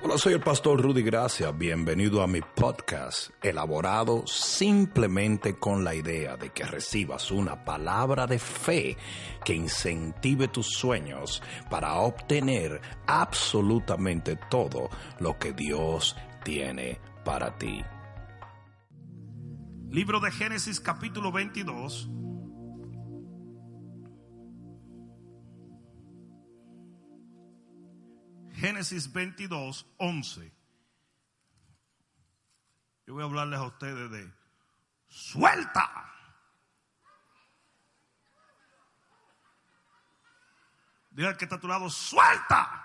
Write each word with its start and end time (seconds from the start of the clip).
Hola, 0.00 0.16
soy 0.16 0.34
el 0.34 0.40
pastor 0.40 0.80
Rudy 0.80 1.02
Gracia. 1.02 1.50
Bienvenido 1.50 2.22
a 2.22 2.28
mi 2.28 2.40
podcast, 2.40 3.30
elaborado 3.42 4.24
simplemente 4.28 5.58
con 5.58 5.82
la 5.82 5.92
idea 5.92 6.36
de 6.36 6.50
que 6.50 6.62
recibas 6.62 7.32
una 7.32 7.64
palabra 7.64 8.28
de 8.28 8.38
fe 8.38 8.96
que 9.44 9.54
incentive 9.54 10.46
tus 10.46 10.68
sueños 10.68 11.42
para 11.68 11.94
obtener 11.94 12.80
absolutamente 13.08 14.36
todo 14.48 14.88
lo 15.18 15.36
que 15.36 15.52
Dios 15.52 16.16
tiene 16.44 17.00
para 17.24 17.58
ti. 17.58 17.82
Libro 19.90 20.20
de 20.20 20.30
Génesis 20.30 20.78
capítulo 20.78 21.32
22. 21.32 22.08
Génesis 28.58 29.12
22, 29.12 29.86
11. 29.98 30.52
Yo 33.06 33.14
voy 33.14 33.22
a 33.22 33.26
hablarles 33.26 33.60
a 33.60 33.62
ustedes 33.62 34.10
de 34.10 34.32
suelta. 35.08 36.12
Diga 41.12 41.36
que 41.36 41.44
está 41.44 41.54
a 41.54 41.60
tu 41.60 41.68
lado, 41.68 41.88
suelta. 41.88 42.84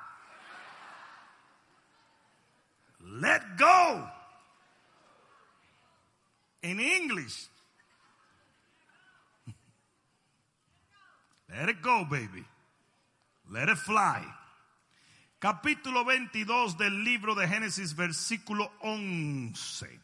Let 3.00 3.42
go. 3.58 4.12
In 6.62 6.80
English. 6.80 7.50
Let 11.50 11.70
it 11.70 11.82
go, 11.82 12.06
baby. 12.06 12.46
Let 13.50 13.70
it 13.70 13.78
fly 13.80 14.43
capítulo 15.44 16.06
22 16.06 16.78
del 16.78 17.04
libro 17.04 17.36
de 17.36 17.46
Génesis, 17.50 17.98
versículo 17.98 18.72
11. 18.80 20.00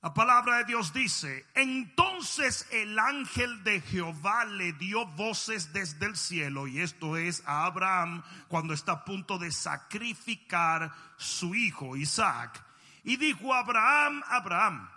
La 0.00 0.14
palabra 0.14 0.58
de 0.58 0.64
Dios 0.66 0.92
dice, 0.92 1.44
entonces 1.56 2.68
el 2.70 2.96
ángel 2.96 3.64
de 3.64 3.80
Jehová 3.80 4.44
le 4.44 4.74
dio 4.74 5.04
voces 5.06 5.72
desde 5.72 6.06
el 6.06 6.16
cielo, 6.16 6.68
y 6.68 6.82
esto 6.82 7.16
es 7.16 7.42
a 7.46 7.64
Abraham 7.64 8.22
cuando 8.46 8.74
está 8.74 8.92
a 8.92 9.04
punto 9.04 9.38
de 9.38 9.50
sacrificar 9.50 10.94
su 11.16 11.56
hijo 11.56 11.96
Isaac. 11.96 12.64
Y 13.02 13.16
dijo 13.16 13.52
Abraham, 13.52 14.22
Abraham, 14.28 14.88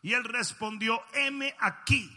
y 0.00 0.14
él 0.14 0.24
respondió, 0.24 1.02
heme 1.12 1.54
aquí. 1.60 2.10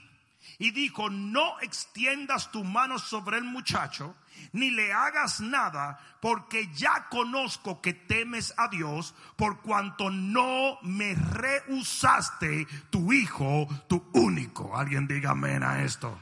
Y 0.59 0.71
dijo, 0.71 1.09
no 1.09 1.59
extiendas 1.59 2.53
tu 2.53 2.63
mano 2.63 2.99
sobre 2.99 3.37
el 3.37 3.43
muchacho 3.43 4.15
ni 4.53 4.71
le 4.71 4.93
hagas 4.93 5.41
nada, 5.41 5.99
porque 6.21 6.69
ya 6.73 7.07
conozco 7.09 7.81
que 7.81 7.93
temes 7.93 8.53
a 8.57 8.67
Dios, 8.67 9.13
por 9.35 9.61
cuanto 9.61 10.09
no 10.09 10.79
me 10.81 11.15
rehusaste 11.15 12.67
tu 12.89 13.11
hijo, 13.13 13.67
tu 13.87 14.09
único. 14.13 14.75
Alguien 14.77 15.07
diga 15.07 15.31
amén 15.31 15.63
a 15.63 15.83
esto. 15.83 16.19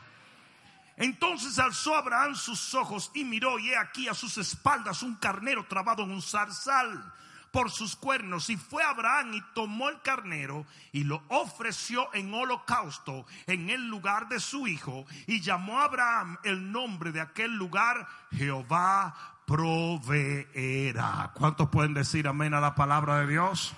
Entonces 0.98 1.58
alzó 1.60 1.96
Abraham 1.96 2.36
sus 2.36 2.74
ojos 2.76 3.12
y 3.14 3.24
miró, 3.24 3.60
y 3.60 3.72
he 3.72 3.78
aquí 3.78 4.08
a 4.08 4.14
sus 4.14 4.38
espaldas 4.38 5.04
un 5.04 5.16
carnero 5.16 5.66
trabado 5.66 6.04
en 6.04 6.12
un 6.12 6.22
zarzal 6.22 7.14
por 7.54 7.70
sus 7.70 7.96
cuernos. 7.96 8.50
Y 8.50 8.58
fue 8.58 8.84
Abraham 8.84 9.36
y 9.36 9.42
tomó 9.54 9.88
el 9.88 10.02
carnero 10.02 10.66
y 10.92 11.04
lo 11.04 11.22
ofreció 11.30 12.12
en 12.14 12.34
holocausto 12.34 13.28
en 13.46 13.70
el 13.70 13.88
lugar 13.88 14.28
de 14.28 14.40
su 14.40 14.68
hijo. 14.68 15.06
Y 15.28 15.40
llamó 15.40 15.80
a 15.80 15.86
Abraham 15.86 16.38
el 16.44 16.72
nombre 16.72 17.12
de 17.12 17.22
aquel 17.22 17.56
lugar 17.56 18.08
Jehová 18.32 19.14
proveerá. 19.46 21.32
¿Cuántos 21.36 21.70
pueden 21.70 21.94
decir 21.94 22.28
amén 22.28 22.56
a 22.56 22.60
la 22.60 22.74
palabra 22.74 23.20
de 23.20 23.28
Dios? 23.28 23.76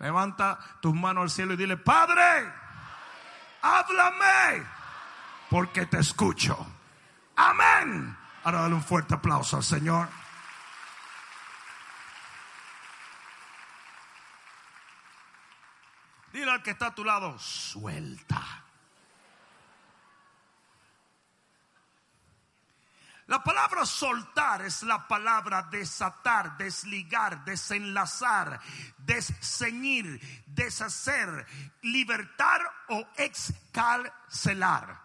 Levanta 0.00 0.58
tus 0.80 0.92
manos 0.92 1.22
al 1.22 1.30
cielo 1.30 1.54
y 1.54 1.56
dile, 1.56 1.76
Padre, 1.76 2.52
háblame, 3.62 4.66
porque 5.48 5.86
te 5.86 6.00
escucho. 6.00 6.66
Amén. 7.36 8.16
Ahora 8.42 8.62
dale 8.62 8.74
un 8.74 8.82
fuerte 8.82 9.14
aplauso 9.14 9.58
al 9.58 9.62
Señor. 9.62 10.08
Dile 16.36 16.50
al 16.50 16.62
que 16.62 16.72
está 16.72 16.88
a 16.88 16.94
tu 16.94 17.02
lado, 17.02 17.38
suelta. 17.38 18.62
La 23.26 23.42
palabra 23.42 23.86
soltar 23.86 24.60
es 24.60 24.82
la 24.82 25.08
palabra 25.08 25.62
desatar, 25.62 26.58
desligar, 26.58 27.42
desenlazar, 27.46 28.60
desceñir, 28.98 30.20
deshacer, 30.44 31.46
libertar 31.80 32.70
o 32.88 33.08
excarcelar. 33.16 35.00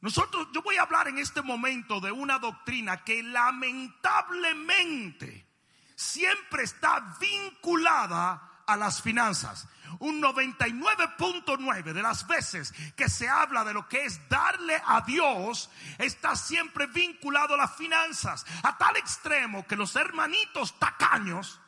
Nosotros, 0.00 0.48
yo 0.54 0.62
voy 0.62 0.76
a 0.76 0.84
hablar 0.84 1.08
en 1.08 1.18
este 1.18 1.42
momento 1.42 2.00
de 2.00 2.12
una 2.12 2.38
doctrina 2.38 3.04
que 3.04 3.22
lamentablemente 3.22 5.46
siempre 5.94 6.62
está 6.62 7.14
vinculada 7.20 8.55
a 8.66 8.76
las 8.76 9.02
finanzas 9.02 9.68
un 10.00 10.22
99.9 10.22 11.92
de 11.92 12.02
las 12.02 12.26
veces 12.26 12.72
que 12.94 13.08
se 13.08 13.28
habla 13.28 13.64
de 13.64 13.74
lo 13.74 13.88
que 13.88 14.04
es 14.04 14.28
darle 14.28 14.80
a 14.84 15.00
Dios 15.02 15.70
está 15.98 16.36
siempre 16.36 16.86
vinculado 16.86 17.54
a 17.54 17.58
las 17.58 17.76
finanzas, 17.76 18.44
a 18.62 18.76
tal 18.76 18.96
extremo 18.96 19.66
que 19.66 19.76
los 19.76 19.94
hermanitos 19.96 20.78
tacaños, 20.78 21.60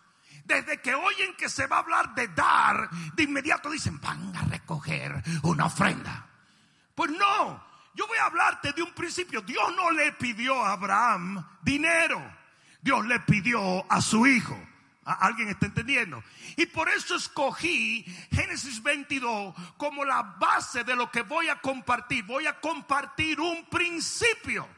desde 0.44 0.80
que 0.80 0.94
oyen 0.94 1.34
que 1.36 1.48
se 1.48 1.66
va 1.66 1.76
a 1.76 1.80
hablar 1.80 2.14
de 2.14 2.28
dar, 2.28 2.90
de 3.14 3.22
inmediato 3.22 3.70
dicen, 3.70 4.00
van 4.00 4.34
a 4.36 4.42
recoger 4.42 5.22
una 5.42 5.66
ofrenda. 5.66 6.26
Pues 6.94 7.10
no, 7.10 7.64
yo 7.94 8.06
voy 8.06 8.18
a 8.18 8.26
hablarte 8.26 8.72
de 8.72 8.82
un 8.82 8.92
principio. 8.92 9.42
Dios 9.42 9.74
no 9.76 9.90
le 9.90 10.12
pidió 10.12 10.64
a 10.64 10.72
Abraham 10.72 11.44
dinero, 11.62 12.20
Dios 12.80 13.06
le 13.06 13.20
pidió 13.20 13.90
a 13.90 14.00
su 14.00 14.26
hijo. 14.26 14.58
¿Alguien 15.14 15.48
está 15.48 15.66
entendiendo? 15.66 16.22
Y 16.56 16.66
por 16.66 16.88
eso 16.88 17.16
escogí 17.16 18.04
Génesis 18.30 18.82
22 18.82 19.54
como 19.76 20.04
la 20.04 20.22
base 20.22 20.84
de 20.84 20.94
lo 20.94 21.10
que 21.10 21.22
voy 21.22 21.48
a 21.48 21.60
compartir. 21.60 22.24
Voy 22.24 22.46
a 22.46 22.60
compartir 22.60 23.40
un 23.40 23.64
principio 23.66 24.68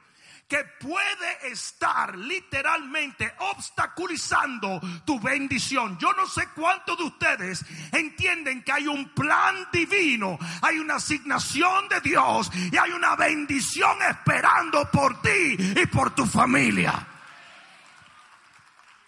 que 0.50 0.64
puede 0.80 1.52
estar 1.52 2.18
literalmente 2.18 3.32
obstaculizando 3.38 4.80
tu 5.04 5.20
bendición. 5.20 5.96
Yo 5.96 6.12
no 6.12 6.26
sé 6.26 6.48
cuántos 6.56 6.98
de 6.98 7.04
ustedes 7.04 7.64
entienden 7.92 8.64
que 8.64 8.72
hay 8.72 8.88
un 8.88 9.10
plan 9.10 9.68
divino, 9.72 10.36
hay 10.60 10.80
una 10.80 10.96
asignación 10.96 11.88
de 11.88 12.00
Dios 12.00 12.50
y 12.72 12.76
hay 12.76 12.90
una 12.90 13.14
bendición 13.14 13.96
esperando 14.02 14.90
por 14.90 15.22
ti 15.22 15.56
y 15.58 15.86
por 15.86 16.16
tu 16.16 16.26
familia. 16.26 17.06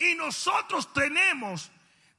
Y 0.03 0.15
nosotros 0.17 0.93
tenemos 0.93 1.71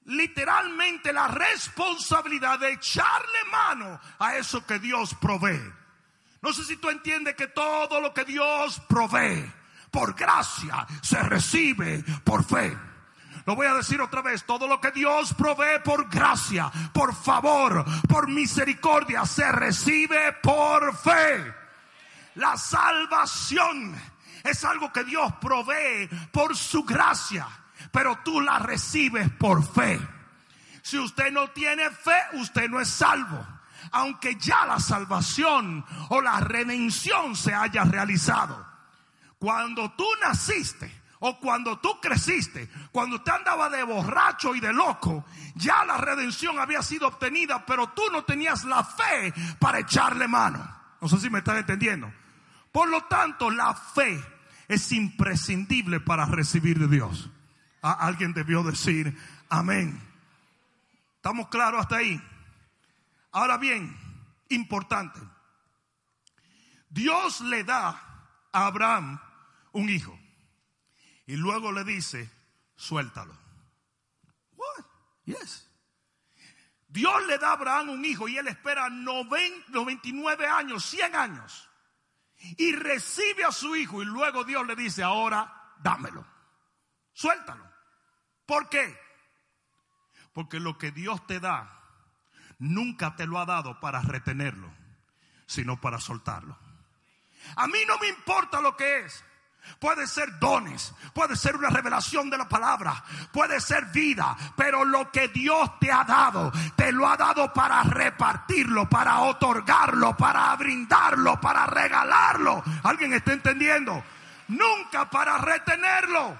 literalmente 0.05 1.11
la 1.11 1.27
responsabilidad 1.27 2.59
de 2.59 2.73
echarle 2.73 3.43
mano 3.51 3.99
a 4.19 4.37
eso 4.37 4.65
que 4.65 4.79
Dios 4.79 5.13
provee. 5.15 5.61
No 6.41 6.53
sé 6.53 6.63
si 6.63 6.77
tú 6.77 6.89
entiendes 6.89 7.35
que 7.35 7.47
todo 7.47 7.99
lo 7.99 8.13
que 8.13 8.23
Dios 8.23 8.81
provee 8.87 9.51
por 9.91 10.13
gracia 10.13 10.85
se 11.01 11.21
recibe 11.23 12.03
por 12.23 12.43
fe. 12.43 12.77
Lo 13.45 13.55
voy 13.55 13.67
a 13.67 13.73
decir 13.73 13.99
otra 13.99 14.21
vez, 14.21 14.45
todo 14.45 14.67
lo 14.67 14.79
que 14.79 14.91
Dios 14.91 15.33
provee 15.33 15.79
por 15.83 16.09
gracia, 16.09 16.71
por 16.93 17.13
favor, 17.13 17.83
por 18.07 18.29
misericordia, 18.29 19.25
se 19.25 19.51
recibe 19.51 20.33
por 20.41 20.95
fe. 20.95 21.53
La 22.35 22.55
salvación 22.55 23.93
es 24.43 24.63
algo 24.63 24.91
que 24.93 25.03
Dios 25.03 25.33
provee 25.41 26.09
por 26.31 26.55
su 26.55 26.83
gracia 26.83 27.47
pero 27.93 28.17
tú 28.25 28.41
la 28.41 28.57
recibes 28.57 29.29
por 29.33 29.63
fe. 29.63 29.99
Si 30.81 30.97
usted 30.97 31.31
no 31.31 31.51
tiene 31.51 31.91
fe, 31.91 32.15
usted 32.33 32.67
no 32.67 32.79
es 32.79 32.89
salvo. 32.89 33.45
Aunque 33.91 34.35
ya 34.35 34.65
la 34.65 34.79
salvación 34.79 35.85
o 36.09 36.19
la 36.19 36.39
redención 36.39 37.35
se 37.35 37.53
haya 37.53 37.83
realizado. 37.83 38.65
Cuando 39.37 39.91
tú 39.91 40.05
naciste 40.23 41.03
o 41.19 41.39
cuando 41.39 41.77
tú 41.77 42.01
creciste, 42.01 42.67
cuando 42.91 43.17
usted 43.17 43.31
andaba 43.31 43.69
de 43.69 43.83
borracho 43.83 44.55
y 44.55 44.59
de 44.59 44.73
loco, 44.73 45.25
ya 45.53 45.85
la 45.85 45.97
redención 45.97 46.57
había 46.57 46.81
sido 46.81 47.07
obtenida, 47.07 47.63
pero 47.63 47.89
tú 47.89 48.01
no 48.11 48.23
tenías 48.23 48.63
la 48.63 48.83
fe 48.83 49.31
para 49.59 49.79
echarle 49.79 50.27
mano. 50.27 50.67
No 50.99 51.07
sé 51.07 51.19
si 51.19 51.29
me 51.29 51.39
están 51.39 51.57
entendiendo. 51.57 52.11
Por 52.71 52.89
lo 52.89 53.03
tanto, 53.03 53.51
la 53.51 53.75
fe 53.75 54.19
es 54.67 54.91
imprescindible 54.91 55.99
para 55.99 56.25
recibir 56.25 56.79
de 56.79 56.87
Dios 56.87 57.29
alguien 57.91 58.33
debió 58.33 58.63
decir 58.63 59.15
amén. 59.49 60.01
¿Estamos 61.17 61.49
claros 61.49 61.81
hasta 61.81 61.97
ahí? 61.97 62.21
Ahora 63.31 63.57
bien, 63.57 63.95
importante. 64.49 65.19
Dios 66.89 67.41
le 67.41 67.63
da 67.63 67.89
a 68.51 68.65
Abraham 68.65 69.19
un 69.73 69.89
hijo 69.89 70.17
y 71.25 71.35
luego 71.35 71.71
le 71.71 71.83
dice, 71.83 72.29
suéltalo. 72.75 73.37
Yes. 75.25 75.69
Dios 76.87 77.25
le 77.27 77.37
da 77.37 77.49
a 77.49 77.53
Abraham 77.53 77.89
un 77.89 78.05
hijo 78.05 78.27
y 78.27 78.37
él 78.37 78.47
espera 78.47 78.89
90, 78.89 79.71
99 79.71 80.45
años, 80.47 80.85
100 80.85 81.15
años. 81.15 81.69
Y 82.57 82.73
recibe 82.73 83.45
a 83.45 83.51
su 83.51 83.75
hijo 83.75 84.01
y 84.01 84.05
luego 84.05 84.43
Dios 84.43 84.67
le 84.67 84.75
dice, 84.75 85.01
ahora 85.01 85.73
dámelo. 85.79 86.25
Suéltalo. 87.13 87.72
¿Por 88.45 88.69
qué? 88.69 88.97
Porque 90.33 90.59
lo 90.59 90.77
que 90.77 90.91
Dios 90.91 91.25
te 91.27 91.39
da 91.39 91.79
nunca 92.59 93.15
te 93.15 93.25
lo 93.25 93.39
ha 93.39 93.45
dado 93.45 93.79
para 93.79 94.01
retenerlo, 94.01 94.71
sino 95.45 95.79
para 95.79 95.99
soltarlo. 95.99 96.57
A 97.55 97.67
mí 97.67 97.79
no 97.87 97.97
me 97.99 98.07
importa 98.07 98.61
lo 98.61 98.75
que 98.75 99.01
es. 99.01 99.23
Puede 99.79 100.07
ser 100.07 100.39
dones, 100.39 100.93
puede 101.13 101.37
ser 101.37 101.55
una 101.55 101.69
revelación 101.69 102.29
de 102.29 102.37
la 102.37 102.49
palabra, 102.49 103.01
puede 103.31 103.61
ser 103.61 103.85
vida, 103.85 104.35
pero 104.57 104.83
lo 104.83 105.09
que 105.09 105.29
Dios 105.29 105.79
te 105.79 105.89
ha 105.89 106.03
dado, 106.03 106.51
te 106.75 106.91
lo 106.91 107.07
ha 107.07 107.15
dado 107.15 107.53
para 107.53 107.81
repartirlo, 107.83 108.89
para 108.89 109.21
otorgarlo, 109.21 110.17
para 110.17 110.53
brindarlo, 110.57 111.39
para 111.39 111.65
regalarlo. 111.65 112.61
¿Alguien 112.83 113.13
está 113.13 113.31
entendiendo? 113.31 114.03
Nunca 114.49 115.09
para 115.09 115.37
retenerlo. 115.37 116.37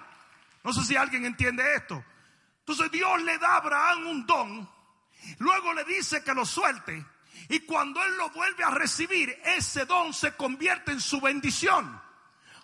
No 0.63 0.73
sé 0.73 0.83
si 0.83 0.95
alguien 0.95 1.25
entiende 1.25 1.75
esto. 1.75 2.03
Entonces 2.59 2.91
Dios 2.91 3.21
le 3.23 3.37
da 3.37 3.53
a 3.53 3.57
Abraham 3.57 4.07
un 4.07 4.25
don, 4.25 4.69
luego 5.39 5.73
le 5.73 5.83
dice 5.83 6.23
que 6.23 6.33
lo 6.33 6.45
suelte 6.45 7.05
y 7.49 7.59
cuando 7.61 8.01
él 8.03 8.15
lo 8.17 8.29
vuelve 8.29 8.63
a 8.63 8.69
recibir, 8.69 9.37
ese 9.43 9.85
don 9.85 10.13
se 10.13 10.35
convierte 10.35 10.91
en 10.91 11.01
su 11.01 11.19
bendición. 11.19 12.01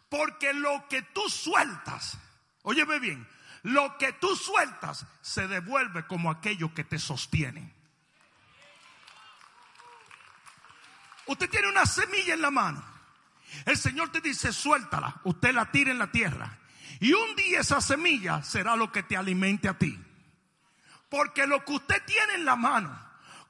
Porque 0.10 0.54
lo 0.54 0.88
que 0.88 1.02
tú 1.02 1.28
sueltas, 1.30 2.18
óyeme 2.64 3.00
bien, 3.00 3.28
lo 3.64 3.98
que 3.98 4.14
tú 4.14 4.36
sueltas 4.36 5.06
se 5.22 5.48
devuelve 5.48 6.08
como 6.08 6.32
aquello 6.32 6.74
que 6.74 6.84
te 6.84 6.98
sostiene. 6.98 7.74
Usted 11.26 11.50
tiene 11.50 11.70
una 11.70 11.86
semilla 11.86 12.34
en 12.34 12.42
la 12.42 12.50
mano. 12.50 12.84
El 13.66 13.78
Señor 13.78 14.12
te 14.12 14.22
dice, 14.22 14.52
suéltala. 14.52 15.22
Usted 15.26 15.54
la 15.54 15.70
tira 15.70 15.92
en 15.92 16.00
la 16.00 16.12
tierra. 16.12 16.59
Y 17.00 17.14
un 17.14 17.36
día 17.36 17.62
esa 17.62 17.82
semilla 17.82 18.44
será 18.44 18.76
lo 18.76 18.92
que 18.92 19.04
te 19.04 19.16
alimente 19.16 19.70
a 19.70 19.78
ti. 19.78 19.98
Porque 21.10 21.48
lo 21.48 21.64
que 21.64 21.74
usted 21.74 22.04
tiene 22.06 22.36
en 22.36 22.46
la 22.46 22.56
mano, 22.56 22.98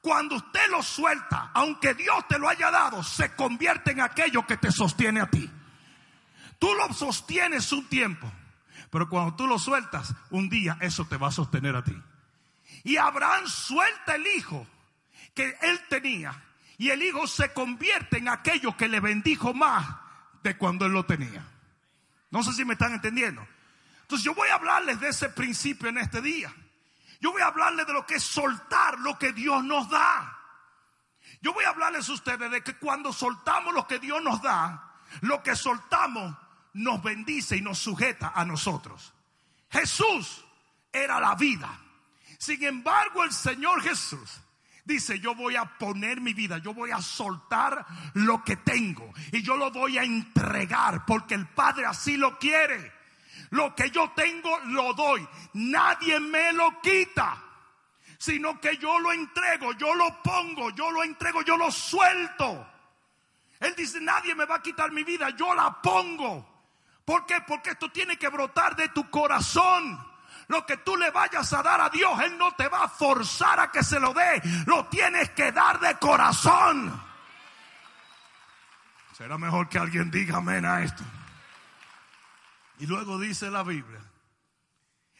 cuando 0.00 0.36
usted 0.36 0.70
lo 0.70 0.82
suelta, 0.82 1.50
aunque 1.52 1.94
Dios 1.94 2.26
te 2.28 2.38
lo 2.38 2.48
haya 2.48 2.70
dado, 2.70 3.02
se 3.02 3.34
convierte 3.34 3.90
en 3.90 4.00
aquello 4.00 4.46
que 4.46 4.56
te 4.56 4.72
sostiene 4.72 5.20
a 5.20 5.28
ti. 5.28 5.50
Tú 6.58 6.68
lo 6.74 6.92
sostienes 6.94 7.72
un 7.72 7.86
tiempo, 7.88 8.30
pero 8.90 9.08
cuando 9.08 9.34
tú 9.34 9.46
lo 9.46 9.58
sueltas, 9.58 10.14
un 10.30 10.48
día 10.48 10.78
eso 10.80 11.06
te 11.06 11.16
va 11.16 11.28
a 11.28 11.32
sostener 11.32 11.74
a 11.76 11.84
ti. 11.84 11.96
Y 12.84 12.96
Abraham 12.96 13.46
suelta 13.46 14.14
el 14.14 14.26
hijo 14.26 14.66
que 15.34 15.56
él 15.62 15.80
tenía 15.88 16.42
y 16.78 16.90
el 16.90 17.02
hijo 17.02 17.26
se 17.26 17.52
convierte 17.52 18.18
en 18.18 18.28
aquello 18.28 18.76
que 18.76 18.88
le 18.88 19.00
bendijo 19.00 19.52
más 19.52 19.86
de 20.42 20.56
cuando 20.56 20.86
él 20.86 20.92
lo 20.92 21.04
tenía. 21.04 21.46
No 22.30 22.42
sé 22.42 22.52
si 22.52 22.64
me 22.64 22.74
están 22.74 22.92
entendiendo. 22.92 23.46
Entonces 24.02 24.24
yo 24.24 24.34
voy 24.34 24.48
a 24.48 24.54
hablarles 24.54 25.00
de 25.00 25.08
ese 25.08 25.28
principio 25.28 25.88
en 25.88 25.98
este 25.98 26.20
día. 26.20 26.54
Yo 27.20 27.32
voy 27.32 27.42
a 27.42 27.46
hablarles 27.46 27.86
de 27.86 27.92
lo 27.92 28.06
que 28.06 28.14
es 28.16 28.22
soltar 28.22 28.98
lo 29.00 29.18
que 29.18 29.32
Dios 29.32 29.62
nos 29.64 29.88
da. 29.90 30.36
Yo 31.42 31.52
voy 31.52 31.64
a 31.64 31.70
hablarles 31.70 32.08
a 32.08 32.12
ustedes 32.12 32.50
de 32.50 32.62
que 32.62 32.76
cuando 32.76 33.12
soltamos 33.12 33.74
lo 33.74 33.86
que 33.86 33.98
Dios 33.98 34.22
nos 34.22 34.42
da, 34.42 34.94
lo 35.22 35.42
que 35.42 35.54
soltamos 35.54 36.36
nos 36.74 37.02
bendice 37.02 37.56
y 37.56 37.62
nos 37.62 37.78
sujeta 37.78 38.32
a 38.34 38.44
nosotros. 38.44 39.12
Jesús 39.70 40.44
era 40.92 41.20
la 41.20 41.34
vida. 41.34 41.70
Sin 42.38 42.62
embargo, 42.64 43.24
el 43.24 43.32
Señor 43.32 43.82
Jesús 43.82 44.40
dice, 44.90 45.20
yo 45.20 45.34
voy 45.34 45.56
a 45.56 45.64
poner 45.64 46.20
mi 46.20 46.34
vida, 46.34 46.58
yo 46.58 46.74
voy 46.74 46.90
a 46.90 47.00
soltar 47.00 47.86
lo 48.14 48.44
que 48.44 48.56
tengo 48.56 49.12
y 49.32 49.42
yo 49.42 49.56
lo 49.56 49.70
voy 49.70 49.96
a 49.98 50.02
entregar 50.02 51.06
porque 51.06 51.34
el 51.34 51.46
Padre 51.46 51.86
así 51.86 52.16
lo 52.16 52.38
quiere. 52.38 52.92
Lo 53.50 53.74
que 53.74 53.90
yo 53.90 54.10
tengo 54.10 54.58
lo 54.66 54.94
doy. 54.94 55.26
Nadie 55.54 56.20
me 56.20 56.52
lo 56.52 56.80
quita. 56.80 57.42
Sino 58.18 58.60
que 58.60 58.76
yo 58.76 58.98
lo 58.98 59.12
entrego, 59.12 59.72
yo 59.72 59.94
lo 59.94 60.22
pongo, 60.22 60.70
yo 60.70 60.90
lo 60.90 61.02
entrego, 61.02 61.42
yo 61.42 61.56
lo 61.56 61.70
suelto. 61.70 62.66
Él 63.58 63.74
dice, 63.76 64.00
nadie 64.00 64.34
me 64.34 64.44
va 64.44 64.56
a 64.56 64.62
quitar 64.62 64.92
mi 64.92 65.04
vida, 65.04 65.30
yo 65.30 65.54
la 65.54 65.80
pongo. 65.82 66.46
¿Por 67.04 67.26
qué? 67.26 67.36
Porque 67.46 67.70
esto 67.70 67.90
tiene 67.90 68.16
que 68.16 68.28
brotar 68.28 68.76
de 68.76 68.88
tu 68.90 69.08
corazón. 69.10 70.09
Lo 70.50 70.66
que 70.66 70.78
tú 70.78 70.96
le 70.96 71.12
vayas 71.12 71.52
a 71.52 71.62
dar 71.62 71.80
a 71.80 71.88
Dios, 71.90 72.10
Él 72.22 72.36
no 72.36 72.52
te 72.56 72.66
va 72.66 72.82
a 72.82 72.88
forzar 72.88 73.60
a 73.60 73.70
que 73.70 73.84
se 73.84 74.00
lo 74.00 74.12
dé. 74.12 74.42
Lo 74.66 74.84
tienes 74.86 75.30
que 75.30 75.52
dar 75.52 75.78
de 75.78 75.96
corazón. 75.98 77.00
Será 79.16 79.38
mejor 79.38 79.68
que 79.68 79.78
alguien 79.78 80.10
diga 80.10 80.38
amén 80.38 80.64
a 80.64 80.82
esto. 80.82 81.04
Y 82.80 82.86
luego 82.86 83.16
dice 83.20 83.48
la 83.48 83.62
Biblia 83.62 84.00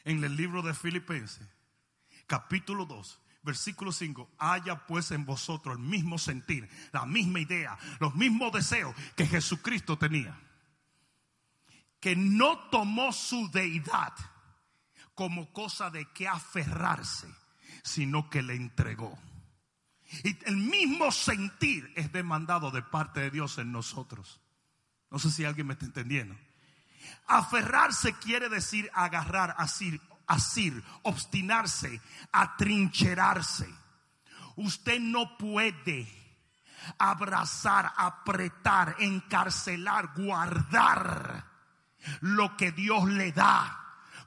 en 0.03 0.25
el 0.25 0.35
libro 0.35 0.62
de 0.62 0.75
Filipenses, 0.75 1.47
capítulo 2.27 2.85
2, 2.85 3.21
versículo 3.43 3.93
5, 3.93 4.32
haya 4.37 4.85
pues 4.85 5.12
en 5.12 5.25
vosotros 5.25 5.77
el 5.77 5.85
mismo 5.85 6.19
sentir, 6.19 6.69
la 6.91 7.06
misma 7.06 7.38
idea, 7.38 7.79
los 8.00 8.17
mismos 8.17 8.50
deseos 8.50 8.97
que 9.15 9.29
Jesucristo 9.29 9.97
tenía. 9.97 10.37
Que 12.00 12.17
no 12.17 12.59
tomó 12.71 13.12
su 13.12 13.49
deidad 13.53 14.12
como 15.20 15.52
cosa 15.52 15.90
de 15.90 16.06
que 16.14 16.26
aferrarse, 16.26 17.28
sino 17.82 18.31
que 18.31 18.40
le 18.43 18.55
entregó. 18.55 19.19
Y 20.25 20.34
el 20.49 20.56
mismo 20.56 21.12
sentir 21.12 21.93
es 21.94 22.11
demandado 22.11 22.70
de 22.70 22.81
parte 22.81 23.20
de 23.20 23.31
Dios 23.31 23.58
en 23.58 23.70
nosotros. 23.70 24.40
No 25.11 25.19
sé 25.19 25.31
si 25.31 25.44
alguien 25.44 25.67
me 25.67 25.75
está 25.75 25.84
entendiendo. 25.84 26.34
Aferrarse 27.26 28.14
quiere 28.14 28.49
decir 28.49 28.90
agarrar, 28.94 29.55
asir, 29.58 30.00
asir, 30.26 30.82
obstinarse, 31.02 32.00
atrincherarse. 32.32 33.69
Usted 34.56 35.00
no 35.00 35.37
puede 35.37 36.08
abrazar, 36.96 37.93
apretar, 37.94 38.96
encarcelar, 39.00 40.14
guardar 40.17 41.44
lo 42.22 42.56
que 42.56 42.72
Dios 42.72 43.05
le 43.05 43.32
da, 43.32 43.81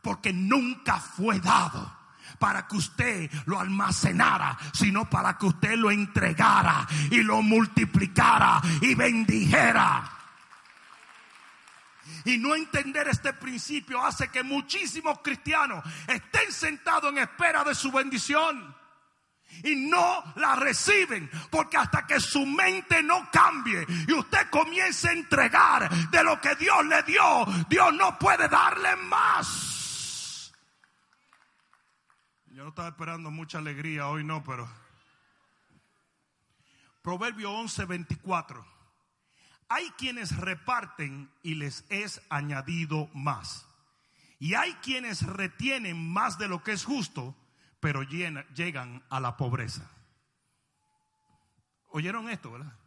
porque 0.03 0.33
nunca 0.33 0.99
fue 0.99 1.39
dado 1.39 2.03
para 2.37 2.67
que 2.67 2.75
usted 2.75 3.31
lo 3.45 3.59
almacenara, 3.59 4.57
sino 4.73 5.09
para 5.09 5.37
que 5.37 5.45
usted 5.45 5.75
lo 5.75 5.89
entregara 5.89 6.85
y 7.09 7.23
lo 7.23 7.41
multiplicara 7.41 8.61
y 8.81 8.93
bendijera. 8.95 10.11
Y 12.25 12.37
no 12.37 12.53
entender 12.53 13.07
este 13.07 13.33
principio 13.33 14.03
hace 14.03 14.27
que 14.27 14.43
muchísimos 14.43 15.19
cristianos 15.23 15.83
estén 16.05 16.51
sentados 16.51 17.11
en 17.11 17.19
espera 17.19 17.63
de 17.63 17.73
su 17.73 17.91
bendición. 17.91 18.75
Y 19.63 19.75
no 19.75 20.33
la 20.35 20.55
reciben 20.55 21.29
porque 21.51 21.77
hasta 21.77 22.07
que 22.07 22.19
su 22.19 22.45
mente 22.45 23.03
no 23.03 23.29
cambie 23.31 23.85
y 24.07 24.11
usted 24.11 24.49
comience 24.49 25.07
a 25.07 25.11
entregar 25.11 25.89
de 26.09 26.23
lo 26.23 26.41
que 26.41 26.55
Dios 26.55 26.83
le 26.87 27.03
dio, 27.03 27.45
Dios 27.69 27.93
no 27.93 28.17
puede 28.17 28.47
darle 28.49 28.95
más. 28.95 29.72
No 32.63 32.69
estaba 32.69 32.87
esperando 32.87 33.29
mucha 33.29 33.57
alegría 33.57 34.07
hoy, 34.07 34.23
no, 34.23 34.41
pero... 34.41 34.69
Proverbio 37.01 37.51
11, 37.51 37.83
24. 37.83 38.65
Hay 39.67 39.89
quienes 39.97 40.37
reparten 40.37 41.29
y 41.41 41.55
les 41.55 41.83
es 41.89 42.21
añadido 42.29 43.09
más. 43.13 43.67
Y 44.39 44.53
hay 44.53 44.71
quienes 44.75 45.23
retienen 45.23 46.09
más 46.13 46.37
de 46.37 46.47
lo 46.47 46.63
que 46.63 46.71
es 46.71 46.85
justo, 46.85 47.35
pero 47.81 48.01
llegan 48.03 49.03
a 49.09 49.19
la 49.19 49.35
pobreza. 49.35 49.91
¿Oyeron 51.89 52.29
esto, 52.29 52.53
verdad? 52.53 52.79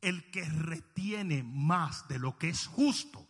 El 0.00 0.28
que 0.32 0.42
retiene 0.42 1.44
más 1.44 2.08
de 2.08 2.18
lo 2.18 2.36
que 2.36 2.48
es 2.48 2.66
justo. 2.66 3.24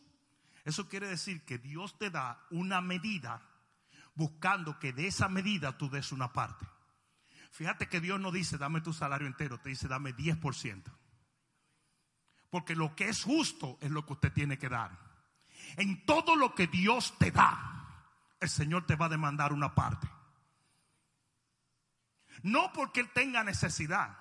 Eso 0.64 0.88
quiere 0.88 1.08
decir 1.08 1.44
que 1.44 1.58
Dios 1.58 1.98
te 1.98 2.08
da 2.08 2.42
una 2.48 2.80
medida 2.80 3.50
buscando 4.14 4.78
que 4.78 4.92
de 4.92 5.06
esa 5.06 5.28
medida 5.28 5.76
tú 5.76 5.90
des 5.90 6.12
una 6.12 6.32
parte. 6.32 6.66
Fíjate 7.50 7.88
que 7.88 8.00
Dios 8.00 8.20
no 8.20 8.32
dice 8.32 8.58
dame 8.58 8.80
tu 8.80 8.92
salario 8.92 9.26
entero, 9.26 9.60
te 9.60 9.68
dice 9.68 9.88
dame 9.88 10.14
10%. 10.14 10.82
Porque 12.50 12.76
lo 12.76 12.94
que 12.94 13.08
es 13.08 13.24
justo 13.24 13.78
es 13.80 13.90
lo 13.90 14.06
que 14.06 14.12
usted 14.12 14.32
tiene 14.32 14.58
que 14.58 14.68
dar. 14.68 14.98
En 15.76 16.04
todo 16.06 16.36
lo 16.36 16.54
que 16.54 16.66
Dios 16.66 17.14
te 17.18 17.30
da, 17.30 17.74
el 18.40 18.48
Señor 18.48 18.86
te 18.86 18.96
va 18.96 19.06
a 19.06 19.10
demandar 19.10 19.52
una 19.52 19.74
parte. 19.74 20.08
No 22.42 22.72
porque 22.72 23.00
Él 23.00 23.10
tenga 23.12 23.42
necesidad, 23.42 24.18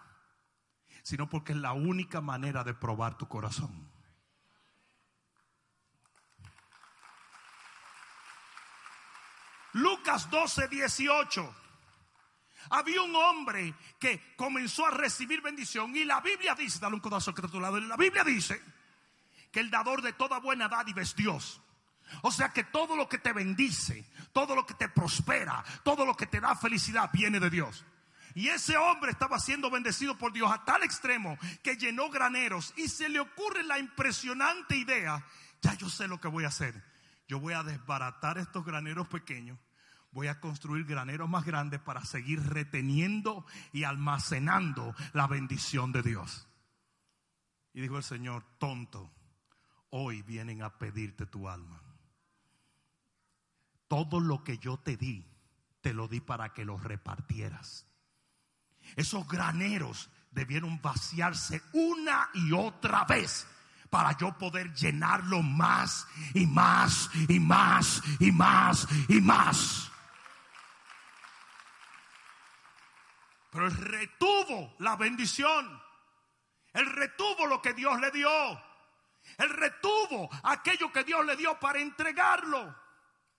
sino 1.03 1.29
porque 1.29 1.51
es 1.51 1.57
la 1.57 1.73
única 1.73 2.21
manera 2.21 2.63
de 2.63 2.73
probar 2.73 3.17
tu 3.17 3.27
corazón. 3.27 3.92
Lucas 9.73 10.29
12, 10.29 10.67
18. 10.67 11.55
Había 12.69 13.01
un 13.01 13.15
hombre 13.15 13.73
que 13.99 14.33
comenzó 14.35 14.85
a 14.85 14.91
recibir 14.91 15.41
bendición 15.41 15.95
y 15.95 16.05
la 16.05 16.21
Biblia 16.21 16.55
dice, 16.55 16.79
dale 16.79 16.95
un 16.95 17.01
codazo 17.01 17.33
que 17.33 17.41
está 17.41 17.47
a 17.47 17.51
tu 17.51 17.59
lado, 17.59 17.79
la 17.79 17.97
Biblia 17.97 18.23
dice 18.23 18.61
que 19.51 19.59
el 19.59 19.69
dador 19.69 20.01
de 20.01 20.13
toda 20.13 20.39
buena 20.39 20.67
dádiva 20.69 21.01
es 21.01 21.15
Dios. 21.15 21.61
O 22.21 22.31
sea 22.31 22.49
que 22.49 22.63
todo 22.63 22.95
lo 22.95 23.09
que 23.09 23.17
te 23.17 23.33
bendice, 23.33 24.05
todo 24.31 24.55
lo 24.55 24.65
que 24.65 24.73
te 24.75 24.89
prospera, 24.89 25.63
todo 25.83 26.05
lo 26.05 26.15
que 26.15 26.27
te 26.27 26.39
da 26.39 26.55
felicidad 26.55 27.09
viene 27.11 27.39
de 27.39 27.49
Dios. 27.49 27.85
Y 28.35 28.47
ese 28.47 28.77
hombre 28.77 29.11
estaba 29.11 29.39
siendo 29.39 29.69
bendecido 29.69 30.17
por 30.17 30.33
Dios 30.33 30.51
a 30.51 30.65
tal 30.65 30.83
extremo 30.83 31.37
que 31.61 31.77
llenó 31.77 32.09
graneros 32.09 32.73
y 32.77 32.87
se 32.87 33.09
le 33.09 33.19
ocurre 33.19 33.63
la 33.63 33.77
impresionante 33.77 34.75
idea, 34.75 35.23
ya 35.61 35.75
yo 35.75 35.89
sé 35.89 36.07
lo 36.07 36.19
que 36.19 36.27
voy 36.27 36.45
a 36.45 36.47
hacer. 36.47 36.92
Yo 37.27 37.39
voy 37.39 37.53
a 37.53 37.63
desbaratar 37.63 38.37
estos 38.37 38.65
graneros 38.65 39.07
pequeños, 39.07 39.57
voy 40.11 40.27
a 40.27 40.39
construir 40.39 40.85
graneros 40.85 41.29
más 41.29 41.45
grandes 41.45 41.79
para 41.79 42.03
seguir 42.05 42.41
reteniendo 42.41 43.45
y 43.71 43.83
almacenando 43.83 44.95
la 45.13 45.27
bendición 45.27 45.91
de 45.91 46.03
Dios. 46.03 46.47
Y 47.73 47.81
dijo 47.81 47.97
el 47.97 48.03
Señor, 48.03 48.43
tonto, 48.59 49.11
hoy 49.89 50.21
vienen 50.21 50.61
a 50.61 50.77
pedirte 50.77 51.25
tu 51.25 51.49
alma. 51.49 51.81
Todo 53.87 54.19
lo 54.19 54.43
que 54.43 54.57
yo 54.57 54.77
te 54.77 54.97
di, 54.97 55.25
te 55.81 55.93
lo 55.93 56.07
di 56.07 56.19
para 56.19 56.53
que 56.53 56.65
lo 56.65 56.77
repartieras. 56.77 57.87
Esos 58.95 59.27
graneros 59.27 60.09
debieron 60.31 60.81
vaciarse 60.81 61.61
una 61.73 62.29
y 62.33 62.51
otra 62.51 63.05
vez 63.05 63.47
para 63.93 64.17
yo 64.17 64.35
poder 64.35 64.73
llenarlo 64.73 65.43
más 65.43 66.07
y 66.33 66.47
más 66.47 67.12
y 67.29 67.39
más 67.39 68.01
y 68.19 68.31
más 68.31 68.88
y 69.07 69.21
más. 69.21 69.91
Pero 73.51 73.67
él 73.67 73.77
retuvo 73.77 74.73
la 74.79 74.95
bendición. 74.95 75.79
Él 76.73 76.88
retuvo 76.88 77.45
lo 77.45 77.62
que 77.62 77.75
Dios 77.75 78.01
le 78.01 78.09
dio. 78.09 78.31
Él 79.38 79.50
retuvo 79.51 80.27
aquello 80.41 80.91
que 80.91 81.03
Dios 81.03 81.23
le 81.23 81.35
dio 81.35 81.59
para 81.59 81.79
entregarlo. 81.79 82.75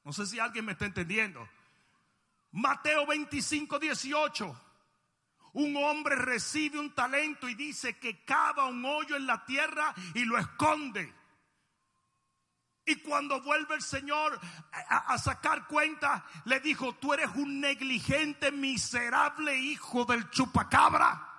No 0.04 0.12
sé 0.12 0.24
si 0.24 0.38
alguien 0.38 0.66
me 0.66 0.72
está 0.72 0.84
entendiendo. 0.84 1.48
Mateo 2.52 3.08
25, 3.08 3.80
18. 3.80 4.60
Un 5.54 5.76
hombre 5.76 6.16
recibe 6.16 6.80
un 6.80 6.94
talento 6.94 7.48
y 7.48 7.54
dice 7.54 7.98
que 7.98 8.24
cava 8.24 8.66
un 8.66 8.84
hoyo 8.84 9.14
en 9.14 9.26
la 9.26 9.44
tierra 9.44 9.94
y 10.14 10.24
lo 10.24 10.36
esconde. 10.36 11.14
Y 12.84 12.96
cuando 12.96 13.40
vuelve 13.40 13.76
el 13.76 13.82
Señor 13.82 14.38
a, 14.72 15.16
sacar 15.16 15.66
cuenta, 15.66 16.26
le 16.44 16.60
dijo, 16.60 16.96
tú 16.96 17.14
eres 17.14 17.30
un 17.36 17.60
negligente, 17.60 18.50
miserable 18.50 19.56
hijo 19.56 20.04
del 20.04 20.28
chupacabra. 20.30 21.30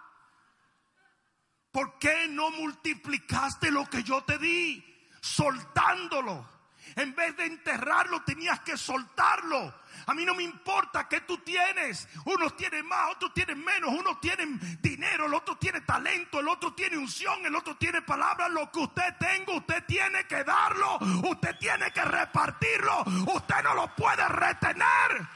¿Por 1.72 2.00
qué 2.00 2.28
no 2.30 2.50
multiplicaste 2.52 3.70
lo 3.70 3.86
que 3.90 4.02
yo 4.02 4.24
te 4.24 4.38
di? 4.38 4.84
Soltándolo. 5.22 6.55
En 6.96 7.14
vez 7.14 7.36
de 7.36 7.46
enterrarlo, 7.46 8.24
tenías 8.24 8.62
que 8.62 8.78
soltarlo. 8.78 9.74
A 10.08 10.14
mí 10.14 10.24
no 10.24 10.34
me 10.34 10.44
importa 10.44 11.10
qué 11.10 11.22
tú 11.22 11.38
tienes. 11.40 12.08
Unos 12.26 12.56
tienen 12.56 12.86
más, 12.86 13.12
otros 13.12 13.34
tienen 13.34 13.62
menos. 13.64 13.90
Unos 13.92 14.22
tienen 14.22 14.60
dinero, 14.82 15.26
el 15.26 15.34
otro 15.34 15.58
tiene 15.58 15.82
talento, 15.82 16.40
el 16.40 16.48
otro 16.48 16.74
tiene 16.74 16.98
unción, 16.98 17.46
el 17.46 17.56
otro 17.56 17.76
tiene 17.76 18.02
palabras. 18.02 18.50
Lo 18.52 18.72
que 18.72 18.80
usted 18.80 19.16
tenga, 19.20 19.58
usted 19.58 19.84
tiene 19.86 20.26
que 20.26 20.44
darlo. 20.46 20.98
Usted 21.30 21.58
tiene 21.60 21.92
que 21.92 22.04
repartirlo. 22.04 23.04
Usted 23.36 23.64
no 23.64 23.74
lo 23.74 23.94
puede 23.96 24.28
retener. 24.30 25.28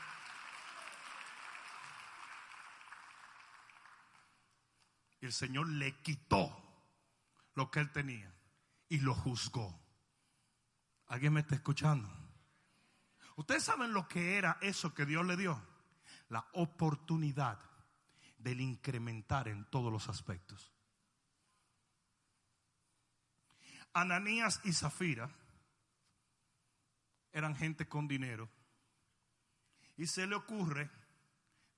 El 5.20 5.34
Señor 5.34 5.68
le 5.68 6.00
quitó 6.02 6.56
lo 7.56 7.70
que 7.70 7.82
él 7.82 7.92
tenía 7.92 8.34
y 8.88 9.00
lo 9.00 9.14
juzgó. 9.14 9.89
¿Alguien 11.10 11.34
me 11.34 11.42
está 11.42 11.56
escuchando? 11.56 12.10
Ustedes 13.36 13.64
saben 13.64 13.94
lo 13.94 14.08
que 14.08 14.38
era 14.38 14.58
eso 14.62 14.94
que 14.94 15.06
Dios 15.06 15.26
le 15.26 15.36
dio. 15.36 15.62
La 16.30 16.48
oportunidad 16.54 17.60
del 18.38 18.62
incrementar 18.62 19.48
en 19.48 19.66
todos 19.70 19.92
los 19.92 20.08
aspectos. 20.08 20.72
Ananías 23.94 24.62
y 24.64 24.72
Zafira 24.72 25.30
eran 27.32 27.56
gente 27.56 27.88
con 27.88 28.08
dinero. 28.08 28.48
Y 29.98 30.06
se 30.06 30.28
le 30.28 30.36
ocurre 30.36 30.90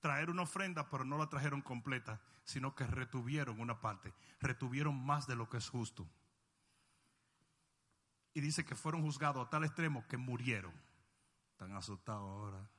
traer 0.02 0.30
una 0.30 0.44
ofrenda, 0.44 0.90
pero 0.90 1.06
no 1.06 1.18
la 1.18 1.30
trajeron 1.30 1.62
completa, 1.62 2.22
sino 2.44 2.76
que 2.76 2.86
retuvieron 2.86 3.62
una 3.62 3.80
parte. 3.80 4.14
Retuvieron 4.42 5.04
más 5.06 5.26
de 5.26 5.36
lo 5.36 5.50
que 5.50 5.58
es 5.58 5.70
justo. 5.70 6.10
Y 8.34 8.42
dice 8.42 8.66
que 8.66 8.76
fueron 8.76 9.02
juzgados 9.02 9.46
a 9.46 9.50
tal 9.50 9.64
extremo 9.64 10.08
que 10.08 10.18
murieron. 10.18 10.74
Están 11.52 11.74
asustados 11.76 12.22
ahora. 12.22 12.70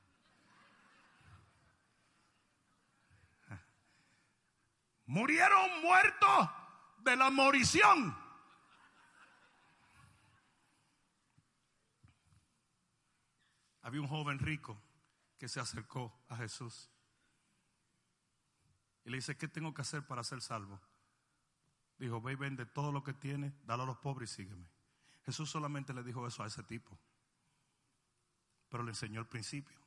Murieron 5.05 5.81
muertos 5.81 6.49
de 6.99 7.15
la 7.15 7.29
morición. 7.29 8.17
Había 13.81 14.01
un 14.01 14.07
joven 14.07 14.39
rico 14.39 14.81
que 15.37 15.49
se 15.49 15.59
acercó 15.59 16.17
a 16.29 16.37
Jesús. 16.37 16.89
Y 19.03 19.09
le 19.09 19.17
dice, 19.17 19.37
¿qué 19.37 19.49
tengo 19.49 19.73
que 19.73 19.81
hacer 19.81 20.07
para 20.07 20.23
ser 20.23 20.41
salvo? 20.41 20.81
Dijo, 21.97 22.21
ve 22.21 22.33
y 22.33 22.35
vende 22.35 22.65
todo 22.65 22.91
lo 22.91 23.03
que 23.03 23.13
tienes, 23.13 23.53
dalo 23.65 23.83
a 23.83 23.85
los 23.85 23.97
pobres 23.97 24.31
y 24.31 24.35
sígueme. 24.35 24.72
Jesús 25.25 25.49
solamente 25.49 25.93
le 25.93 26.03
dijo 26.03 26.27
eso 26.27 26.43
a 26.43 26.47
ese 26.47 26.63
tipo, 26.63 26.97
pero 28.69 28.83
le 28.83 28.91
enseñó 28.91 29.19
el 29.19 29.27
principio. 29.27 29.79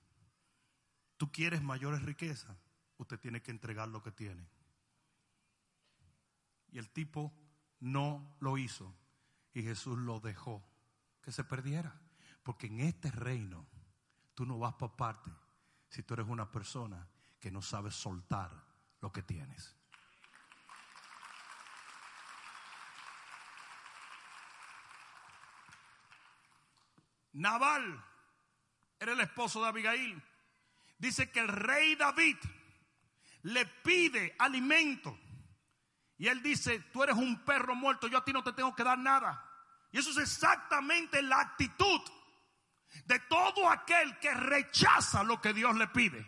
Tú 1.17 1.31
quieres 1.31 1.63
mayores 1.63 2.03
riquezas, 2.03 2.57
usted 2.99 3.19
tiene 3.19 3.43
que 3.43 3.51
entregar 3.51 3.89
lo 3.89 4.03
que 4.03 4.13
tiene. 4.13 4.49
Y 6.73 6.79
el 6.79 6.91
tipo 6.91 7.33
no 7.81 8.37
lo 8.41 8.59
hizo 8.59 8.95
y 9.53 9.63
Jesús 9.63 9.99
lo 9.99 10.21
dejó 10.21 10.67
que 11.23 11.33
se 11.33 11.45
perdiera. 11.45 12.01
Porque 12.43 12.67
en 12.67 12.81
este 12.81 13.11
reino 13.11 13.67
tú 14.35 14.47
no 14.47 14.59
vas 14.59 14.75
por 14.75 14.95
parte 14.97 15.31
si 15.89 16.03
tú 16.03 16.15
eres 16.15 16.27
una 16.27 16.51
persona 16.51 17.09
que 17.41 17.51
no 17.51 17.63
sabe 17.63 17.91
soltar 17.91 18.65
lo 19.01 19.13
que 19.13 19.23
tienes. 19.23 19.76
Naval 27.37 28.03
era 28.99 29.13
el 29.13 29.21
esposo 29.21 29.63
de 29.63 29.69
Abigail. 29.69 30.23
Dice 30.99 31.31
que 31.31 31.41
el 31.41 31.49
rey 31.49 31.95
David 31.95 32.37
le 33.43 33.67
pide 33.67 34.35
alimento. 34.39 35.19
Y 36.19 36.29
él 36.29 36.43
dice, 36.43 36.81
tú 36.93 37.03
eres 37.03 37.17
un 37.17 37.45
perro 37.45 37.75
muerto, 37.75 38.09
yo 38.09 38.19
a 38.19 38.25
ti 38.25 38.33
no 38.33 38.43
te 38.43 38.55
tengo 38.55 38.75
que 38.75 38.85
dar 38.85 38.99
nada. 38.99 39.43
Y 39.93 39.99
eso 39.99 40.11
es 40.11 40.17
exactamente 40.17 41.21
la 41.23 41.41
actitud 41.41 42.01
de 43.05 43.19
todo 43.21 43.69
aquel 43.69 44.19
que 44.19 44.33
rechaza 44.33 45.23
lo 45.23 45.41
que 45.41 45.53
Dios 45.53 45.77
le 45.77 45.89
pide. 45.89 46.27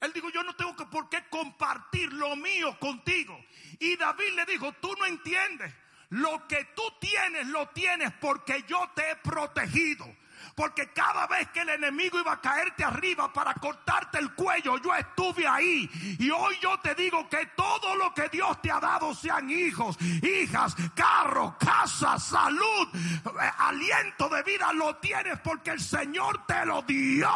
Él 0.00 0.12
dijo, 0.12 0.28
yo 0.30 0.42
no 0.42 0.54
tengo 0.56 0.74
que 0.74 0.86
por 0.86 1.08
qué 1.08 1.28
compartir 1.28 2.12
lo 2.12 2.34
mío 2.34 2.76
contigo. 2.80 3.38
Y 3.78 3.96
David 3.96 4.34
le 4.34 4.44
dijo, 4.46 4.72
tú 4.74 4.92
no 4.98 5.06
entiendes. 5.06 5.72
Lo 6.10 6.46
que 6.46 6.64
tú 6.74 6.82
tienes, 7.00 7.46
lo 7.48 7.68
tienes 7.68 8.12
porque 8.20 8.64
yo 8.66 8.90
te 8.94 9.10
he 9.10 9.16
protegido. 9.16 10.06
Porque 10.54 10.92
cada 10.92 11.26
vez 11.26 11.48
que 11.50 11.60
el 11.60 11.68
enemigo 11.68 12.18
iba 12.18 12.32
a 12.32 12.40
caerte 12.40 12.82
arriba 12.82 13.32
para 13.32 13.54
cortarte 13.54 14.18
el 14.18 14.34
cuello, 14.34 14.76
yo 14.78 14.94
estuve 14.94 15.46
ahí. 15.46 15.88
Y 16.18 16.30
hoy 16.30 16.56
yo 16.60 16.78
te 16.80 16.94
digo 16.94 17.28
que 17.28 17.46
todo 17.54 17.94
lo 17.94 18.12
que 18.12 18.28
Dios 18.28 18.60
te 18.60 18.70
ha 18.70 18.80
dado, 18.80 19.14
sean 19.14 19.48
hijos, 19.50 19.96
hijas, 20.22 20.74
carro, 20.94 21.56
casa, 21.60 22.18
salud, 22.18 22.88
eh, 22.94 23.50
aliento 23.58 24.28
de 24.28 24.42
vida, 24.42 24.72
lo 24.72 24.96
tienes 24.96 25.38
porque 25.40 25.70
el 25.70 25.80
Señor 25.80 26.44
te 26.46 26.66
lo 26.66 26.82
dio. 26.82 27.30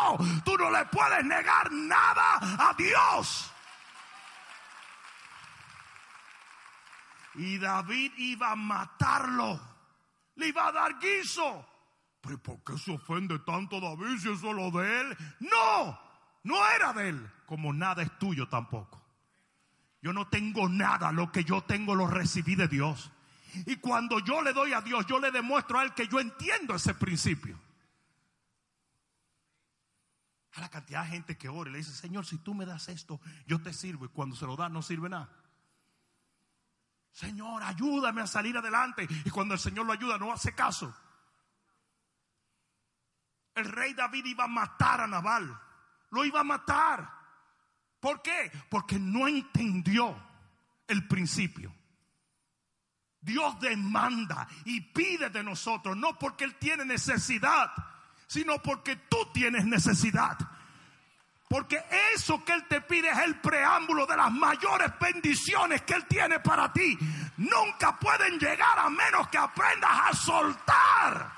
Tú 0.44 0.56
no 0.56 0.70
le 0.70 0.84
puedes 0.86 1.24
negar 1.24 1.70
nada 1.70 2.38
a 2.40 2.74
Dios. 2.76 3.51
Y 7.34 7.58
David 7.58 8.12
iba 8.16 8.52
a 8.52 8.56
matarlo. 8.56 9.60
Le 10.36 10.48
iba 10.48 10.68
a 10.68 10.72
dar 10.72 10.98
guiso. 10.98 11.66
Pero 12.20 12.38
¿por 12.38 12.62
qué 12.62 12.78
se 12.78 12.92
ofende 12.92 13.38
tanto 13.40 13.80
David 13.80 14.18
si 14.18 14.30
es 14.30 14.40
solo 14.40 14.70
de 14.70 15.00
él? 15.00 15.16
No, 15.40 16.00
no 16.44 16.68
era 16.70 16.92
de 16.92 17.08
él. 17.08 17.30
Como 17.46 17.72
nada 17.72 18.02
es 18.02 18.18
tuyo 18.18 18.48
tampoco. 18.48 19.02
Yo 20.00 20.12
no 20.12 20.28
tengo 20.28 20.68
nada. 20.68 21.12
Lo 21.12 21.32
que 21.32 21.44
yo 21.44 21.62
tengo 21.62 21.94
lo 21.94 22.06
recibí 22.06 22.54
de 22.54 22.68
Dios. 22.68 23.10
Y 23.66 23.76
cuando 23.76 24.18
yo 24.20 24.40
le 24.42 24.52
doy 24.52 24.72
a 24.72 24.80
Dios, 24.80 25.06
yo 25.06 25.18
le 25.18 25.30
demuestro 25.30 25.78
a 25.78 25.84
él 25.84 25.94
que 25.94 26.08
yo 26.08 26.20
entiendo 26.20 26.74
ese 26.74 26.94
principio. 26.94 27.58
A 30.54 30.60
la 30.60 30.68
cantidad 30.68 31.04
de 31.04 31.10
gente 31.10 31.38
que 31.38 31.48
ora 31.48 31.70
y 31.70 31.72
le 31.72 31.78
dice, 31.78 31.92
Señor, 31.92 32.26
si 32.26 32.38
tú 32.38 32.54
me 32.54 32.66
das 32.66 32.88
esto, 32.88 33.20
yo 33.46 33.60
te 33.62 33.72
sirvo. 33.72 34.04
Y 34.04 34.08
cuando 34.08 34.36
se 34.36 34.46
lo 34.46 34.56
da, 34.56 34.68
no 34.68 34.82
sirve 34.82 35.08
nada. 35.08 35.30
Señor, 37.12 37.62
ayúdame 37.62 38.22
a 38.22 38.26
salir 38.26 38.56
adelante. 38.56 39.06
Y 39.24 39.30
cuando 39.30 39.54
el 39.54 39.60
Señor 39.60 39.86
lo 39.86 39.92
ayuda, 39.92 40.18
no 40.18 40.32
hace 40.32 40.54
caso. 40.54 40.94
El 43.54 43.66
rey 43.66 43.92
David 43.92 44.24
iba 44.24 44.44
a 44.44 44.48
matar 44.48 45.02
a 45.02 45.06
Nabal. 45.06 45.60
Lo 46.10 46.24
iba 46.24 46.40
a 46.40 46.44
matar. 46.44 47.08
¿Por 48.00 48.22
qué? 48.22 48.50
Porque 48.70 48.98
no 48.98 49.28
entendió 49.28 50.16
el 50.88 51.06
principio. 51.06 51.72
Dios 53.20 53.60
demanda 53.60 54.48
y 54.64 54.80
pide 54.80 55.30
de 55.30 55.44
nosotros, 55.44 55.96
no 55.96 56.18
porque 56.18 56.44
Él 56.44 56.56
tiene 56.56 56.84
necesidad, 56.84 57.70
sino 58.26 58.60
porque 58.60 58.96
tú 58.96 59.18
tienes 59.32 59.64
necesidad. 59.64 60.36
Porque 61.52 61.84
eso 62.14 62.42
que 62.46 62.54
Él 62.54 62.66
te 62.66 62.80
pide 62.80 63.10
es 63.10 63.18
el 63.18 63.38
preámbulo 63.38 64.06
de 64.06 64.16
las 64.16 64.32
mayores 64.32 64.90
bendiciones 64.98 65.82
que 65.82 65.92
Él 65.92 66.06
tiene 66.06 66.40
para 66.40 66.72
ti. 66.72 66.96
Nunca 67.36 67.98
pueden 67.98 68.38
llegar 68.38 68.78
a 68.78 68.88
menos 68.88 69.28
que 69.28 69.36
aprendas 69.36 69.90
a 69.92 70.14
soltar. 70.14 71.32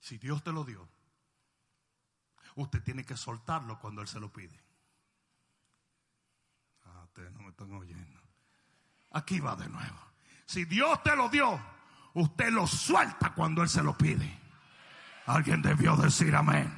Si 0.00 0.16
Dios 0.16 0.42
te 0.42 0.52
lo 0.52 0.64
dio, 0.64 0.88
usted 2.54 2.82
tiene 2.82 3.04
que 3.04 3.18
soltarlo 3.18 3.78
cuando 3.78 4.00
Él 4.00 4.08
se 4.08 4.20
lo 4.20 4.32
pide. 4.32 4.58
Ah, 6.86 7.02
ustedes 7.04 7.30
no 7.30 7.42
me 7.42 7.50
están 7.50 7.70
oyendo. 7.74 8.22
Aquí 9.10 9.38
va 9.38 9.54
de 9.54 9.68
nuevo. 9.68 9.98
Si 10.46 10.64
Dios 10.64 11.02
te 11.02 11.14
lo 11.14 11.28
dio, 11.28 11.60
usted 12.14 12.50
lo 12.50 12.66
suelta 12.66 13.34
cuando 13.34 13.62
Él 13.62 13.68
se 13.68 13.82
lo 13.82 13.98
pide. 13.98 14.41
Alguien 15.32 15.62
debió 15.62 15.96
decir 15.96 16.36
amén. 16.36 16.70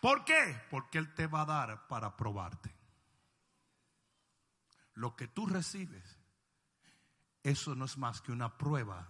¿Por 0.00 0.24
qué? 0.24 0.56
Porque 0.70 0.98
Él 0.98 1.12
te 1.14 1.26
va 1.26 1.42
a 1.42 1.46
dar 1.46 1.88
para 1.88 2.16
probarte. 2.16 2.72
Lo 4.94 5.16
que 5.16 5.26
tú 5.26 5.46
recibes, 5.46 6.20
eso 7.42 7.74
no 7.74 7.86
es 7.86 7.98
más 7.98 8.20
que 8.20 8.30
una 8.30 8.56
prueba 8.56 9.08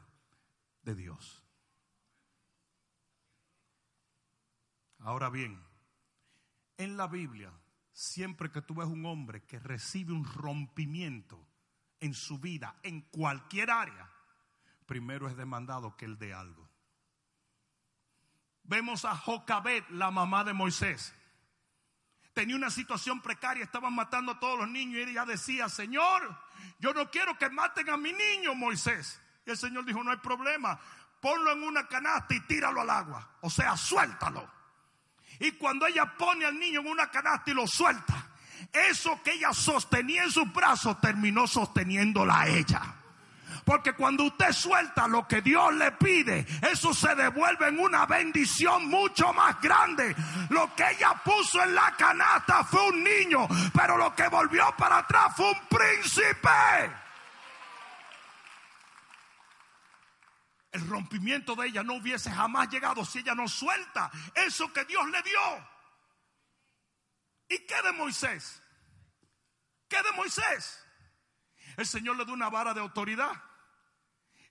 de 0.80 0.94
Dios. 0.94 1.44
Ahora 5.00 5.28
bien, 5.28 5.62
en 6.78 6.96
la 6.96 7.08
Biblia, 7.08 7.52
siempre 7.92 8.50
que 8.50 8.62
tú 8.62 8.76
ves 8.76 8.88
un 8.88 9.04
hombre 9.04 9.44
que 9.44 9.58
recibe 9.58 10.14
un 10.14 10.24
rompimiento 10.24 11.46
en 12.00 12.14
su 12.14 12.38
vida, 12.38 12.74
en 12.84 13.02
cualquier 13.02 13.70
área, 13.70 14.10
primero 14.86 15.28
es 15.28 15.36
demandado 15.36 15.94
que 15.98 16.06
él 16.06 16.18
dé 16.18 16.32
algo. 16.32 16.71
Vemos 18.64 19.04
a 19.04 19.16
Jocabet, 19.16 19.88
la 19.90 20.10
mamá 20.10 20.44
de 20.44 20.52
Moisés. 20.52 21.14
Tenía 22.32 22.56
una 22.56 22.70
situación 22.70 23.20
precaria, 23.20 23.64
estaban 23.64 23.94
matando 23.94 24.32
a 24.32 24.40
todos 24.40 24.58
los 24.58 24.68
niños 24.68 24.98
y 24.98 25.10
ella 25.10 25.26
decía, 25.26 25.68
Señor, 25.68 26.38
yo 26.78 26.94
no 26.94 27.10
quiero 27.10 27.36
que 27.36 27.50
maten 27.50 27.90
a 27.90 27.96
mi 27.96 28.12
niño 28.12 28.54
Moisés. 28.54 29.20
Y 29.44 29.50
el 29.50 29.58
Señor 29.58 29.84
dijo, 29.84 30.02
no 30.02 30.10
hay 30.10 30.16
problema, 30.18 30.78
ponlo 31.20 31.52
en 31.52 31.62
una 31.62 31.86
canasta 31.86 32.34
y 32.34 32.40
tíralo 32.40 32.80
al 32.80 32.90
agua. 32.90 33.36
O 33.42 33.50
sea, 33.50 33.76
suéltalo. 33.76 34.48
Y 35.40 35.52
cuando 35.52 35.86
ella 35.86 36.16
pone 36.16 36.46
al 36.46 36.58
niño 36.58 36.80
en 36.80 36.88
una 36.88 37.10
canasta 37.10 37.50
y 37.50 37.54
lo 37.54 37.66
suelta, 37.66 38.30
eso 38.72 39.20
que 39.22 39.32
ella 39.32 39.52
sostenía 39.52 40.24
en 40.24 40.30
sus 40.30 40.50
brazos 40.52 41.00
terminó 41.00 41.46
sosteniéndola 41.46 42.40
a 42.40 42.48
ella. 42.48 43.01
Porque 43.64 43.92
cuando 43.92 44.24
usted 44.24 44.52
suelta 44.52 45.06
lo 45.06 45.26
que 45.26 45.40
Dios 45.40 45.72
le 45.74 45.92
pide, 45.92 46.46
eso 46.70 46.92
se 46.92 47.14
devuelve 47.14 47.68
en 47.68 47.78
una 47.78 48.06
bendición 48.06 48.88
mucho 48.88 49.32
más 49.32 49.60
grande. 49.60 50.14
Lo 50.50 50.74
que 50.74 50.90
ella 50.90 51.20
puso 51.24 51.62
en 51.62 51.74
la 51.74 51.94
canasta 51.96 52.64
fue 52.64 52.88
un 52.88 53.04
niño, 53.04 53.46
pero 53.72 53.96
lo 53.96 54.14
que 54.14 54.26
volvió 54.28 54.64
para 54.76 54.98
atrás 54.98 55.34
fue 55.36 55.50
un 55.50 55.60
príncipe. 55.68 57.02
el 60.72 60.88
rompimiento 60.88 61.54
de 61.54 61.68
ella 61.68 61.82
no 61.82 61.94
hubiese 61.94 62.30
jamás 62.30 62.68
llegado 62.70 63.04
si 63.04 63.18
ella 63.18 63.34
no 63.34 63.46
suelta 63.46 64.10
eso 64.34 64.72
que 64.72 64.84
Dios 64.86 65.06
le 65.10 65.22
dio. 65.22 65.68
¿Y 67.50 67.58
qué 67.66 67.82
de 67.82 67.92
Moisés? 67.92 68.62
¿Qué 69.86 70.02
de 70.02 70.12
Moisés? 70.12 70.82
El 71.76 71.86
Señor 71.86 72.16
le 72.16 72.24
da 72.24 72.32
una 72.32 72.48
vara 72.48 72.72
de 72.72 72.80
autoridad. 72.80 73.32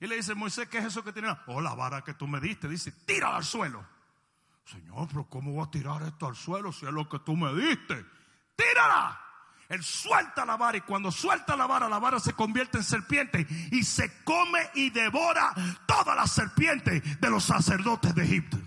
Y 0.01 0.07
le 0.07 0.15
dice, 0.15 0.33
Moisés, 0.33 0.67
¿qué 0.67 0.79
es 0.79 0.85
eso 0.85 1.03
que 1.03 1.13
tiene? 1.13 1.29
Oh, 1.45 1.61
la 1.61 1.75
vara 1.75 2.03
que 2.03 2.15
tú 2.15 2.27
me 2.27 2.39
diste. 2.41 2.67
Dice, 2.67 2.91
tírala 3.05 3.37
al 3.37 3.43
suelo. 3.45 3.85
Señor, 4.65 5.07
pero 5.07 5.25
¿cómo 5.25 5.51
voy 5.51 5.63
a 5.63 5.69
tirar 5.69 6.01
esto 6.01 6.25
al 6.25 6.35
suelo 6.35 6.71
si 6.71 6.87
es 6.87 6.91
lo 6.91 7.07
que 7.07 7.19
tú 7.19 7.35
me 7.35 7.53
diste? 7.53 8.03
Tírala. 8.55 9.21
Él 9.69 9.83
suelta 9.83 10.43
la 10.43 10.57
vara 10.57 10.77
y 10.77 10.81
cuando 10.81 11.11
suelta 11.11 11.55
la 11.55 11.67
vara, 11.67 11.87
la 11.87 11.99
vara 11.99 12.19
se 12.19 12.33
convierte 12.33 12.79
en 12.79 12.83
serpiente 12.83 13.45
y 13.71 13.83
se 13.83 14.23
come 14.23 14.59
y 14.73 14.89
devora 14.89 15.53
todas 15.85 16.15
las 16.15 16.31
serpientes 16.31 17.21
de 17.21 17.29
los 17.29 17.43
sacerdotes 17.43 18.15
de 18.15 18.23
Egipto. 18.23 18.57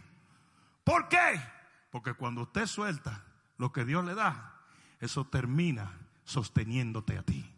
¿Por 0.85 1.09
qué? 1.09 1.43
Porque 1.91 2.15
cuando 2.15 2.43
usted 2.43 2.67
suelta 2.67 3.25
lo 3.59 3.73
que 3.73 3.85
Dios 3.85 4.05
le 4.05 4.15
da, 4.15 4.55
eso 5.01 5.27
termina 5.27 5.91
sosteniéndote 6.25 7.19
a 7.19 7.23
ti. 7.23 7.54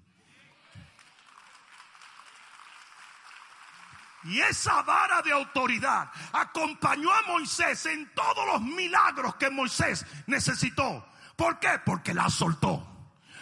Y 4.26 4.40
esa 4.40 4.82
vara 4.82 5.22
de 5.22 5.32
autoridad 5.32 6.10
acompañó 6.32 7.12
a 7.12 7.22
Moisés 7.22 7.86
en 7.86 8.12
todos 8.14 8.46
los 8.46 8.62
milagros 8.62 9.36
que 9.36 9.50
Moisés 9.50 10.04
necesitó. 10.26 11.06
¿Por 11.36 11.58
qué? 11.58 11.80
Porque 11.84 12.12
la 12.12 12.28
soltó. 12.28 12.86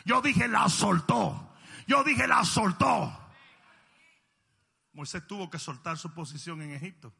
Yo 0.04 0.20
dije, 0.20 0.46
la 0.48 0.68
soltó. 0.68 1.54
Yo 1.86 2.04
dije, 2.04 2.26
la 2.26 2.44
soltó. 2.44 3.20
Moisés 4.92 5.26
tuvo 5.26 5.50
que 5.50 5.58
soltar 5.58 5.96
su 5.96 6.12
posición 6.12 6.62
en 6.62 6.72
Egipto. 6.72 7.12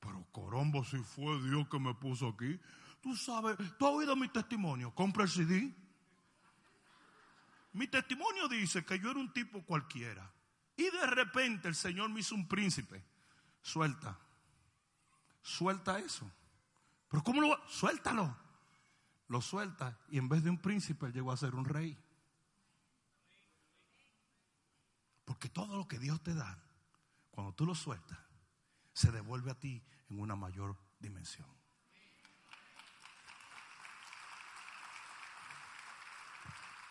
Pero 0.00 0.26
corombo, 0.32 0.84
si 0.84 0.98
fue 0.98 1.40
Dios 1.42 1.68
que 1.68 1.78
me 1.78 1.94
puso 1.94 2.28
aquí. 2.28 2.60
Tú 3.00 3.14
sabes, 3.16 3.56
tú 3.78 3.86
has 3.86 3.92
oído 3.92 4.16
mi 4.16 4.28
testimonio. 4.28 4.94
Compra 4.94 5.24
el 5.24 5.30
CD. 5.30 5.74
Mi 7.72 7.86
testimonio 7.86 8.48
dice 8.48 8.84
que 8.84 8.98
yo 8.98 9.10
era 9.10 9.20
un 9.20 9.32
tipo 9.32 9.62
cualquiera. 9.62 10.32
Y 10.76 10.90
de 10.90 11.06
repente 11.06 11.68
el 11.68 11.74
Señor 11.74 12.10
me 12.10 12.20
hizo 12.20 12.34
un 12.34 12.46
príncipe. 12.46 13.02
Suelta. 13.62 14.18
Suelta 15.42 15.98
eso. 15.98 16.30
Pero 17.08 17.22
¿cómo 17.22 17.40
lo 17.40 17.68
Suéltalo 17.68 18.46
lo 19.28 19.40
suelta 19.40 19.98
y 20.08 20.18
en 20.18 20.28
vez 20.28 20.42
de 20.44 20.50
un 20.50 20.58
príncipe 20.58 21.10
llegó 21.10 21.32
a 21.32 21.36
ser 21.36 21.54
un 21.54 21.64
rey. 21.64 21.98
Porque 25.24 25.48
todo 25.48 25.76
lo 25.76 25.88
que 25.88 25.98
Dios 25.98 26.22
te 26.22 26.34
da, 26.34 26.58
cuando 27.30 27.52
tú 27.52 27.66
lo 27.66 27.74
sueltas, 27.74 28.18
se 28.92 29.10
devuelve 29.10 29.50
a 29.50 29.58
ti 29.58 29.82
en 30.08 30.20
una 30.20 30.36
mayor 30.36 30.76
dimensión. 31.00 31.48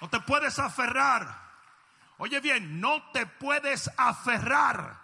No 0.01 0.09
te 0.09 0.19
puedes 0.19 0.59
aferrar. 0.59 1.44
Oye 2.17 2.39
bien, 2.39 2.80
no 2.80 3.12
te 3.12 3.25
puedes 3.25 3.89
aferrar 3.97 5.01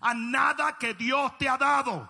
a 0.00 0.14
nada 0.14 0.76
que 0.78 0.94
Dios 0.94 1.36
te 1.38 1.48
ha 1.48 1.56
dado. 1.56 2.08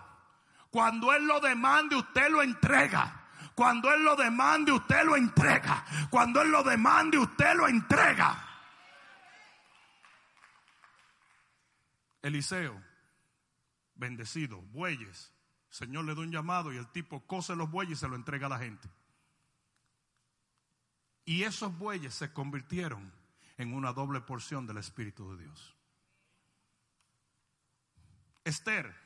Cuando 0.70 1.12
Él 1.12 1.26
lo 1.26 1.40
demande, 1.40 1.96
usted 1.96 2.30
lo 2.30 2.42
entrega. 2.42 3.16
Cuando 3.54 3.92
Él 3.92 4.02
lo 4.04 4.16
demande, 4.16 4.72
usted 4.72 5.04
lo 5.04 5.16
entrega. 5.16 5.84
Cuando 6.08 6.40
Él 6.40 6.50
lo 6.50 6.62
demande, 6.62 7.18
usted 7.18 7.54
lo 7.54 7.68
entrega. 7.68 8.46
Eliseo, 12.22 12.80
bendecido, 13.94 14.60
bueyes. 14.60 15.32
Señor 15.70 16.04
le 16.04 16.14
da 16.14 16.20
un 16.20 16.32
llamado 16.32 16.72
y 16.72 16.76
el 16.76 16.86
tipo 16.88 17.20
cose 17.26 17.54
los 17.54 17.70
bueyes 17.70 17.98
y 17.98 18.00
se 18.00 18.08
lo 18.08 18.16
entrega 18.16 18.46
a 18.46 18.50
la 18.50 18.58
gente. 18.58 18.88
Y 21.24 21.44
esos 21.44 21.76
bueyes 21.78 22.14
se 22.14 22.32
convirtieron 22.32 23.12
en 23.60 23.74
una 23.74 23.92
doble 23.92 24.22
porción 24.22 24.66
del 24.66 24.78
Espíritu 24.78 25.36
de 25.36 25.44
Dios. 25.44 25.76
Esther, 28.42 28.96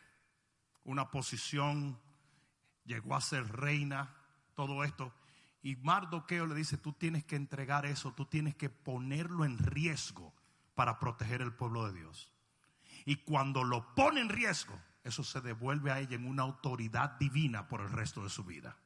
una 0.85 1.11
posición, 1.11 2.01
llegó 2.85 3.17
a 3.17 3.21
ser 3.21 3.45
reina, 3.49 4.15
todo 4.55 4.85
esto. 4.85 5.13
Y 5.61 5.75
Mardoqueo 5.75 6.47
le 6.47 6.55
dice, 6.55 6.79
tú 6.79 6.93
tienes 6.93 7.25
que 7.25 7.35
entregar 7.35 7.85
eso, 7.85 8.13
tú 8.13 8.27
tienes 8.27 8.55
que 8.55 8.71
ponerlo 8.71 9.45
en 9.45 9.59
riesgo 9.59 10.33
para 10.77 11.01
proteger 11.01 11.43
el 11.43 11.53
pueblo 11.53 11.89
de 11.89 11.99
Dios. 11.99 12.33
Y 13.07 13.17
cuando 13.25 13.65
lo 13.65 13.93
pone 13.97 14.21
en 14.21 14.29
riesgo, 14.29 14.81
eso 15.03 15.25
se 15.25 15.41
devuelve 15.41 15.91
a 15.91 15.99
ella 15.99 16.15
en 16.15 16.29
una 16.29 16.45
autoridad 16.45 17.19
divina 17.19 17.67
por 17.67 17.81
el 17.81 17.91
resto 17.91 18.23
de 18.23 18.31
su 18.31 18.45
vida. 18.45 18.77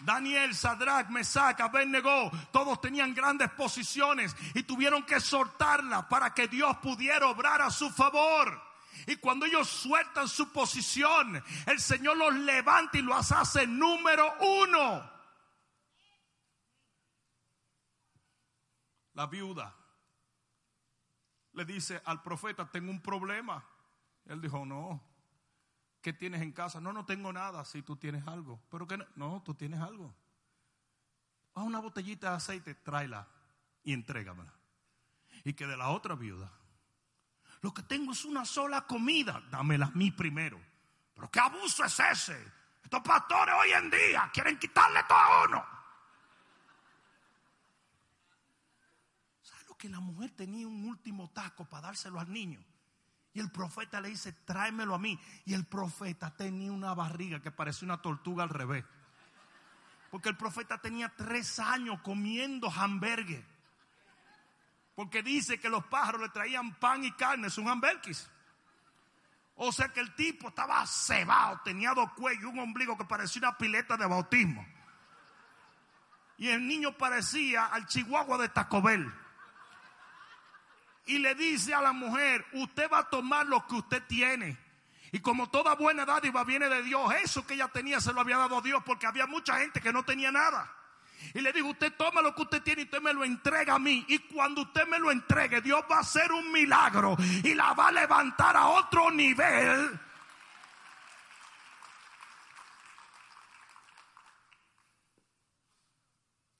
Daniel, 0.00 0.54
Sadrach, 0.54 1.08
Mesach, 1.08 1.60
Abednego, 1.60 2.30
todos 2.52 2.80
tenían 2.80 3.14
grandes 3.14 3.50
posiciones 3.52 4.34
y 4.54 4.62
tuvieron 4.64 5.04
que 5.04 5.20
soltarla 5.20 6.08
para 6.08 6.34
que 6.34 6.48
Dios 6.48 6.76
pudiera 6.78 7.26
obrar 7.28 7.62
a 7.62 7.70
su 7.70 7.90
favor. 7.90 8.62
Y 9.06 9.16
cuando 9.16 9.46
ellos 9.46 9.68
sueltan 9.68 10.28
su 10.28 10.52
posición, 10.52 11.42
el 11.66 11.80
Señor 11.80 12.16
los 12.16 12.34
levanta 12.34 12.98
y 12.98 13.02
los 13.02 13.32
hace 13.32 13.66
número 13.66 14.32
uno. 14.40 15.10
La 19.14 19.26
viuda 19.26 19.74
le 21.52 21.64
dice 21.64 22.02
al 22.04 22.22
profeta, 22.22 22.68
tengo 22.70 22.90
un 22.90 23.00
problema. 23.00 23.64
Él 24.26 24.40
dijo, 24.40 24.64
no, 24.64 25.02
¿qué 26.04 26.12
tienes 26.12 26.42
en 26.42 26.52
casa? 26.52 26.82
No, 26.82 26.92
no 26.92 27.06
tengo 27.06 27.32
nada, 27.32 27.64
si 27.64 27.80
tú 27.80 27.96
tienes 27.96 28.28
algo. 28.28 28.60
Pero 28.70 28.86
que 28.86 28.98
no, 28.98 29.06
no 29.16 29.42
tú 29.42 29.54
tienes 29.54 29.80
algo. 29.80 30.14
A 31.54 31.62
una 31.62 31.80
botellita 31.80 32.30
de 32.30 32.36
aceite, 32.36 32.74
tráela 32.74 33.26
y 33.82 33.94
entrégamela. 33.94 34.52
Y 35.44 35.54
que 35.54 35.66
de 35.66 35.78
la 35.78 35.88
otra 35.88 36.14
viuda, 36.14 36.52
lo 37.62 37.72
que 37.72 37.82
tengo 37.82 38.12
es 38.12 38.26
una 38.26 38.44
sola 38.44 38.86
comida, 38.86 39.42
dámela 39.50 39.90
mí 39.94 40.10
primero. 40.10 40.60
Pero 41.14 41.30
qué 41.30 41.40
abuso 41.40 41.84
es 41.84 41.98
ese. 41.98 42.52
Estos 42.82 43.00
pastores 43.00 43.54
hoy 43.58 43.70
en 43.70 43.90
día 43.90 44.30
quieren 44.30 44.58
quitarle 44.58 45.00
todo 45.08 45.16
a 45.16 45.44
uno. 45.46 45.66
¿Sabes 49.40 49.68
lo 49.68 49.74
que 49.78 49.88
la 49.88 50.00
mujer 50.00 50.32
tenía 50.32 50.66
un 50.66 50.84
último 50.84 51.30
taco 51.30 51.64
para 51.64 51.86
dárselo 51.86 52.20
al 52.20 52.30
niño? 52.30 52.62
Y 53.34 53.40
el 53.40 53.50
profeta 53.50 54.00
le 54.00 54.10
dice, 54.10 54.32
tráemelo 54.32 54.94
a 54.94 54.98
mí. 54.98 55.18
Y 55.44 55.54
el 55.54 55.66
profeta 55.66 56.30
tenía 56.30 56.70
una 56.70 56.94
barriga 56.94 57.42
que 57.42 57.50
parece 57.50 57.84
una 57.84 58.00
tortuga 58.00 58.44
al 58.44 58.48
revés. 58.48 58.84
Porque 60.12 60.28
el 60.28 60.36
profeta 60.36 60.80
tenía 60.80 61.08
tres 61.08 61.58
años 61.58 62.00
comiendo 62.00 62.70
hamburgues. 62.70 63.44
Porque 64.94 65.24
dice 65.24 65.58
que 65.58 65.68
los 65.68 65.84
pájaros 65.86 66.22
le 66.22 66.28
traían 66.28 66.76
pan 66.76 67.04
y 67.04 67.10
carne, 67.10 67.48
es 67.48 67.58
un 67.58 67.68
hamburgues. 67.68 68.30
O 69.56 69.72
sea 69.72 69.88
que 69.88 69.98
el 69.98 70.14
tipo 70.14 70.48
estaba 70.48 70.86
cebado, 70.86 71.60
tenía 71.64 71.92
dos 71.92 72.12
cuellos, 72.12 72.44
un 72.44 72.60
ombligo 72.60 72.96
que 72.96 73.04
parecía 73.04 73.48
una 73.48 73.58
pileta 73.58 73.96
de 73.96 74.06
bautismo. 74.06 74.64
Y 76.36 76.48
el 76.48 76.64
niño 76.64 76.96
parecía 76.96 77.66
al 77.66 77.86
chihuahua 77.86 78.38
de 78.38 78.48
Taco 78.48 78.80
Bell 78.80 79.12
y 81.06 81.18
le 81.18 81.34
dice 81.34 81.74
a 81.74 81.82
la 81.82 81.92
mujer, 81.92 82.44
usted 82.52 82.90
va 82.90 82.98
a 82.98 83.10
tomar 83.10 83.46
lo 83.46 83.66
que 83.66 83.74
usted 83.76 84.02
tiene. 84.06 84.58
Y 85.12 85.20
como 85.20 85.48
toda 85.48 85.74
buena 85.74 86.04
dádiva 86.04 86.42
viene 86.44 86.68
de 86.68 86.82
Dios, 86.82 87.12
eso 87.22 87.46
que 87.46 87.54
ella 87.54 87.68
tenía 87.68 88.00
se 88.00 88.12
lo 88.12 88.20
había 88.20 88.38
dado 88.38 88.60
Dios 88.60 88.82
porque 88.84 89.06
había 89.06 89.26
mucha 89.26 89.58
gente 89.58 89.80
que 89.80 89.92
no 89.92 90.02
tenía 90.02 90.32
nada. 90.32 90.72
Y 91.32 91.40
le 91.40 91.52
dijo, 91.52 91.68
usted 91.68 91.92
toma 91.96 92.20
lo 92.20 92.34
que 92.34 92.42
usted 92.42 92.62
tiene 92.62 92.82
y 92.82 92.84
usted 92.86 93.00
me 93.00 93.12
lo 93.14 93.24
entrega 93.24 93.74
a 93.74 93.78
mí. 93.78 94.04
Y 94.08 94.18
cuando 94.18 94.62
usted 94.62 94.86
me 94.88 94.98
lo 94.98 95.10
entregue, 95.10 95.60
Dios 95.60 95.84
va 95.90 95.98
a 95.98 96.00
hacer 96.00 96.32
un 96.32 96.50
milagro 96.50 97.16
y 97.42 97.54
la 97.54 97.72
va 97.74 97.88
a 97.88 97.92
levantar 97.92 98.56
a 98.56 98.66
otro 98.68 99.10
nivel. 99.10 100.00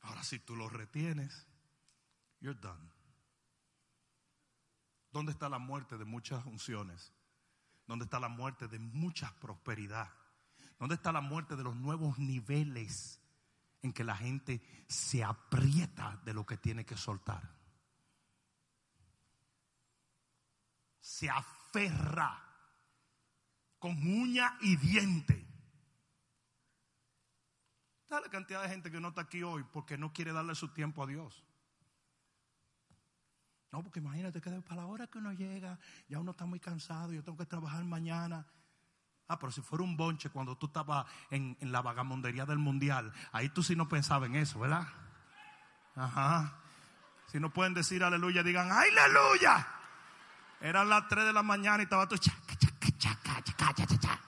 Ahora 0.02 0.22
si 0.22 0.38
tú 0.38 0.54
lo 0.54 0.68
retienes, 0.68 1.46
you're 2.40 2.58
done. 2.60 2.93
¿Dónde 5.14 5.30
está 5.30 5.48
la 5.48 5.60
muerte 5.60 5.96
de 5.96 6.04
muchas 6.04 6.44
unciones? 6.44 7.12
¿Dónde 7.86 8.04
está 8.04 8.18
la 8.18 8.28
muerte 8.28 8.66
de 8.66 8.80
mucha 8.80 9.32
prosperidad? 9.38 10.10
¿Dónde 10.76 10.96
está 10.96 11.12
la 11.12 11.20
muerte 11.20 11.54
de 11.54 11.62
los 11.62 11.76
nuevos 11.76 12.18
niveles 12.18 13.20
en 13.82 13.92
que 13.92 14.02
la 14.02 14.16
gente 14.16 14.60
se 14.88 15.22
aprieta 15.22 16.20
de 16.24 16.34
lo 16.34 16.44
que 16.44 16.56
tiene 16.56 16.84
que 16.84 16.96
soltar? 16.96 17.48
Se 20.98 21.30
aferra 21.30 22.42
con 23.78 23.92
uña 23.92 24.58
y 24.62 24.74
diente. 24.74 25.46
Está 28.02 28.18
la 28.18 28.30
cantidad 28.30 28.62
de 28.62 28.68
gente 28.68 28.90
que 28.90 29.00
no 29.00 29.10
está 29.10 29.20
aquí 29.20 29.44
hoy 29.44 29.62
porque 29.72 29.96
no 29.96 30.12
quiere 30.12 30.32
darle 30.32 30.56
su 30.56 30.74
tiempo 30.74 31.04
a 31.04 31.06
Dios. 31.06 31.44
No, 33.74 33.82
porque 33.82 33.98
imagínate 33.98 34.40
que 34.40 34.50
para 34.62 34.82
la 34.82 34.86
hora 34.86 35.08
que 35.08 35.18
uno 35.18 35.32
llega, 35.32 35.80
ya 36.08 36.20
uno 36.20 36.30
está 36.30 36.46
muy 36.46 36.60
cansado, 36.60 37.12
yo 37.12 37.24
tengo 37.24 37.36
que 37.36 37.44
trabajar 37.44 37.82
mañana. 37.82 38.46
Ah, 39.26 39.36
pero 39.36 39.50
si 39.50 39.62
fuera 39.62 39.82
un 39.82 39.96
bonche 39.96 40.30
cuando 40.30 40.56
tú 40.56 40.66
estabas 40.66 41.04
en, 41.28 41.56
la 41.60 41.82
vagamondería 41.82 42.46
del 42.46 42.58
mundial, 42.58 43.12
ahí 43.32 43.48
tú 43.48 43.64
sí 43.64 43.74
no 43.74 43.88
pensabas 43.88 44.28
en 44.28 44.36
eso, 44.36 44.60
¿verdad? 44.60 44.86
Ajá. 45.96 46.56
Si 47.26 47.40
no 47.40 47.52
pueden 47.52 47.74
decir 47.74 48.04
aleluya, 48.04 48.44
digan 48.44 48.70
aleluya. 48.70 49.66
Eran 50.60 50.88
las 50.88 51.08
3 51.08 51.24
de 51.24 51.32
la 51.32 51.42
mañana 51.42 51.82
y 51.82 51.82
estaba 51.82 52.06
tú 52.06 52.16
chaca, 52.16 52.56
chaca, 52.56 53.42
chaca, 53.42 54.20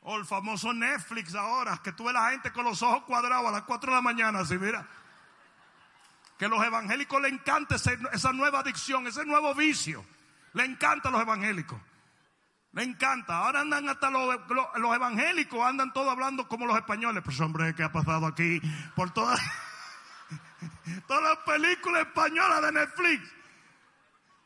O 0.00 0.16
el 0.16 0.24
famoso 0.24 0.72
Netflix 0.72 1.36
ahora, 1.36 1.80
que 1.84 1.92
tú 1.92 2.02
ves 2.02 2.14
la 2.14 2.30
gente 2.30 2.50
con 2.50 2.64
los 2.64 2.82
ojos 2.82 3.04
cuadrados 3.04 3.46
a 3.46 3.52
las 3.52 3.62
4 3.62 3.92
de 3.92 3.96
la 3.96 4.02
mañana, 4.02 4.40
así, 4.40 4.58
mira 4.58 4.88
que 6.40 6.48
los 6.48 6.64
evangélicos 6.64 7.20
le 7.20 7.28
encanta 7.28 7.76
esa 7.76 8.32
nueva 8.32 8.60
adicción, 8.60 9.06
ese 9.06 9.26
nuevo 9.26 9.54
vicio. 9.54 10.02
Le 10.54 10.64
encanta 10.64 11.10
a 11.10 11.12
los 11.12 11.20
evangélicos. 11.20 11.78
Le 12.72 12.82
encanta. 12.82 13.36
Ahora 13.36 13.60
andan 13.60 13.86
hasta 13.90 14.08
los, 14.08 14.96
evangélicos, 14.96 15.62
andan 15.62 15.92
todos 15.92 16.08
hablando 16.08 16.48
como 16.48 16.64
los 16.64 16.78
españoles. 16.78 17.22
Pues 17.22 17.38
hombre, 17.42 17.74
¿qué 17.74 17.82
ha 17.82 17.92
pasado 17.92 18.26
aquí? 18.26 18.58
Por 18.96 19.10
todas, 19.10 19.38
todas 21.06 21.22
las 21.24 21.36
películas 21.44 22.06
españolas 22.06 22.62
de 22.62 22.72
Netflix. 22.72 23.34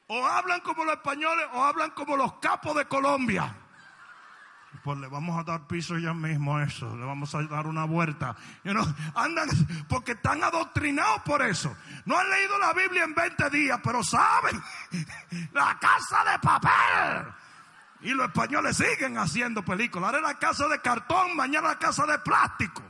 O 0.08 0.26
hablan 0.26 0.62
como 0.62 0.84
los 0.84 0.94
españoles 0.94 1.46
o 1.52 1.62
hablan 1.62 1.92
como 1.92 2.16
los 2.16 2.40
capos 2.40 2.74
de 2.74 2.86
Colombia. 2.86 3.54
Pues 4.84 4.98
le 4.98 5.08
vamos 5.08 5.40
a 5.40 5.42
dar 5.44 5.66
piso 5.66 5.96
ya 5.96 6.12
mismo 6.12 6.58
a 6.58 6.64
eso, 6.64 6.94
le 6.94 7.06
vamos 7.06 7.34
a 7.34 7.42
dar 7.44 7.66
una 7.66 7.86
vuelta. 7.86 8.36
andan 9.14 9.48
porque 9.88 10.12
están 10.12 10.44
adoctrinados 10.44 11.22
por 11.22 11.40
eso. 11.40 11.74
No 12.04 12.18
han 12.18 12.28
leído 12.28 12.58
la 12.58 12.74
Biblia 12.74 13.04
en 13.04 13.14
20 13.14 13.48
días, 13.48 13.80
pero 13.82 14.04
saben 14.04 14.62
la 15.54 15.78
casa 15.78 16.30
de 16.30 16.38
papel. 16.38 17.32
Y 18.02 18.10
los 18.10 18.26
españoles 18.26 18.76
siguen 18.76 19.16
haciendo 19.16 19.64
películas. 19.64 20.08
Ahora 20.08 20.20
la 20.20 20.38
casa 20.38 20.68
de 20.68 20.78
cartón, 20.82 21.34
mañana 21.34 21.68
la 21.68 21.78
casa 21.78 22.04
de 22.04 22.18
plástico. 22.18 22.82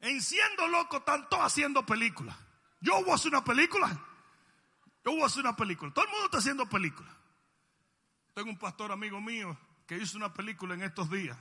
En 0.00 0.20
siendo 0.20 0.68
loco, 0.68 0.98
están 0.98 1.26
todos 1.30 1.46
haciendo 1.46 1.86
películas. 1.86 2.36
Yo 2.82 3.02
voy 3.02 3.18
a 3.18 3.28
una 3.28 3.42
película. 3.42 3.88
Yo 5.02 5.12
voy 5.12 5.22
a 5.22 5.40
una 5.40 5.56
película. 5.56 5.90
Todo 5.94 6.04
el 6.04 6.10
mundo 6.10 6.26
está 6.26 6.36
haciendo 6.36 6.68
películas. 6.68 7.19
Tengo 8.34 8.50
un 8.50 8.58
pastor 8.58 8.92
amigo 8.92 9.20
mío 9.20 9.56
que 9.86 9.96
hizo 9.96 10.16
una 10.16 10.32
película 10.32 10.74
en 10.74 10.82
estos 10.82 11.10
días. 11.10 11.36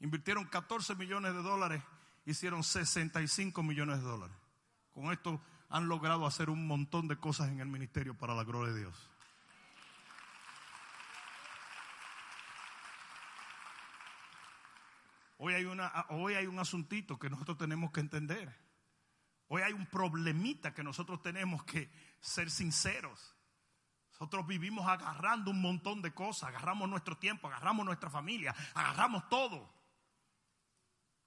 Invirtieron 0.00 0.44
14 0.46 0.94
millones 0.94 1.34
de 1.34 1.42
dólares, 1.42 1.82
hicieron 2.24 2.62
65 2.62 3.62
millones 3.62 3.98
de 3.98 4.04
dólares. 4.04 4.36
Con 4.92 5.12
esto 5.12 5.40
han 5.68 5.88
logrado 5.88 6.26
hacer 6.26 6.48
un 6.48 6.66
montón 6.66 7.08
de 7.08 7.16
cosas 7.16 7.48
en 7.48 7.60
el 7.60 7.68
ministerio 7.68 8.16
para 8.16 8.34
la 8.34 8.44
gloria 8.44 8.72
de 8.72 8.80
Dios. 8.80 9.10
Hoy 15.42 15.54
hay, 15.54 15.64
una, 15.64 16.06
hoy 16.10 16.34
hay 16.34 16.46
un 16.46 16.58
asuntito 16.58 17.18
que 17.18 17.30
nosotros 17.30 17.56
tenemos 17.56 17.90
que 17.92 18.00
entender. 18.00 18.54
Hoy 19.48 19.62
hay 19.62 19.72
un 19.72 19.86
problemita 19.86 20.74
que 20.74 20.84
nosotros 20.84 21.22
tenemos 21.22 21.64
que 21.64 21.90
ser 22.20 22.50
sinceros. 22.50 23.34
Nosotros 24.20 24.46
vivimos 24.46 24.86
agarrando 24.86 25.50
un 25.50 25.62
montón 25.62 26.02
de 26.02 26.12
cosas, 26.12 26.50
agarramos 26.50 26.86
nuestro 26.90 27.16
tiempo, 27.16 27.48
agarramos 27.48 27.86
nuestra 27.86 28.10
familia, 28.10 28.54
agarramos 28.74 29.26
todo. 29.30 29.72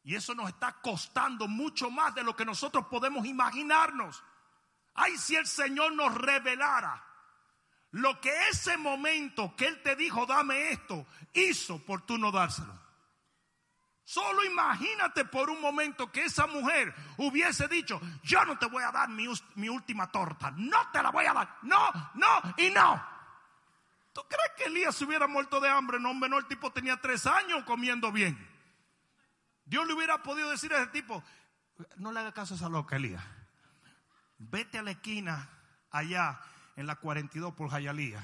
Y 0.03 0.13
eso 0.13 0.35
nos 0.35 0.49
está 0.49 0.73
costando 0.73 1.47
mucho 1.47 1.89
más 1.89 2.13
de 2.13 2.23
lo 2.23 2.35
que 2.35 2.45
nosotros 2.45 2.85
podemos 2.85 3.25
imaginarnos. 3.25 4.23
Ay, 4.93 5.17
si 5.17 5.35
el 5.35 5.47
Señor 5.47 5.95
nos 5.95 6.13
revelara 6.13 7.03
lo 7.89 8.21
que 8.21 8.31
ese 8.51 8.77
momento 8.77 9.55
que 9.55 9.65
Él 9.65 9.81
te 9.81 9.95
dijo, 9.95 10.27
dame 10.27 10.69
esto, 10.69 11.07
hizo 11.33 11.83
por 11.83 12.03
tú 12.03 12.19
no 12.19 12.31
dárselo. 12.31 12.79
Solo 14.05 14.43
imagínate 14.43 15.25
por 15.25 15.49
un 15.49 15.61
momento 15.61 16.11
que 16.11 16.25
esa 16.25 16.45
mujer 16.45 16.93
hubiese 17.17 17.67
dicho, 17.67 18.01
yo 18.21 18.43
no 18.43 18.57
te 18.57 18.65
voy 18.65 18.83
a 18.83 18.91
dar 18.91 19.09
mi, 19.09 19.27
última 19.69 20.11
torta, 20.11 20.51
no 20.57 20.91
te 20.91 21.01
la 21.01 21.09
voy 21.09 21.25
a 21.25 21.33
dar, 21.33 21.57
no, 21.61 21.89
no 22.15 22.55
y 22.57 22.69
no. 22.69 23.01
¿Tú 24.11 24.21
crees 24.29 24.51
que 24.57 24.65
Elías 24.65 24.95
se 24.95 25.05
hubiera 25.05 25.27
muerto 25.27 25.59
de 25.59 25.69
hambre? 25.69 25.99
No, 25.99 26.11
hombre, 26.11 26.29
no, 26.29 26.37
el 26.37 26.45
tipo 26.45 26.71
tenía 26.71 26.97
tres 26.97 27.25
años 27.25 27.63
comiendo 27.63 28.11
bien. 28.11 28.37
Dios 29.65 29.87
le 29.87 29.93
hubiera 29.93 30.21
podido 30.21 30.49
decir 30.49 30.73
a 30.73 30.81
ese 30.81 30.87
tipo, 30.87 31.23
no 31.95 32.11
le 32.11 32.19
haga 32.19 32.33
caso 32.33 32.53
a 32.53 32.57
esa 32.57 32.69
loca, 32.69 32.97
Elías. 32.97 33.23
Vete 34.37 34.77
a 34.77 34.83
la 34.83 34.91
esquina 34.91 35.49
allá 35.89 36.41
en 36.75 36.85
la 36.85 36.97
42 36.97 37.53
por 37.53 37.69
Jayalía 37.69 38.23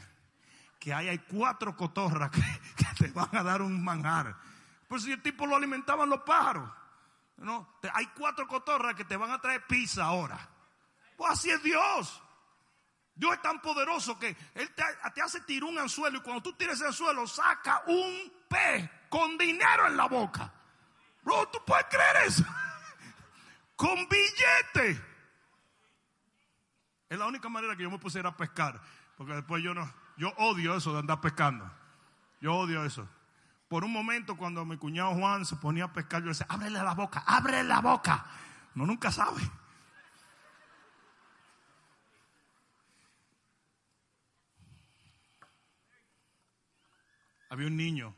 que 0.79 0.93
ahí 0.93 1.09
hay 1.09 1.19
cuatro 1.19 1.75
cotorras 1.75 2.31
que 2.31 2.85
te 2.97 3.11
van 3.11 3.29
a 3.33 3.43
dar 3.43 3.61
un 3.61 3.83
manjar. 3.83 4.35
Pues 4.89 5.03
si 5.03 5.11
el 5.11 5.21
tipo 5.21 5.45
lo 5.45 5.55
alimentaban 5.55 6.09
los 6.09 6.21
pájaros. 6.21 6.69
No, 7.37 7.75
hay 7.93 8.07
cuatro 8.07 8.47
cotorras 8.47 8.95
que 8.95 9.05
te 9.05 9.15
van 9.15 9.31
a 9.31 9.39
traer 9.39 9.65
pizza 9.67 10.03
ahora. 10.03 10.49
Pues 11.15 11.31
así 11.31 11.51
es 11.51 11.61
Dios. 11.61 12.21
Dios 13.13 13.33
es 13.33 13.41
tan 13.41 13.61
poderoso 13.61 14.17
que 14.17 14.35
Él 14.55 14.73
te, 14.73 14.83
te 15.13 15.21
hace 15.21 15.41
tirar 15.41 15.69
un 15.69 15.77
anzuelo 15.77 16.17
y 16.17 16.21
cuando 16.21 16.41
tú 16.41 16.53
tires 16.53 16.81
el 16.81 16.87
anzuelo 16.87 17.27
saca 17.27 17.83
un 17.85 18.33
pez 18.47 18.89
con 19.09 19.37
dinero 19.37 19.85
en 19.85 19.95
la 19.95 20.07
boca. 20.07 20.51
Bro, 21.21 21.49
¿tú 21.49 21.59
puedes 21.63 21.85
creer 21.85 22.25
eso? 22.25 22.43
con 23.75 23.95
billete. 24.09 25.01
Es 27.09 27.19
la 27.19 27.27
única 27.27 27.47
manera 27.47 27.75
que 27.75 27.83
yo 27.83 27.91
me 27.91 27.99
pusiera 27.99 28.29
a 28.29 28.37
pescar. 28.37 28.81
Porque 29.17 29.33
después 29.33 29.61
yo 29.61 29.75
no, 29.75 29.93
yo 30.17 30.29
odio 30.37 30.75
eso 30.75 30.93
de 30.93 30.99
andar 30.99 31.21
pescando. 31.21 31.69
Yo 32.41 32.55
odio 32.55 32.83
eso. 32.83 33.07
Por 33.69 33.83
un 33.83 33.93
momento 33.93 34.35
cuando 34.35 34.65
mi 34.65 34.77
cuñado 34.77 35.13
Juan 35.13 35.45
se 35.45 35.55
ponía 35.55 35.85
a 35.85 35.93
pescar, 35.93 36.23
yo 36.23 36.29
decía, 36.29 36.47
ábrele 36.49 36.81
la 36.81 36.95
boca, 36.95 37.23
ábrele 37.25 37.65
la 37.65 37.81
boca. 37.81 38.25
No 38.73 38.87
nunca 38.87 39.11
sabe. 39.11 39.43
Había 47.49 47.67
un 47.67 47.77
niño 47.77 48.15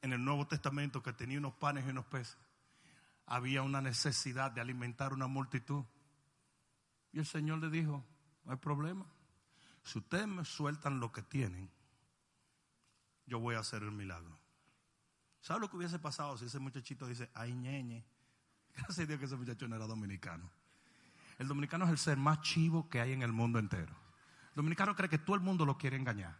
en 0.00 0.14
el 0.14 0.24
Nuevo 0.24 0.46
Testamento 0.46 1.02
que 1.02 1.12
tenía 1.12 1.38
unos 1.38 1.52
panes 1.52 1.84
y 1.86 1.90
unos 1.90 2.06
peces. 2.06 2.38
Había 3.26 3.62
una 3.62 3.82
necesidad 3.82 4.50
de 4.50 4.62
alimentar 4.62 5.12
una 5.12 5.26
multitud. 5.26 5.84
Y 7.12 7.18
el 7.18 7.26
Señor 7.26 7.58
le 7.58 7.68
dijo, 7.68 8.02
no 8.44 8.52
hay 8.52 8.58
problema. 8.58 9.04
Si 9.82 9.98
ustedes 9.98 10.26
me 10.26 10.46
sueltan 10.46 11.00
lo 11.00 11.12
que 11.12 11.22
tienen, 11.22 11.70
yo 13.26 13.38
voy 13.38 13.54
a 13.54 13.60
hacer 13.60 13.82
el 13.82 13.92
milagro. 13.92 14.38
¿Sabe 15.40 15.60
lo 15.60 15.70
que 15.70 15.76
hubiese 15.76 15.98
pasado 15.98 16.36
si 16.38 16.46
ese 16.46 16.58
muchachito 16.58 17.06
dice, 17.06 17.30
ay 17.34 17.54
ñeñe? 17.54 18.04
Gracias 18.74 19.00
a 19.00 19.06
Dios 19.06 19.18
que 19.18 19.26
ese 19.26 19.36
muchacho 19.36 19.68
no 19.68 19.76
era 19.76 19.86
dominicano. 19.86 20.50
El 21.38 21.48
dominicano 21.48 21.84
es 21.84 21.90
el 21.90 21.98
ser 21.98 22.16
más 22.16 22.40
chivo 22.42 22.88
que 22.88 23.00
hay 23.00 23.12
en 23.12 23.22
el 23.22 23.32
mundo 23.32 23.58
entero. 23.58 23.94
El 24.50 24.56
dominicano 24.56 24.94
cree 24.94 25.08
que 25.08 25.18
todo 25.18 25.36
el 25.36 25.42
mundo 25.42 25.64
lo 25.64 25.76
quiere 25.76 25.96
engañar. 25.96 26.38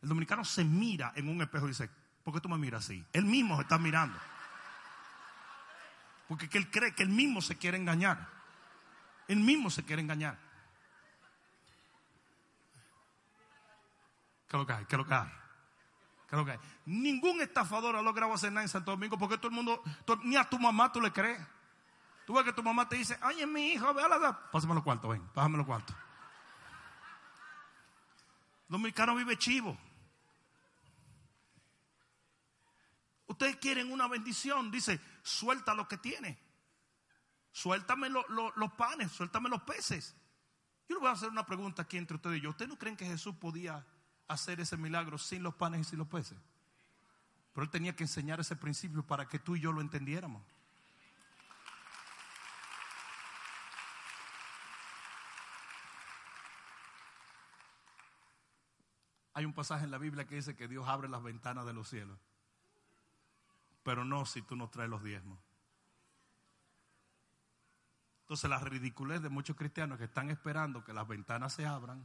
El 0.00 0.08
dominicano 0.08 0.44
se 0.44 0.64
mira 0.64 1.12
en 1.14 1.28
un 1.28 1.40
espejo 1.42 1.66
y 1.66 1.68
dice, 1.68 1.88
¿por 2.24 2.34
qué 2.34 2.40
tú 2.40 2.48
me 2.48 2.58
miras 2.58 2.84
así? 2.84 3.04
Él 3.12 3.24
mismo 3.24 3.56
se 3.56 3.62
está 3.62 3.78
mirando. 3.78 4.18
Porque 6.28 6.48
que 6.48 6.58
él 6.58 6.70
cree 6.70 6.94
que 6.94 7.02
él 7.02 7.10
mismo 7.10 7.42
se 7.42 7.56
quiere 7.56 7.76
engañar. 7.76 8.28
Él 9.28 9.38
mismo 9.38 9.70
se 9.70 9.84
quiere 9.84 10.02
engañar. 10.02 10.38
¿Qué 14.48 14.56
es 14.56 14.60
lo 14.60 14.66
que 14.66 14.72
hay? 14.72 14.84
¿Qué 14.86 14.96
es 14.96 14.98
lo 14.98 15.06
que 15.06 15.14
hay? 15.14 15.41
Ningún 16.86 17.40
estafador 17.42 17.94
ha 17.96 18.02
logrado 18.02 18.32
hacer 18.32 18.50
nada 18.52 18.62
en 18.62 18.68
Santo 18.68 18.90
Domingo 18.92 19.18
porque 19.18 19.36
todo 19.36 19.48
el 19.48 19.54
mundo, 19.54 19.82
ni 20.24 20.36
a 20.36 20.44
tu 20.48 20.58
mamá 20.58 20.90
tú 20.90 21.00
le 21.00 21.12
crees. 21.12 21.40
Tú 22.26 22.34
ves 22.34 22.44
que 22.44 22.52
tu 22.52 22.62
mamá 22.62 22.88
te 22.88 22.96
dice, 22.96 23.18
ay, 23.20 23.42
es 23.42 23.48
mi 23.48 23.72
hijo, 23.72 23.92
ve 23.92 24.02
a 24.02 24.08
la. 24.08 24.50
Pásame 24.50 24.74
los 24.74 24.82
cuartos, 24.82 25.10
ven, 25.10 25.22
pásame 25.34 25.58
los 25.58 25.66
cuartos. 25.66 25.94
Dominicano 28.68 29.14
vive 29.14 29.36
chivo. 29.36 29.76
Ustedes 33.26 33.56
quieren 33.56 33.90
una 33.92 34.08
bendición, 34.08 34.70
dice, 34.70 35.00
suelta 35.22 35.74
lo 35.74 35.88
que 35.88 35.96
tiene. 35.98 36.38
Suéltame 37.50 38.08
lo- 38.08 38.26
lo- 38.28 38.52
los 38.56 38.72
panes, 38.72 39.10
suéltame 39.12 39.48
los 39.48 39.62
peces. 39.62 40.14
Yo 40.88 40.96
le 40.96 41.00
voy 41.00 41.08
a 41.08 41.12
hacer 41.12 41.28
una 41.28 41.44
pregunta 41.44 41.82
aquí 41.82 41.96
entre 41.98 42.16
ustedes 42.16 42.38
y 42.38 42.40
yo. 42.42 42.50
¿Ustedes 42.50 42.68
no 42.70 42.78
creen 42.78 42.96
que 42.96 43.04
Jesús 43.06 43.34
podía 43.36 43.84
hacer 44.32 44.60
ese 44.60 44.76
milagro 44.76 45.18
sin 45.18 45.42
los 45.42 45.54
panes 45.54 45.80
y 45.80 45.84
sin 45.84 45.98
los 45.98 46.08
peces? 46.08 46.38
Pero 47.52 47.64
él 47.64 47.70
tenía 47.70 47.94
que 47.94 48.04
enseñar 48.04 48.40
ese 48.40 48.56
principio 48.56 49.02
para 49.06 49.26
que 49.28 49.38
tú 49.38 49.56
y 49.56 49.60
yo 49.60 49.72
lo 49.72 49.80
entendiéramos. 49.80 50.42
Hay 59.34 59.44
un 59.44 59.52
pasaje 59.52 59.84
en 59.84 59.90
la 59.90 59.98
Biblia 59.98 60.26
que 60.26 60.36
dice 60.36 60.56
que 60.56 60.68
Dios 60.68 60.86
abre 60.88 61.08
las 61.08 61.22
ventanas 61.22 61.66
de 61.66 61.72
los 61.72 61.88
cielos. 61.88 62.18
Pero 63.82 64.04
no 64.04 64.26
si 64.26 64.42
tú 64.42 64.56
no 64.56 64.68
traes 64.68 64.90
los 64.90 65.02
diezmos. 65.02 65.38
Entonces 68.22 68.48
la 68.48 68.58
ridiculez 68.60 69.20
de 69.20 69.28
muchos 69.28 69.56
cristianos 69.56 69.98
que 69.98 70.04
están 70.04 70.30
esperando 70.30 70.84
que 70.84 70.92
las 70.92 71.08
ventanas 71.08 71.52
se 71.52 71.66
abran 71.66 72.04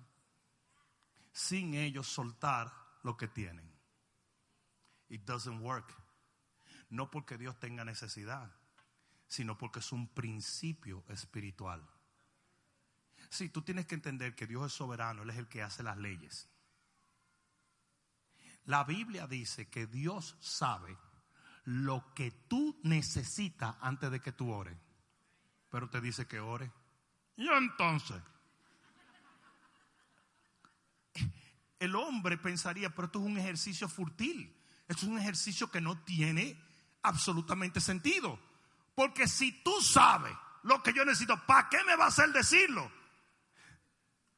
sin 1.37 1.75
ellos 1.75 2.07
soltar 2.07 2.73
lo 3.03 3.15
que 3.15 3.27
tienen. 3.27 3.71
It 5.07 5.21
doesn't 5.23 5.61
work. 5.61 5.93
No 6.89 7.11
porque 7.11 7.37
Dios 7.37 7.59
tenga 7.59 7.85
necesidad, 7.85 8.51
sino 9.27 9.55
porque 9.55 9.77
es 9.77 9.91
un 9.91 10.07
principio 10.07 11.03
espiritual. 11.09 11.87
Sí, 13.29 13.49
tú 13.49 13.61
tienes 13.61 13.85
que 13.85 13.93
entender 13.93 14.33
que 14.33 14.47
Dios 14.47 14.65
es 14.65 14.73
soberano, 14.73 15.21
Él 15.21 15.29
es 15.29 15.37
el 15.37 15.47
que 15.47 15.61
hace 15.61 15.83
las 15.83 15.97
leyes. 15.97 16.49
La 18.65 18.83
Biblia 18.83 19.27
dice 19.27 19.69
que 19.69 19.85
Dios 19.85 20.37
sabe 20.39 20.97
lo 21.65 22.15
que 22.15 22.31
tú 22.31 22.79
necesitas 22.81 23.75
antes 23.81 24.09
de 24.09 24.21
que 24.21 24.31
tú 24.31 24.51
ores. 24.51 24.75
Pero 25.69 25.87
te 25.87 26.01
dice 26.01 26.25
que 26.25 26.39
ore. 26.39 26.71
Y 27.35 27.47
entonces, 27.47 28.23
el 31.79 31.95
hombre 31.95 32.37
pensaría, 32.37 32.89
pero 32.89 33.05
esto 33.05 33.19
es 33.19 33.25
un 33.25 33.37
ejercicio 33.37 33.87
furtil. 33.87 34.53
Esto 34.87 35.05
es 35.05 35.11
un 35.11 35.19
ejercicio 35.19 35.69
que 35.69 35.81
no 35.81 35.97
tiene 35.99 36.59
absolutamente 37.03 37.81
sentido. 37.81 38.39
Porque 38.95 39.27
si 39.27 39.51
tú 39.63 39.81
sabes 39.81 40.33
lo 40.63 40.81
que 40.81 40.93
yo 40.93 41.05
necesito, 41.05 41.37
¿para 41.45 41.69
qué 41.69 41.77
me 41.85 41.95
va 41.95 42.05
a 42.05 42.07
hacer 42.09 42.31
decirlo? 42.31 42.91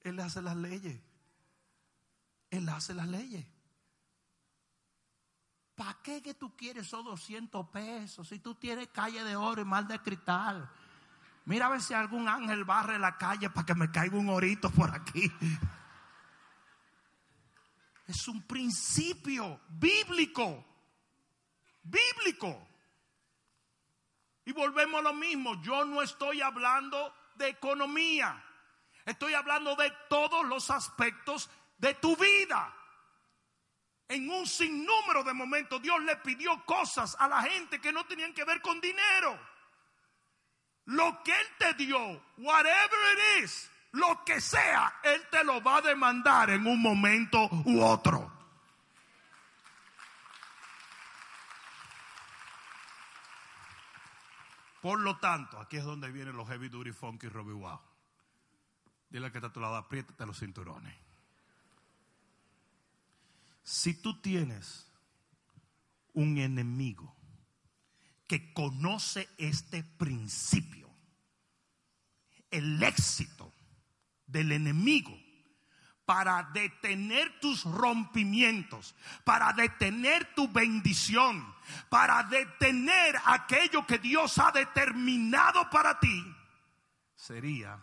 Él 0.02 0.20
hace 0.20 0.42
las 0.42 0.56
leyes. 0.56 1.00
Él 2.50 2.68
hace 2.70 2.94
las 2.94 3.08
leyes. 3.08 3.46
¿Para 5.76 5.98
qué 6.04 6.22
que 6.22 6.34
tú 6.34 6.58
quieres 6.58 6.88
esos 6.88 7.06
200 7.06 7.70
pesos 7.70 8.28
si 8.28 8.40
tú 8.40 8.56
tienes 8.56 8.90
calle 8.90 9.24
de 9.24 9.36
oro 9.36 9.62
y 9.62 9.66
mal 9.66 9.88
de 9.88 10.00
cristal? 10.00 10.70
Mira 11.46 11.68
a 11.68 11.70
ver 11.70 11.82
si 11.82 11.94
algún 11.94 12.28
ángel 12.28 12.66
barre 12.66 13.00
la 13.00 13.18
calle 13.18 13.50
para 13.50 13.66
que 13.66 13.76
me 13.76 13.90
caiga 13.90 14.18
un 14.18 14.30
orito 14.30 14.70
por 14.70 14.94
aquí. 14.94 15.32
Es 18.10 18.28
un 18.28 18.42
principio 18.42 19.62
bíblico. 19.70 20.66
Bíblico. 21.84 22.68
Y 24.46 24.52
volvemos 24.52 25.00
a 25.00 25.04
lo 25.04 25.14
mismo. 25.14 25.62
Yo 25.62 25.86
no 25.86 26.02
estoy 26.02 26.42
hablando 26.42 27.14
de 27.36 27.50
economía. 27.50 28.44
Estoy 29.06 29.36
hablando 29.36 29.76
de 29.76 29.94
todos 30.10 30.44
los 30.48 30.72
aspectos 30.72 31.52
de 31.78 31.94
tu 31.94 32.16
vida. 32.16 32.76
En 34.08 34.28
un 34.32 34.48
sinnúmero 34.48 35.24
de 35.24 35.34
momentos 35.34 35.80
Dios 35.80 36.02
le 36.02 36.16
pidió 36.16 36.66
cosas 36.66 37.16
a 37.20 37.28
la 37.28 37.44
gente 37.44 37.80
que 37.80 37.92
no 37.92 38.08
tenían 38.08 38.34
que 38.34 38.44
ver 38.44 38.60
con 38.60 38.82
dinero. 38.82 39.40
Lo 40.86 41.22
que 41.24 41.32
Él 41.32 41.48
te 41.60 41.74
dio, 41.76 42.24
whatever 42.38 43.00
it 43.14 43.44
is, 43.44 43.70
lo 43.92 44.24
que 44.24 44.40
sea, 44.40 45.00
Él 45.04 45.22
te 45.32 45.44
lo 45.44 45.62
va 45.62 45.78
a 45.78 45.82
demandar 45.82 46.50
en 46.52 46.68
un 46.68 46.82
momento 46.82 47.50
u 47.66 47.82
otro. 47.82 48.32
Por 54.82 55.00
lo 55.00 55.18
tanto, 55.18 55.60
aquí 55.60 55.78
es 55.78 55.84
donde 55.84 56.12
vienen 56.12 56.38
los 56.38 56.48
heavy 56.48 56.70
duty 56.70 56.92
funky 56.92 57.28
Robbie 57.28 57.54
Wow. 57.54 57.80
Dile 59.10 59.32
que 59.32 59.40
está 59.40 59.48
a 59.48 59.54
tu 59.54 59.60
lado, 59.60 59.76
apriétate 59.76 60.26
los 60.26 60.40
cinturones. 60.40 60.96
Si 63.64 63.96
tú 63.96 64.22
tienes 64.22 64.88
un 66.14 66.38
enemigo 66.38 67.16
que 68.28 68.54
conoce 68.54 69.28
este 69.38 69.84
principio, 69.84 70.90
el 72.52 72.82
éxito 72.84 73.52
del 74.32 74.52
enemigo 74.52 75.18
para 76.06 76.42
detener 76.54 77.40
tus 77.40 77.64
rompimientos, 77.66 78.96
para 79.24 79.54
detener 79.54 80.34
tu 80.34 80.48
bendición, 80.48 81.56
para 81.88 82.24
detener 82.24 83.16
aquello 83.26 83.86
que 83.86 84.00
Dios 84.00 84.40
ha 84.40 84.52
determinado 84.52 85.70
para 85.70 86.00
ti, 86.00 86.36
sería 87.16 87.80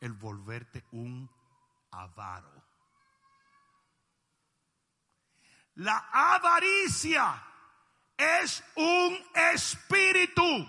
el 0.00 0.14
volverte 0.14 0.84
un 0.92 1.30
avaro. 1.90 2.64
La 5.74 6.08
avaricia 6.12 7.42
es 8.16 8.64
un 8.76 9.18
espíritu. 9.52 10.66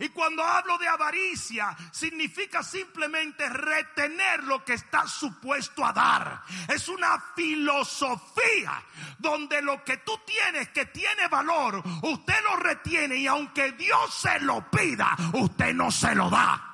Y 0.00 0.08
cuando 0.08 0.42
hablo 0.42 0.76
de 0.78 0.88
avaricia, 0.88 1.76
significa 1.92 2.62
simplemente 2.62 3.48
retener 3.48 4.44
lo 4.44 4.64
que 4.64 4.74
está 4.74 5.06
supuesto 5.06 5.84
a 5.86 5.92
dar. 5.92 6.42
Es 6.68 6.88
una 6.88 7.18
filosofía 7.34 8.82
donde 9.18 9.62
lo 9.62 9.84
que 9.84 9.98
tú 9.98 10.18
tienes 10.26 10.68
que 10.70 10.86
tiene 10.86 11.28
valor, 11.28 11.82
usted 12.02 12.42
lo 12.42 12.56
retiene 12.56 13.16
y 13.16 13.26
aunque 13.26 13.72
Dios 13.72 14.12
se 14.12 14.40
lo 14.40 14.68
pida, 14.70 15.16
usted 15.32 15.72
no 15.72 15.90
se 15.90 16.14
lo 16.14 16.28
da. 16.30 16.72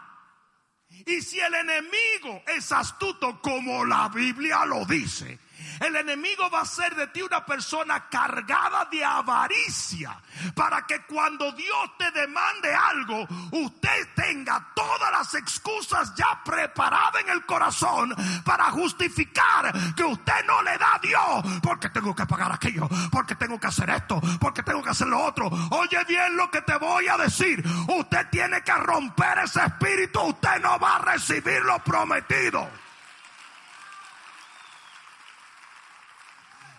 Y 1.07 1.20
si 1.20 1.38
el 1.40 1.55
enemigo 1.55 2.42
es 2.46 2.70
astuto 2.72 3.40
como 3.40 3.85
la 3.85 4.09
Biblia 4.09 4.64
lo 4.64 4.85
dice, 4.85 5.38
el 5.83 5.97
enemigo 5.97 6.49
va 6.51 6.61
a 6.61 6.66
ser 6.66 6.95
de 6.95 7.07
ti 7.09 7.23
una 7.23 7.45
persona 7.45 8.09
cargada 8.09 8.87
de 8.90 9.05
avaricia 9.05 10.16
para 10.55 10.87
que 10.87 11.03
cuando 11.03 11.53
Dios 11.53 11.90
te 11.99 12.11
demande 12.11 12.73
algo, 12.75 13.27
usted 13.51 14.09
tenga 14.14 14.73
todas 14.75 15.11
las 15.12 15.35
excusas 15.35 16.14
ya 16.14 16.40
preparadas 16.45 17.23
en 17.23 17.31
el 17.31 17.45
corazón 17.47 18.14
para 18.45 18.71
justificar 18.71 19.73
que 19.95 20.05
usted 20.05 20.45
no 20.47 20.62
le 20.62 20.79
da 20.79 20.95
a 20.95 20.99
Dios 20.99 21.61
porque 21.62 21.90
tengo 21.90 22.14
que 22.14 22.27
pagar 22.27 22.53
aquello, 22.53 22.88
porque 23.11 23.35
tengo 23.35 23.59
que 23.59 23.66
hacer 23.66 23.90
esto, 23.90 24.21
porque 24.40 24.62
tengo 24.62 24.83
que 24.83 24.90
hacer 24.90 25.09
lo 25.09 25.23
otro. 25.23 25.51
Oye 25.71 26.05
bien 26.07 26.37
lo 26.37 26.51
que 26.51 26.62
te 26.62 26.77
voy 26.77 27.09
a 27.09 27.16
decir. 27.16 27.62
Usted 27.88 28.29
tiene 28.31 28.62
que 28.62 28.73
romper 28.73 29.38
ese 29.38 29.64
espíritu. 29.64 30.21
Usted 30.21 30.61
no 30.61 30.79
va 30.79 30.97
a 30.97 30.99
recibir 31.01 31.62
lo 31.62 31.79
prometido. 31.81 32.68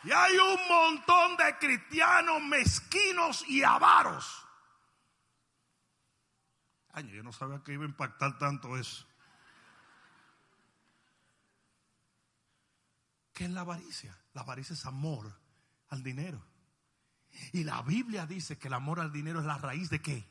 Y 0.03 0.11
hay 0.11 0.37
un 0.37 0.67
montón 0.67 1.37
de 1.37 1.57
cristianos 1.57 2.41
mezquinos 2.41 3.45
y 3.47 3.63
avaros. 3.63 4.45
Ay, 6.91 7.09
yo 7.09 7.23
no 7.23 7.31
sabía 7.31 7.63
que 7.63 7.73
iba 7.73 7.83
a 7.83 7.87
impactar 7.87 8.37
tanto 8.37 8.77
eso. 8.77 9.07
¿Qué 13.33 13.45
es 13.45 13.49
la 13.51 13.61
avaricia? 13.61 14.15
La 14.33 14.41
avaricia 14.41 14.73
es 14.73 14.85
amor 14.85 15.39
al 15.89 16.03
dinero. 16.03 16.45
Y 17.51 17.63
la 17.63 17.81
Biblia 17.81 18.27
dice 18.27 18.59
que 18.59 18.67
el 18.67 18.73
amor 18.75 18.99
al 18.99 19.11
dinero 19.11 19.39
es 19.39 19.45
la 19.45 19.57
raíz 19.57 19.89
de 19.89 20.01
qué? 20.01 20.27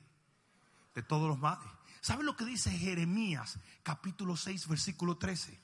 De 0.95 1.03
todos 1.03 1.29
los 1.29 1.39
males. 1.39 1.69
¿Sabe 2.01 2.23
lo 2.23 2.37
que 2.37 2.45
dice 2.45 2.71
Jeremías 2.71 3.59
capítulo 3.83 4.37
6 4.37 4.69
versículo 4.69 5.17
13? 5.17 5.61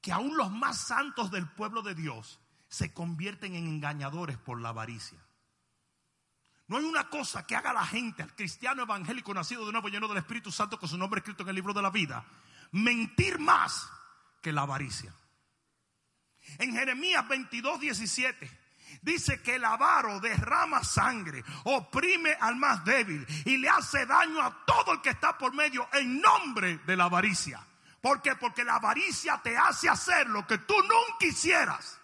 Que 0.00 0.12
aún 0.12 0.36
los 0.36 0.50
más 0.50 0.78
santos 0.78 1.30
del 1.30 1.46
pueblo 1.50 1.82
de 1.82 1.94
Dios 1.94 2.40
se 2.70 2.94
convierten 2.94 3.56
en 3.56 3.66
engañadores 3.66 4.38
por 4.38 4.60
la 4.60 4.70
avaricia. 4.70 5.18
No 6.68 6.78
hay 6.78 6.84
una 6.84 7.10
cosa 7.10 7.44
que 7.44 7.56
haga 7.56 7.72
la 7.72 7.84
gente, 7.84 8.22
al 8.22 8.34
cristiano 8.34 8.82
evangélico 8.82 9.34
nacido 9.34 9.66
de 9.66 9.72
nuevo, 9.72 9.88
lleno 9.88 10.06
del 10.06 10.18
Espíritu 10.18 10.52
Santo, 10.52 10.78
con 10.78 10.88
su 10.88 10.96
nombre 10.96 11.18
escrito 11.18 11.42
en 11.42 11.48
el 11.48 11.56
libro 11.56 11.74
de 11.74 11.82
la 11.82 11.90
vida, 11.90 12.24
mentir 12.70 13.40
más 13.40 13.90
que 14.40 14.52
la 14.52 14.62
avaricia. 14.62 15.12
En 16.58 16.72
Jeremías 16.72 17.26
22, 17.28 17.80
17 17.80 18.58
dice 19.02 19.42
que 19.42 19.56
el 19.56 19.64
avaro 19.64 20.20
derrama 20.20 20.84
sangre, 20.84 21.44
oprime 21.64 22.36
al 22.40 22.54
más 22.54 22.84
débil 22.84 23.26
y 23.44 23.56
le 23.56 23.68
hace 23.68 24.06
daño 24.06 24.40
a 24.40 24.64
todo 24.64 24.92
el 24.92 25.00
que 25.00 25.10
está 25.10 25.36
por 25.36 25.52
medio 25.52 25.88
en 25.92 26.20
nombre 26.20 26.78
de 26.86 26.96
la 26.96 27.04
avaricia. 27.04 27.66
¿Por 28.00 28.22
qué? 28.22 28.36
Porque 28.36 28.62
la 28.62 28.76
avaricia 28.76 29.40
te 29.42 29.56
hace 29.56 29.88
hacer 29.88 30.28
lo 30.28 30.46
que 30.46 30.58
tú 30.58 30.74
nunca 30.82 31.18
quisieras. 31.18 31.99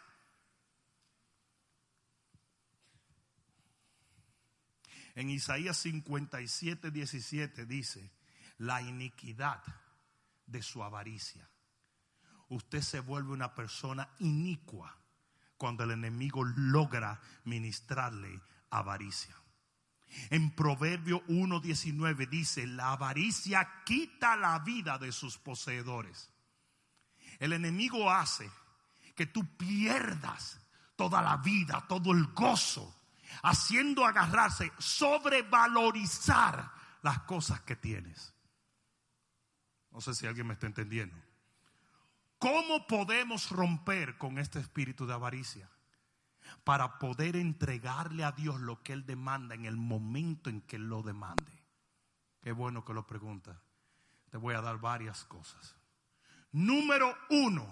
En 5.17 5.31
Isaías 5.31 5.79
57, 5.79 6.91
17 6.91 7.65
dice, 7.65 8.13
la 8.59 8.83
iniquidad 8.83 9.63
de 10.47 10.63
su 10.63 10.85
avaricia. 10.85 11.49
Usted 12.51 12.83
se 12.83 13.01
vuelve 13.01 13.33
una 13.33 13.55
persona 13.55 14.11
inicua 14.19 14.95
cuando 15.57 15.85
el 15.85 15.93
enemigo 15.93 16.45
logra 16.45 17.19
ministrarle 17.45 18.41
avaricia. 18.69 19.35
En 20.29 20.55
Proverbio 20.55 21.25
1.19 21.29 22.29
dice, 22.29 22.67
la 22.67 22.93
avaricia 22.93 23.83
quita 23.87 24.37
la 24.37 24.59
vida 24.59 24.99
de 24.99 25.13
sus 25.13 25.39
poseedores. 25.39 26.31
El 27.39 27.55
enemigo 27.55 28.11
hace 28.11 28.51
que 29.15 29.25
tú 29.25 29.57
pierdas 29.57 30.61
toda 30.95 31.23
la 31.23 31.39
vida, 31.39 31.87
todo 31.89 32.13
el 32.13 32.27
gozo 32.27 32.95
haciendo 33.43 34.05
agarrarse, 34.05 34.73
sobrevalorizar 34.79 36.73
las 37.03 37.21
cosas 37.23 37.61
que 37.63 37.77
tienes. 37.77 38.35
No 39.91 40.01
sé 40.01 40.15
si 40.15 40.27
alguien 40.27 40.47
me 40.47 40.55
está 40.55 40.67
entendiendo. 40.67 41.17
¿Cómo 42.39 42.87
podemos 42.87 43.51
romper 43.51 44.19
con 44.19 44.39
este 44.39 44.59
espíritu 44.59 45.07
de 45.07 45.15
avaricia? 45.15 45.71
Para 46.65 46.99
poder 46.99 47.37
entregarle 47.37 48.25
a 48.25 48.33
Dios 48.33 48.61
lo 48.61 48.83
que 48.83 48.93
Él 48.93 49.07
demanda 49.07 49.55
en 49.55 49.65
el 49.65 49.77
momento 49.77 50.51
en 50.51 50.61
que 50.61 50.77
Él 50.77 50.89
lo 50.89 51.03
demande. 51.03 51.53
Qué 52.43 52.53
bueno 52.53 52.85
que 52.85 52.93
lo 52.93 53.07
pregunta. 53.07 53.61
Te 54.31 54.37
voy 54.37 54.55
a 54.55 54.61
dar 54.61 54.79
varias 54.79 55.25
cosas. 55.25 55.77
Número 56.53 57.17
uno, 57.31 57.67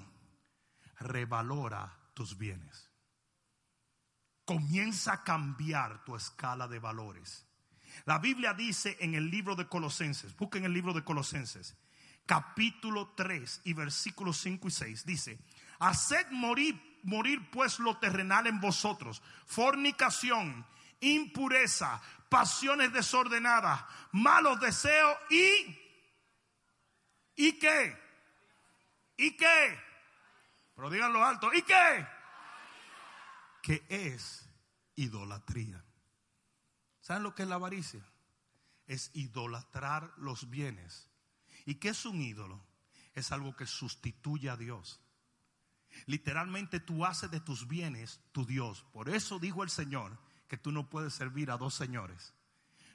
revalora 0.99 1.97
tus 2.15 2.39
bienes 2.39 2.94
comienza 4.45 5.13
a 5.13 5.25
cambiar 5.25 6.05
tu 6.05 6.17
escala 6.17 6.69
de 6.69 6.79
valores. 6.79 7.47
La 8.05 8.19
Biblia 8.19 8.53
dice 8.55 8.97
en 9.01 9.15
el 9.15 9.31
libro 9.31 9.55
de 9.55 9.69
Colosenses, 9.69 10.37
busquen 10.37 10.65
el 10.65 10.73
libro 10.73 10.93
de 10.93 11.05
Colosenses, 11.05 11.77
capítulo 12.27 13.15
3 13.17 13.63
y 13.65 13.73
versículos 13.73 14.39
5 14.39 14.69
y 14.69 14.71
6, 14.71 15.07
dice, 15.07 15.39
haced 15.79 16.27
morir, 16.31 17.01
morir 17.05 17.51
pues 17.51 17.79
lo 17.79 17.99
terrenal 17.99 18.47
en 18.47 18.61
vosotros, 18.61 19.23
fornicación, 19.47 20.67
impureza, 21.01 22.01
pasiones 22.29 22.93
desordenadas, 22.93 23.85
malos 24.13 24.61
deseos 24.61 25.17
y... 25.31 25.81
¿Y 27.37 27.59
qué? 27.59 27.99
¿Y 29.17 29.37
qué? 29.37 29.79
Pero 30.77 30.89
díganlo 30.89 31.25
alto, 31.25 31.53
¿y 31.53 31.63
qué? 31.63 32.07
Que 33.65 33.83
es 33.89 34.47
idolatría. 34.95 35.83
¿Saben 37.01 37.23
lo 37.23 37.35
que 37.35 37.45
es 37.45 37.49
la 37.49 37.55
avaricia? 37.55 38.05
Es 38.87 39.11
idolatrar 39.15 40.13
los 40.19 40.51
bienes. 40.51 41.09
¿Y 41.65 41.77
qué 41.77 41.89
es 41.89 42.05
un 42.05 42.21
ídolo? 42.21 42.63
Es 43.15 43.33
algo 43.33 43.57
que 43.57 43.65
sustituye 43.65 44.51
a 44.51 44.59
Dios. 44.59 45.01
Literalmente 46.05 46.79
tú 46.79 47.07
haces 47.07 47.31
de 47.31 47.41
tus 47.41 47.67
bienes 47.67 48.21
tu 48.33 48.45
Dios. 48.45 48.85
Por 48.93 49.09
eso 49.09 49.39
dijo 49.39 49.63
el 49.63 49.71
Señor 49.71 50.19
que 50.47 50.59
tú 50.59 50.71
no 50.71 50.91
puedes 50.91 51.15
servir 51.15 51.51
a 51.51 51.57
dos 51.57 51.73
señores. 51.73 52.35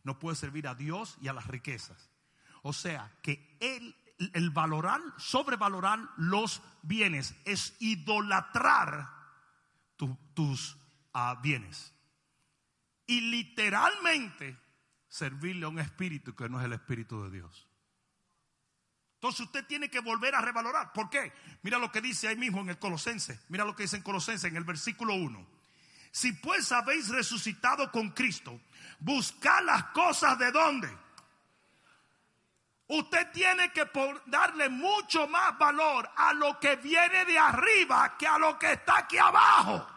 No 0.03 0.19
puedes 0.19 0.37
servir 0.37 0.67
a 0.67 0.75
Dios 0.75 1.17
y 1.19 1.29
a 1.29 1.33
las 1.33 1.47
riquezas. 1.47 2.11
O 2.61 2.73
sea, 2.73 3.17
que 3.23 3.57
el, 3.59 4.51
valorar, 4.51 5.01
sobrevalorar 5.17 5.99
los 6.17 6.61
bienes 6.83 7.33
es 7.45 7.75
idolatrar 7.79 9.18
tus 10.33 10.77
bienes. 11.41 11.93
Y 13.07 13.21
literalmente 13.21 14.57
servirle 15.07 15.65
a 15.65 15.69
un 15.69 15.79
espíritu 15.79 16.35
que 16.35 16.47
no 16.47 16.59
es 16.59 16.65
el 16.65 16.73
espíritu 16.73 17.23
de 17.23 17.31
Dios. 17.31 17.67
Entonces 19.15 19.41
usted 19.41 19.65
tiene 19.65 19.89
que 19.89 19.99
volver 19.99 20.33
a 20.35 20.41
revalorar. 20.41 20.93
¿Por 20.93 21.09
qué? 21.09 21.33
Mira 21.61 21.77
lo 21.77 21.91
que 21.91 21.99
dice 21.99 22.29
ahí 22.29 22.37
mismo 22.37 22.61
en 22.61 22.69
el 22.69 22.79
Colosense. 22.79 23.39
Mira 23.49 23.65
lo 23.65 23.75
que 23.75 23.83
dice 23.83 23.97
en 23.97 24.03
Colosense 24.03 24.47
en 24.47 24.55
el 24.55 24.63
versículo 24.63 25.15
1. 25.15 25.45
Si 26.11 26.31
pues 26.33 26.71
habéis 26.71 27.09
resucitado 27.09 27.91
con 27.91 28.11
Cristo, 28.11 28.61
buscad 28.99 29.63
las 29.65 29.85
cosas 29.85 30.39
de 30.39 30.51
dónde. 30.51 30.89
Usted 32.89 33.31
tiene 33.31 33.71
que 33.71 33.87
darle 34.25 34.67
mucho 34.67 35.27
más 35.27 35.55
valor 35.59 36.09
a 36.15 36.33
lo 36.33 36.59
que 36.59 36.75
viene 36.77 37.23
de 37.25 37.37
arriba 37.37 38.17
que 38.17 38.27
a 38.27 38.39
lo 38.39 38.57
que 38.57 38.71
está 38.71 38.97
aquí 38.97 39.15
abajo. 39.19 39.87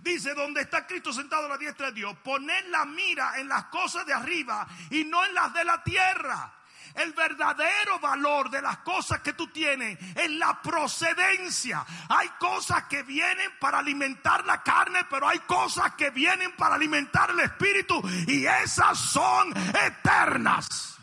Dice, 0.00 0.32
donde 0.32 0.62
está 0.62 0.86
Cristo 0.86 1.12
sentado 1.12 1.44
a 1.46 1.50
la 1.50 1.58
diestra 1.58 1.88
de 1.88 1.96
Dios, 1.96 2.16
poner 2.24 2.66
la 2.68 2.86
mira 2.86 3.38
en 3.38 3.46
las 3.46 3.66
cosas 3.66 4.06
de 4.06 4.14
arriba 4.14 4.66
y 4.88 5.04
no 5.04 5.22
en 5.22 5.34
las 5.34 5.52
de 5.52 5.64
la 5.66 5.82
tierra. 5.82 6.52
El 6.94 7.12
verdadero 7.12 7.98
valor 7.98 8.50
de 8.50 8.62
las 8.62 8.78
cosas 8.78 9.20
que 9.20 9.32
tú 9.32 9.48
tienes 9.48 9.98
es 10.16 10.30
la 10.30 10.62
procedencia. 10.62 11.84
Hay 12.08 12.28
cosas 12.38 12.84
que 12.84 13.02
vienen 13.02 13.50
para 13.58 13.80
alimentar 13.80 14.44
la 14.44 14.62
carne, 14.62 15.00
pero 15.10 15.28
hay 15.28 15.40
cosas 15.40 15.94
que 15.94 16.10
vienen 16.10 16.54
para 16.56 16.76
alimentar 16.76 17.30
el 17.30 17.40
espíritu 17.40 18.00
y 18.28 18.46
esas 18.46 18.96
son 18.98 19.52
eternas. 19.56 20.96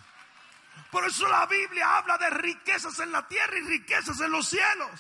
Por 0.90 1.06
eso 1.06 1.28
la 1.28 1.46
Biblia 1.46 1.98
habla 1.98 2.18
de 2.18 2.30
riquezas 2.30 2.98
en 3.00 3.12
la 3.12 3.28
tierra 3.28 3.58
y 3.58 3.62
riquezas 3.62 4.20
en 4.22 4.32
los 4.32 4.48
cielos. 4.48 4.92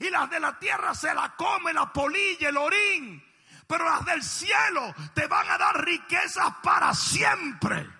Y 0.00 0.10
las 0.10 0.28
de 0.30 0.40
la 0.40 0.58
tierra 0.58 0.94
se 0.94 1.14
la 1.14 1.34
come 1.36 1.72
la 1.72 1.92
polilla, 1.92 2.48
el 2.48 2.56
orín. 2.56 3.24
Pero 3.68 3.84
las 3.84 4.04
del 4.04 4.22
cielo 4.22 4.94
te 5.14 5.26
van 5.26 5.48
a 5.48 5.58
dar 5.58 5.84
riquezas 5.84 6.54
para 6.62 6.92
siempre. 6.94 7.97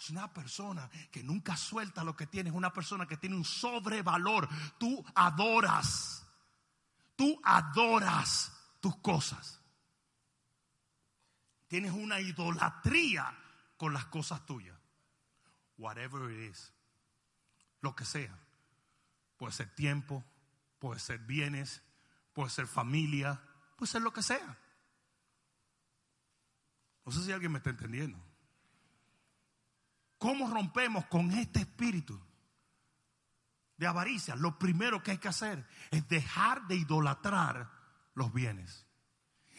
Es 0.00 0.08
una 0.08 0.32
persona 0.32 0.88
que 1.12 1.22
nunca 1.22 1.58
suelta 1.58 2.02
lo 2.02 2.16
que 2.16 2.26
tiene, 2.26 2.48
es 2.48 2.56
una 2.56 2.72
persona 2.72 3.06
que 3.06 3.18
tiene 3.18 3.36
un 3.36 3.44
sobrevalor. 3.44 4.48
Tú 4.78 5.04
adoras, 5.14 6.26
tú 7.14 7.38
adoras 7.44 8.50
tus 8.80 8.96
cosas. 8.96 9.60
Tienes 11.68 11.92
una 11.92 12.18
idolatría 12.18 13.30
con 13.76 13.92
las 13.92 14.06
cosas 14.06 14.46
tuyas. 14.46 14.78
Whatever 15.76 16.30
it 16.30 16.50
is, 16.50 16.72
lo 17.82 17.94
que 17.94 18.06
sea. 18.06 18.34
Puede 19.36 19.52
ser 19.52 19.74
tiempo, 19.74 20.24
puede 20.78 20.98
ser 20.98 21.18
bienes, 21.18 21.82
puede 22.32 22.48
ser 22.48 22.66
familia, 22.66 23.38
puede 23.76 23.92
ser 23.92 24.00
lo 24.00 24.14
que 24.14 24.22
sea. 24.22 24.58
No 27.04 27.12
sé 27.12 27.22
si 27.22 27.32
alguien 27.32 27.52
me 27.52 27.58
está 27.58 27.68
entendiendo. 27.68 28.29
¿Cómo 30.20 30.50
rompemos 30.50 31.06
con 31.06 31.30
este 31.30 31.60
espíritu 31.60 32.20
de 33.78 33.86
avaricia? 33.86 34.36
Lo 34.36 34.58
primero 34.58 35.02
que 35.02 35.12
hay 35.12 35.16
que 35.18 35.28
hacer 35.28 35.66
es 35.90 36.06
dejar 36.08 36.66
de 36.66 36.76
idolatrar 36.76 37.70
los 38.12 38.30
bienes 38.30 38.86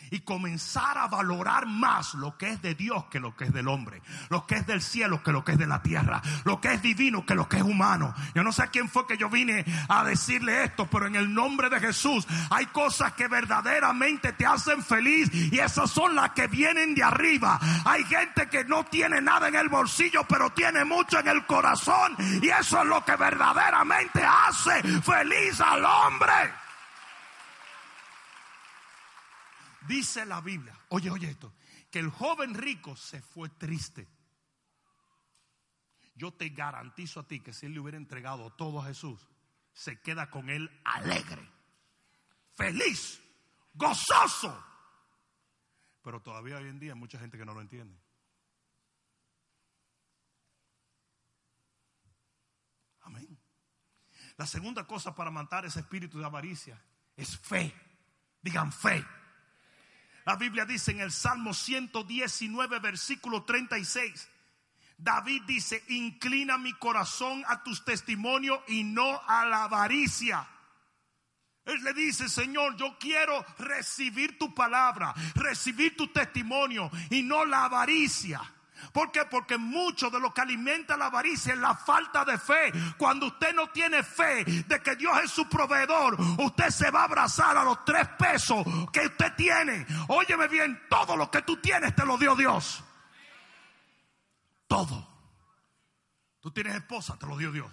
y 0.10 0.22
comenzar 0.22 0.97
a 0.97 1.08
valorar 1.08 1.66
más 1.68 2.14
lo 2.16 2.38
que 2.38 2.49
es 2.49 2.62
de 2.62 2.76
Dios 2.76 3.06
que 3.06 3.20
lo 3.20 3.36
que 3.36 3.45
es 3.45 3.54
del 3.54 3.68
hombre, 3.68 4.02
lo 4.30 4.45
que 4.45 4.56
es 4.56 4.68
del 4.68 4.82
cielo 4.82 5.22
que 5.24 5.32
lo 5.32 5.43
que 5.43 5.54
es 5.54 5.58
de 5.58 5.68
la 5.68 5.82
tierra, 5.82 6.22
lo 6.43 6.60
que 6.60 6.74
es 6.74 6.82
divino 6.82 7.26
que 7.26 7.36
lo 7.36 7.47
que 7.47 7.58
es 7.58 7.64
humano. 7.64 8.14
Yo 8.34 8.43
no 8.43 8.52
sé 8.52 8.64
a 8.64 8.68
quién 8.68 8.89
fue 8.89 9.08
que 9.08 9.18
yo 9.18 9.30
vine 9.30 9.66
a 9.88 10.04
decirle 10.04 10.64
esto, 10.64 10.88
pero 10.88 11.08
en 11.08 11.16
el 11.16 11.34
nombre 11.34 11.70
de 11.70 11.80
Jesús 11.80 12.28
hay 12.49 12.66
cosas 12.68 13.14
que 13.14 13.28
verdaderamente 13.28 14.34
te 14.34 14.45
hacen 14.45 14.84
feliz 14.84 15.30
y 15.34 15.60
esas 15.60 15.89
son 15.89 16.16
las 16.16 16.32
que 16.32 16.47
vienen 16.47 16.95
de 16.95 17.04
arriba. 17.04 17.60
Hay 17.86 18.04
gente 18.06 18.47
que 18.49 18.64
no 18.66 18.86
tiene 18.86 19.22
nada 19.22 19.47
en 19.47 19.56
el 19.56 19.70
bolsillo, 19.70 20.26
pero 20.28 20.52
tiene 20.52 20.86
mucho 20.86 21.20
en 21.20 21.28
el 21.28 21.45
corazón 21.45 22.16
y 22.41 22.49
eso 22.49 22.82
es 22.82 22.88
lo 22.88 23.04
que 23.04 23.16
verdaderamente 23.16 24.24
hace 24.24 24.82
feliz 25.02 25.60
al 25.62 25.84
hombre. 25.84 26.61
Dice 29.88 30.26
la 30.26 30.42
Biblia, 30.42 30.78
oye, 30.90 31.10
oye 31.10 31.30
esto, 31.30 31.54
que 31.90 32.00
el 32.00 32.10
joven 32.10 32.54
rico 32.54 32.96
se 32.96 33.22
fue 33.22 33.50
triste. 33.50 34.08
Yo 36.16 36.32
te 36.32 36.50
garantizo 36.50 37.22
a 37.22 37.28
ti 37.28 37.40
que 37.40 37.54
si 37.54 37.66
él 37.66 37.74
le 37.74 37.80
hubiera 37.80 37.98
entregado 37.98 38.52
todo 38.52 38.80
a 38.80 38.86
Jesús, 38.86 39.28
se 39.74 40.00
queda 40.02 40.30
con 40.30 40.50
él 40.50 40.70
alegre, 40.84 41.50
feliz, 42.54 43.22
gozoso. 43.74 44.66
Pero 46.04 46.22
todavía 46.22 46.58
hoy 46.58 46.68
en 46.68 46.80
día 46.80 46.94
hay 46.94 47.00
mucha 47.00 47.20
gente 47.20 47.38
que 47.38 47.46
no 47.46 47.54
lo 47.54 47.62
entiende. 47.62 47.98
Amén. 53.02 53.40
La 54.38 54.46
segunda 54.46 54.86
cosa 54.86 55.16
para 55.16 55.32
matar 55.32 55.66
ese 55.66 55.80
espíritu 55.80 56.20
de 56.20 56.26
avaricia 56.26 56.82
es 57.16 57.38
fe. 57.38 57.74
Digan 58.42 58.72
fe. 58.72 59.06
La 60.26 60.36
Biblia 60.36 60.65
dice 60.65 60.91
en 60.91 61.01
el 61.01 61.11
Salmo 61.11 61.53
119, 61.53 62.80
versículo 62.80 63.43
36. 63.43 64.30
David 64.97 65.41
dice, 65.47 65.84
inclina 65.89 66.57
mi 66.57 66.74
corazón 66.74 67.43
a 67.47 67.63
tus 67.63 67.84
testimonios 67.84 68.59
y 68.67 68.84
no 68.84 69.19
a 69.28 69.45
la 69.45 69.63
avaricia. 69.63 70.47
Él 71.65 71.84
le 71.84 71.93
dice, 71.93 72.30
Señor, 72.30 72.76
yo 72.78 72.97
quiero 72.99 73.43
recibir 73.57 74.38
tu 74.38 74.53
palabra, 74.53 75.13
recibir 75.36 75.95
tu 75.95 76.07
testimonio 76.07 76.91
y 77.09 77.24
no 77.24 77.45
la 77.45 77.65
avaricia. 77.65 78.41
¿Por 78.92 79.12
qué? 79.12 79.26
Porque 79.26 79.58
mucho 79.58 80.10
de 80.10 80.20
lo 80.20 80.34
que 80.34 80.42
alimenta 80.42 80.98
la 80.98 81.08
avaricia 81.08 81.54
es 81.54 81.60
la 81.60 81.76
falta 81.76 82.26
de 82.26 82.38
fe. 82.38 82.72
Cuando 82.98 83.28
usted 83.28 83.54
no 83.54 83.70
tiene 83.70 84.04
fe 84.04 84.44
de 84.44 84.82
que 84.82 84.96
Dios 84.96 85.18
es 85.24 85.32
su 85.32 85.48
proveedor, 85.48 86.18
usted 86.40 86.70
se 86.70 86.92
va 86.92 87.02
a 87.02 87.06
abrazar 87.06 87.58
a 87.58 87.64
los 87.64 87.84
tres 87.86 88.08
pesos 88.20 88.66
que 88.92 89.06
usted 89.06 89.34
tiene. 89.36 89.86
Óyeme 90.08 90.48
bien, 90.48 90.82
todo 90.90 91.16
lo 91.16 91.30
que 91.30 91.42
tú 91.42 91.58
tienes 91.58 91.96
te 91.96 92.06
lo 92.06 92.18
dio 92.18 92.36
Dios. 92.36 92.84
Todo. 94.68 95.08
Tú 96.40 96.52
tienes 96.52 96.76
esposa, 96.76 97.18
te 97.18 97.28
lo 97.28 97.38
dio 97.38 97.52
Dios. 97.52 97.72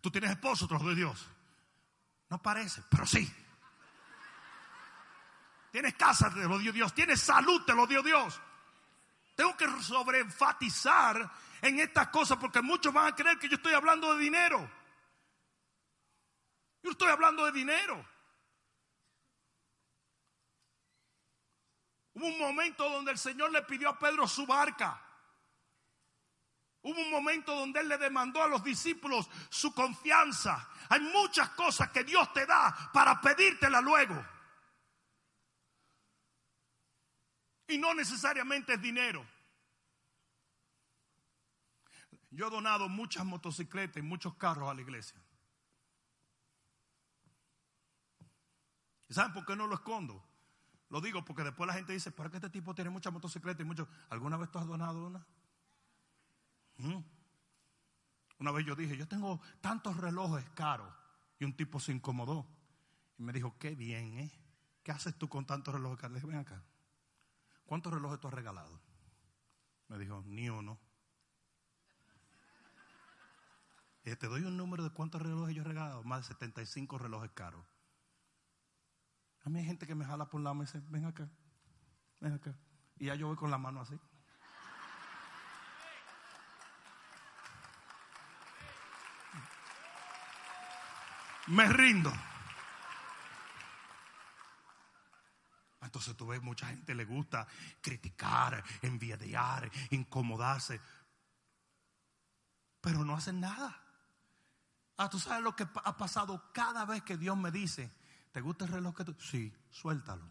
Tú 0.00 0.10
tienes 0.10 0.30
esposo, 0.30 0.66
te 0.66 0.74
lo 0.74 0.80
dio 0.80 0.94
Dios. 0.94 1.26
No 2.30 2.40
parece, 2.40 2.82
pero 2.88 3.06
sí. 3.06 3.32
Tienes 5.70 5.94
casa, 5.94 6.32
te 6.32 6.44
lo 6.44 6.58
dio 6.58 6.72
Dios. 6.72 6.94
Tienes 6.94 7.20
salud, 7.20 7.62
te 7.64 7.74
lo 7.74 7.86
dio 7.86 8.02
Dios. 8.02 8.40
Tengo 9.34 9.56
que 9.56 9.66
sobreenfatizar 9.82 11.30
en 11.60 11.80
estas 11.80 12.08
cosas 12.08 12.38
porque 12.38 12.62
muchos 12.62 12.92
van 12.92 13.08
a 13.08 13.16
creer 13.16 13.38
que 13.38 13.48
yo 13.48 13.56
estoy 13.56 13.74
hablando 13.74 14.14
de 14.14 14.22
dinero. 14.22 14.70
Yo 16.82 16.90
estoy 16.90 17.08
hablando 17.08 17.44
de 17.46 17.52
dinero. 17.52 18.06
Hubo 22.14 22.26
un 22.26 22.38
momento 22.38 22.88
donde 22.88 23.12
el 23.12 23.18
Señor 23.18 23.50
le 23.50 23.62
pidió 23.62 23.88
a 23.88 23.98
Pedro 23.98 24.28
su 24.28 24.46
barca. 24.46 25.00
Hubo 26.82 27.00
un 27.00 27.10
momento 27.10 27.56
donde 27.56 27.80
Él 27.80 27.88
le 27.88 27.98
demandó 27.98 28.42
a 28.42 28.46
los 28.46 28.62
discípulos 28.62 29.28
su 29.48 29.74
confianza. 29.74 30.68
Hay 30.90 31.00
muchas 31.00 31.48
cosas 31.50 31.90
que 31.90 32.04
Dios 32.04 32.32
te 32.32 32.46
da 32.46 32.90
para 32.92 33.20
pedírtela 33.20 33.80
luego. 33.80 34.33
Y 37.68 37.78
no 37.78 37.94
necesariamente 37.94 38.74
es 38.74 38.82
dinero. 38.82 39.24
Yo 42.30 42.48
he 42.48 42.50
donado 42.50 42.88
muchas 42.88 43.24
motocicletas 43.24 43.96
y 43.96 44.02
muchos 44.02 44.34
carros 44.34 44.68
a 44.68 44.74
la 44.74 44.82
iglesia. 44.82 45.22
¿Y 49.08 49.14
saben 49.14 49.32
por 49.32 49.46
qué 49.46 49.54
no 49.54 49.66
lo 49.66 49.74
escondo? 49.74 50.24
Lo 50.90 51.00
digo 51.00 51.24
porque 51.24 51.44
después 51.44 51.66
la 51.66 51.74
gente 51.74 51.92
dice, 51.92 52.10
¿para 52.10 52.30
qué 52.30 52.36
este 52.36 52.50
tipo 52.50 52.74
tiene 52.74 52.90
muchas 52.90 53.12
motocicletas 53.12 53.60
y 53.60 53.64
muchos? 53.64 53.88
¿Alguna 54.10 54.36
vez 54.36 54.50
tú 54.50 54.58
has 54.58 54.66
donado 54.66 55.06
una? 55.06 55.26
¿Mm? 56.76 57.02
Una 58.40 58.50
vez 58.50 58.66
yo 58.66 58.74
dije, 58.74 58.96
yo 58.96 59.06
tengo 59.06 59.40
tantos 59.60 59.96
relojes 59.96 60.48
caros. 60.50 60.92
Y 61.38 61.44
un 61.44 61.56
tipo 61.56 61.78
se 61.80 61.92
incomodó. 61.92 62.46
Y 63.18 63.22
me 63.22 63.32
dijo, 63.32 63.56
qué 63.58 63.74
bien, 63.74 64.18
¿eh? 64.18 64.32
¿Qué 64.82 64.92
haces 64.92 65.16
tú 65.16 65.28
con 65.28 65.46
tantos 65.46 65.74
relojes 65.74 65.98
caros? 65.98 66.14
Le 66.14 66.20
dije, 66.20 66.26
ven 66.26 66.40
acá. 66.40 66.62
¿Cuántos 67.66 67.92
relojes 67.92 68.20
tú 68.20 68.28
has 68.28 68.34
regalado? 68.34 68.80
Me 69.88 69.98
dijo, 69.98 70.22
ni 70.26 70.48
uno. 70.48 70.78
Y 74.04 74.14
te 74.16 74.26
doy 74.26 74.42
un 74.42 74.56
número 74.56 74.84
de 74.84 74.90
cuántos 74.90 75.22
relojes 75.22 75.54
yo 75.54 75.62
he 75.62 75.64
regalado. 75.64 76.02
Más 76.04 76.20
de 76.20 76.34
75 76.34 76.98
relojes 76.98 77.30
caros. 77.32 77.64
A 79.44 79.50
mí 79.50 79.58
hay 79.58 79.64
gente 79.64 79.86
que 79.86 79.94
me 79.94 80.04
jala 80.04 80.26
por 80.26 80.38
un 80.38 80.44
lado 80.44 80.56
y 80.56 80.60
dice, 80.60 80.82
ven 80.88 81.04
acá, 81.04 81.28
ven 82.20 82.32
acá. 82.32 82.54
Y 82.96 83.06
ya 83.06 83.14
yo 83.14 83.26
voy 83.26 83.36
con 83.36 83.50
la 83.50 83.58
mano 83.58 83.80
así. 83.80 83.98
Me 91.46 91.68
rindo. 91.68 92.12
Entonces 96.04 96.18
tú 96.18 96.26
ves, 96.26 96.42
mucha 96.42 96.66
gente 96.66 96.94
le 96.94 97.06
gusta 97.06 97.46
criticar, 97.80 98.62
envidiar, 98.82 99.70
incomodarse. 99.90 100.78
Pero 102.82 103.06
no 103.06 103.14
hacen 103.14 103.40
nada. 103.40 103.80
Ah, 104.98 105.08
tú 105.08 105.18
sabes 105.18 105.42
lo 105.42 105.56
que 105.56 105.62
ha 105.62 105.96
pasado 105.96 106.52
cada 106.52 106.84
vez 106.84 107.02
que 107.02 107.16
Dios 107.16 107.38
me 107.38 107.50
dice, 107.50 107.90
¿te 108.32 108.42
gusta 108.42 108.66
el 108.66 108.72
reloj 108.72 108.94
que 108.94 109.04
tú? 109.04 109.16
Sí, 109.18 109.50
suéltalo. 109.70 110.22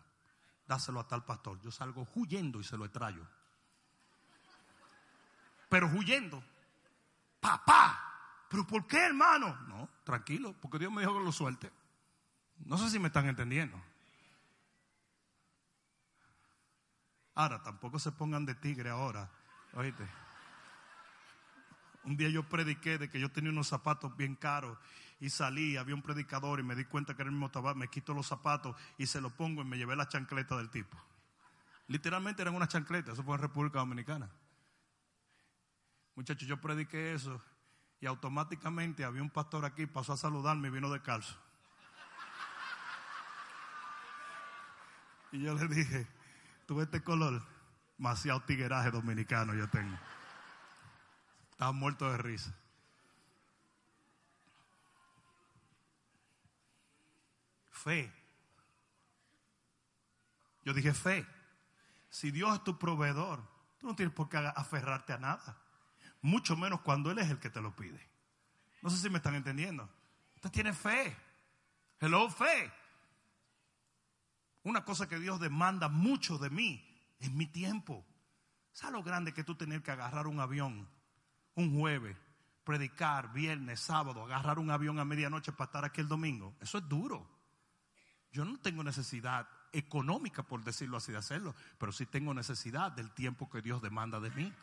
Dáselo 0.68 1.00
a 1.00 1.08
tal 1.08 1.26
pastor. 1.26 1.60
Yo 1.60 1.72
salgo 1.72 2.08
huyendo 2.14 2.60
y 2.60 2.64
se 2.64 2.78
lo 2.78 2.90
traigo. 2.92 3.28
Pero 5.70 5.88
huyendo. 5.88 6.44
Papá. 7.40 8.46
¿Pero 8.48 8.68
por 8.68 8.86
qué, 8.86 9.00
hermano? 9.00 9.60
No, 9.68 9.90
tranquilo, 10.04 10.56
porque 10.62 10.78
Dios 10.78 10.92
me 10.92 11.02
dijo 11.02 11.18
que 11.18 11.26
lo 11.26 11.32
suelte. 11.32 11.72
No 12.60 12.78
sé 12.78 12.92
si 12.92 13.00
me 13.00 13.08
están 13.08 13.28
entendiendo. 13.28 13.82
Ahora, 17.36 17.62
tampoco 17.64 18.00
se 18.00 18.12
pongan 18.12 18.46
de 18.46 18.56
tigre 18.56 18.90
ahora. 18.90 19.30
Oíste. 19.74 20.08
Un 22.04 22.18
día 22.18 22.30
yo 22.30 22.44
prediqué 22.44 22.98
de 22.98 23.10
que 23.10 23.20
yo 23.20 23.32
tenía 23.32 23.50
unos 23.50 23.68
zapatos 23.68 24.16
bien 24.18 24.36
caros 24.36 24.78
y 25.20 25.30
salí, 25.30 25.78
había 25.78 25.96
un 25.96 26.02
predicador 26.02 26.60
y 26.60 26.64
me 26.64 26.76
di 26.76 26.84
cuenta 26.84 27.16
que 27.16 27.22
era 27.22 27.30
el 27.30 27.36
mismo 27.36 27.50
tabaco, 27.50 27.80
me 27.80 27.88
quito 27.88 28.14
los 28.14 28.28
zapatos 28.28 28.76
y 28.98 29.08
se 29.08 29.22
los 29.22 29.32
pongo 29.32 29.62
y 29.62 29.66
me 29.66 29.78
llevé 29.78 29.96
la 29.96 30.08
chancleta 30.08 30.58
del 30.58 30.70
tipo. 30.70 30.98
Literalmente 31.88 32.42
eran 32.42 32.56
unas 32.56 32.70
chancletas, 32.70 33.14
eso 33.14 33.24
fue 33.24 33.36
en 33.36 33.42
República 33.42 33.80
Dominicana. 33.80 34.30
Muchachos, 36.16 36.48
yo 36.48 36.60
prediqué 36.60 37.14
eso 37.14 37.42
y 38.02 38.06
automáticamente 38.06 39.06
había 39.06 39.22
un 39.22 39.30
pastor 39.30 39.64
aquí, 39.64 39.86
pasó 39.86 40.14
a 40.14 40.18
saludarme 40.18 40.68
y 40.68 40.72
vino 40.72 40.92
de 40.92 41.02
calzo. 41.02 41.40
Y 45.32 45.42
yo 45.42 45.56
le 45.56 45.68
dije, 45.68 46.08
tú 46.66 46.76
ves 46.76 46.86
este 46.86 47.04
color, 47.04 47.42
demasiado 47.98 48.42
tigueraje 48.42 48.92
dominicano 48.92 49.54
yo 49.54 49.70
tengo. 49.70 49.98
Estaba 51.52 51.72
muerto 51.72 52.12
de 52.12 52.18
risa. 52.18 52.54
Fe. 57.72 58.12
Yo 60.64 60.74
dije 60.74 60.94
fe. 60.94 61.26
Si 62.10 62.32
Dios 62.32 62.54
es 62.56 62.64
tu 62.64 62.78
proveedor, 62.78 63.42
tú 63.80 63.88
no 63.88 63.96
tienes 63.96 64.14
por 64.14 64.30
qué 64.30 64.38
aferrarte 64.38 65.14
a 65.14 65.18
nada. 65.18 65.58
Mucho 66.22 66.56
menos 66.56 66.82
cuando 66.82 67.12
Él 67.12 67.20
es 67.20 67.30
el 67.30 67.40
que 67.40 67.50
te 67.50 67.62
lo 67.62 67.76
pide. 67.76 68.00
No 68.82 68.90
sé 68.90 68.98
si 68.98 69.10
me 69.10 69.18
están 69.18 69.36
entendiendo. 69.36 69.90
Usted 70.36 70.52
tiene 70.52 70.74
fe. 70.74 71.16
Hello, 72.00 72.30
fe. 72.30 72.72
Una 74.64 74.86
cosa 74.86 75.08
que 75.08 75.20
Dios 75.20 75.40
demanda 75.40 75.90
mucho 75.90 76.38
de 76.38 76.50
mí 76.50 76.84
es 77.20 77.32
mi 77.32 77.48
tiempo. 77.48 78.06
¿Sabes 78.72 78.94
lo 78.94 79.04
grande 79.04 79.34
que 79.34 79.44
tú 79.44 79.56
tener 79.56 79.84
que 79.84 79.92
agarrar 79.92 80.28
un 80.28 80.40
avión 80.40 80.90
un 81.56 81.80
jueves, 81.80 82.18
predicar 82.64 83.32
viernes, 83.34 83.80
sábado, 83.80 84.24
agarrar 84.24 84.58
un 84.58 84.72
avión 84.72 85.00
a 85.00 85.06
medianoche 85.06 85.52
para 85.52 85.66
estar 85.66 85.86
aquí 85.86 86.02
el 86.02 86.08
domingo? 86.08 86.56
Eso 86.62 86.78
es 86.78 86.88
duro. 86.88 87.30
Yo 88.32 88.46
no 88.46 88.58
tengo 88.60 88.84
necesidad 88.84 89.48
económica, 89.74 90.44
por 90.44 90.64
decirlo 90.64 90.98
así, 90.98 91.12
de 91.12 91.18
hacerlo, 91.18 91.54
pero 91.78 91.92
sí 91.92 92.06
tengo 92.06 92.34
necesidad 92.34 92.92
del 92.92 93.12
tiempo 93.12 93.50
que 93.50 93.62
Dios 93.62 93.82
demanda 93.82 94.20
de 94.20 94.32
mí. 94.32 94.54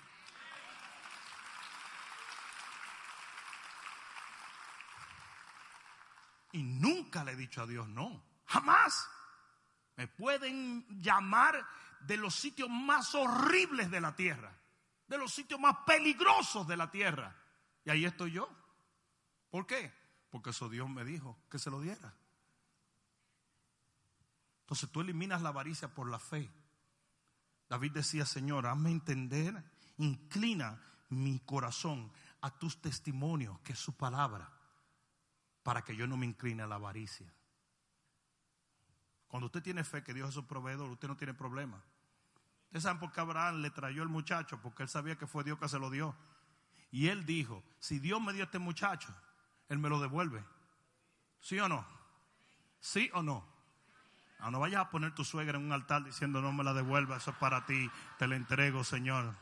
Y 6.52 6.62
nunca 6.62 7.22
le 7.22 7.32
he 7.32 7.36
dicho 7.36 7.62
a 7.62 7.66
Dios 7.66 7.88
no, 7.88 8.22
jamás. 8.46 9.08
Me 10.00 10.08
pueden 10.08 10.86
llamar 11.02 11.62
de 12.00 12.16
los 12.16 12.34
sitios 12.34 12.70
más 12.70 13.14
horribles 13.14 13.90
de 13.90 14.00
la 14.00 14.16
tierra, 14.16 14.50
de 15.06 15.18
los 15.18 15.30
sitios 15.30 15.60
más 15.60 15.76
peligrosos 15.86 16.66
de 16.66 16.74
la 16.74 16.90
tierra. 16.90 17.36
Y 17.84 17.90
ahí 17.90 18.06
estoy 18.06 18.32
yo. 18.32 18.48
¿Por 19.50 19.66
qué? 19.66 19.92
Porque 20.30 20.48
eso 20.50 20.70
Dios 20.70 20.88
me 20.88 21.04
dijo 21.04 21.38
que 21.50 21.58
se 21.58 21.68
lo 21.68 21.82
diera. 21.82 22.14
Entonces 24.62 24.90
tú 24.90 25.02
eliminas 25.02 25.42
la 25.42 25.50
avaricia 25.50 25.94
por 25.94 26.10
la 26.10 26.18
fe. 26.18 26.50
David 27.68 27.92
decía, 27.92 28.24
Señor, 28.24 28.66
hazme 28.68 28.92
entender, 28.92 29.62
inclina 29.98 30.82
mi 31.10 31.40
corazón 31.40 32.10
a 32.40 32.58
tus 32.58 32.80
testimonios, 32.80 33.60
que 33.60 33.74
es 33.74 33.78
su 33.78 33.98
palabra, 33.98 34.50
para 35.62 35.84
que 35.84 35.94
yo 35.94 36.06
no 36.06 36.16
me 36.16 36.24
incline 36.24 36.62
a 36.62 36.66
la 36.66 36.76
avaricia. 36.76 37.30
Cuando 39.30 39.46
usted 39.46 39.62
tiene 39.62 39.84
fe 39.84 40.02
que 40.02 40.12
Dios 40.12 40.30
es 40.30 40.34
su 40.34 40.44
proveedor, 40.44 40.90
usted 40.90 41.06
no 41.06 41.16
tiene 41.16 41.32
problema. 41.34 41.80
Ustedes 42.64 42.82
saben 42.82 42.98
por 42.98 43.12
qué 43.12 43.20
Abraham 43.20 43.62
le 43.62 43.70
trayó 43.70 44.02
el 44.02 44.08
muchacho, 44.08 44.60
porque 44.60 44.82
él 44.82 44.88
sabía 44.88 45.16
que 45.16 45.28
fue 45.28 45.44
Dios 45.44 45.56
que 45.56 45.68
se 45.68 45.78
lo 45.78 45.88
dio. 45.88 46.16
Y 46.90 47.08
él 47.08 47.24
dijo, 47.24 47.62
si 47.78 48.00
Dios 48.00 48.20
me 48.20 48.32
dio 48.32 48.42
este 48.42 48.58
muchacho, 48.58 49.14
él 49.68 49.78
me 49.78 49.88
lo 49.88 50.00
devuelve. 50.00 50.44
¿Sí 51.38 51.60
o 51.60 51.68
no? 51.68 51.86
¿Sí 52.80 53.08
o 53.14 53.22
no? 53.22 53.46
Ah, 54.40 54.50
no 54.50 54.58
vayas 54.58 54.80
a 54.80 54.90
poner 54.90 55.14
tu 55.14 55.24
suegra 55.24 55.58
en 55.58 55.64
un 55.64 55.72
altar 55.72 56.02
diciendo 56.02 56.40
no 56.40 56.52
me 56.52 56.64
la 56.64 56.74
devuelva, 56.74 57.16
eso 57.18 57.30
es 57.30 57.36
para 57.36 57.64
ti, 57.66 57.88
te 58.18 58.26
la 58.26 58.34
entrego, 58.34 58.82
Señor. 58.82 59.32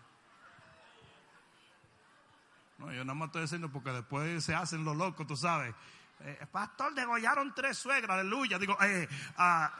No, 2.76 2.92
yo 2.92 3.04
nada 3.04 3.14
más 3.14 3.28
estoy 3.28 3.42
diciendo 3.42 3.70
porque 3.70 3.90
después 3.90 4.44
se 4.44 4.54
hacen 4.54 4.84
los 4.84 4.96
locos, 4.96 5.26
tú 5.26 5.36
sabes. 5.36 5.74
Eh, 6.20 6.46
pastor, 6.50 6.94
degollaron 6.94 7.54
tres 7.54 7.78
suegras, 7.78 8.18
aleluya. 8.18 8.58
Digo, 8.58 8.76
eh, 8.82 9.08
ah. 9.36 9.72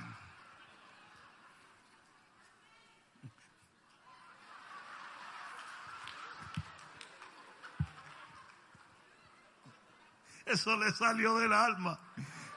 Eso 10.47 10.77
le 10.77 10.91
salió 10.93 11.37
del 11.39 11.53
alma. 11.53 11.99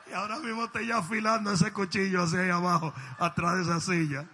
Y 0.07 0.13
ahora 0.13 0.39
mismo 0.39 0.65
estoy 0.65 0.87
ya 0.87 0.97
afilando 0.97 1.51
ese 1.51 1.73
cuchillo 1.73 2.23
hacia 2.23 2.41
ahí 2.41 2.49
abajo, 2.49 2.93
atrás 3.17 3.55
de 3.55 3.61
esa 3.63 3.79
silla. 3.79 4.25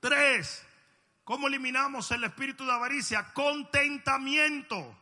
Tres, 0.00 0.66
¿cómo 1.24 1.46
eliminamos 1.46 2.10
el 2.10 2.24
espíritu 2.24 2.66
de 2.66 2.72
avaricia? 2.72 3.32
Contentamiento. 3.32 5.01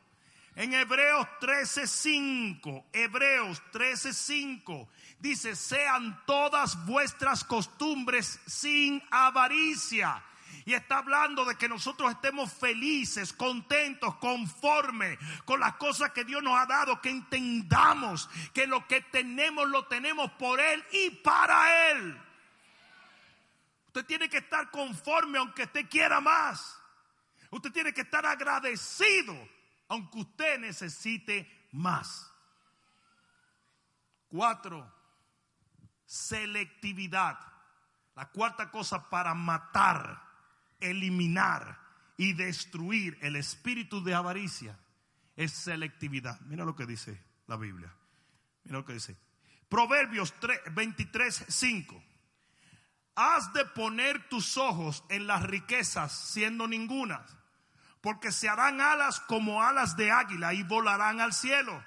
En 0.60 0.74
Hebreos 0.74 1.26
13:5, 1.40 2.84
Hebreos 2.92 3.62
13:5 3.72 4.88
dice, 5.18 5.56
sean 5.56 6.22
todas 6.26 6.84
vuestras 6.84 7.44
costumbres 7.44 8.38
sin 8.46 9.02
avaricia 9.10 10.22
y 10.66 10.74
está 10.74 10.98
hablando 10.98 11.46
de 11.46 11.54
que 11.54 11.66
nosotros 11.66 12.12
estemos 12.12 12.52
felices, 12.52 13.32
contentos, 13.32 14.16
conformes 14.16 15.18
con 15.46 15.60
las 15.60 15.76
cosas 15.76 16.10
que 16.10 16.26
Dios 16.26 16.42
nos 16.42 16.60
ha 16.60 16.66
dado, 16.66 17.00
que 17.00 17.08
entendamos 17.08 18.28
que 18.52 18.66
lo 18.66 18.86
que 18.86 19.00
tenemos 19.00 19.66
lo 19.66 19.86
tenemos 19.86 20.30
por 20.32 20.60
Él 20.60 20.84
y 20.92 21.08
para 21.08 21.90
Él. 21.92 22.20
Usted 23.86 24.04
tiene 24.04 24.28
que 24.28 24.36
estar 24.36 24.70
conforme 24.70 25.38
aunque 25.38 25.62
usted 25.62 25.88
quiera 25.88 26.20
más. 26.20 26.78
Usted 27.48 27.72
tiene 27.72 27.94
que 27.94 28.02
estar 28.02 28.26
agradecido 28.26 29.34
aunque 29.90 30.20
usted 30.20 30.58
necesite 30.60 31.66
más. 31.72 32.32
Cuatro, 34.28 34.90
selectividad. 36.06 37.38
La 38.14 38.30
cuarta 38.30 38.70
cosa 38.70 39.10
para 39.10 39.34
matar 39.34 40.22
eliminar 40.78 41.78
y 42.16 42.32
destruir 42.34 43.18
el 43.20 43.34
espíritu 43.34 44.02
de 44.02 44.14
avaricia 44.14 44.78
es 45.34 45.52
selectividad. 45.52 46.40
Mira 46.42 46.64
lo 46.64 46.76
que 46.76 46.86
dice 46.86 47.24
la 47.48 47.56
Biblia. 47.56 47.92
Mira 48.62 48.78
lo 48.78 48.84
que 48.84 48.92
dice. 48.92 49.16
Proverbios 49.68 50.32
23, 50.72 51.46
5. 51.48 52.04
Has 53.16 53.52
de 53.52 53.64
poner 53.64 54.28
tus 54.28 54.56
ojos 54.56 55.04
en 55.08 55.26
las 55.26 55.42
riquezas 55.42 56.12
siendo 56.12 56.68
ningunas, 56.68 57.39
porque 58.00 58.32
se 58.32 58.48
harán 58.48 58.80
alas 58.80 59.20
como 59.20 59.62
alas 59.62 59.96
de 59.96 60.10
águila 60.10 60.54
y 60.54 60.62
volarán 60.62 61.20
al 61.20 61.32
cielo. 61.32 61.84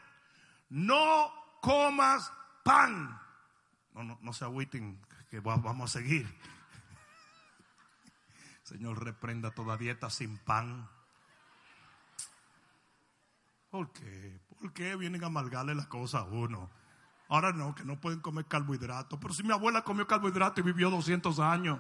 No 0.70 1.32
comas 1.61 2.32
pan. 2.64 3.20
No, 3.93 4.03
no, 4.03 4.20
no 4.22 4.34
se 4.34 4.45
agüiten, 4.45 4.99
que 5.30 5.39
vamos 5.39 5.95
a 5.95 5.99
seguir. 5.99 6.28
Señor, 8.64 9.03
reprenda 9.03 9.51
toda 9.51 9.78
dieta 9.78 10.09
sin 10.09 10.38
pan. 10.38 10.88
¿Por 13.70 13.91
qué? 13.91 14.39
¿Por 14.59 14.72
qué 14.72 14.95
vienen 14.95 15.24
a 15.24 15.28
amargarle 15.28 15.74
las 15.74 15.88
cosas 15.88 16.22
a 16.22 16.26
uno? 16.26 16.70
Ahora 17.28 17.51
no, 17.51 17.74
que 17.74 17.84
no 17.84 17.99
pueden 17.99 18.20
comer 18.20 18.45
carbohidratos. 18.45 19.18
Pero 19.20 19.34
si 19.34 19.41
mi 19.41 19.51
abuela 19.51 19.84
comió 19.84 20.05
carbohidratos 20.05 20.59
y 20.59 20.61
vivió 20.61 20.91
200 20.91 21.39
años. 21.39 21.80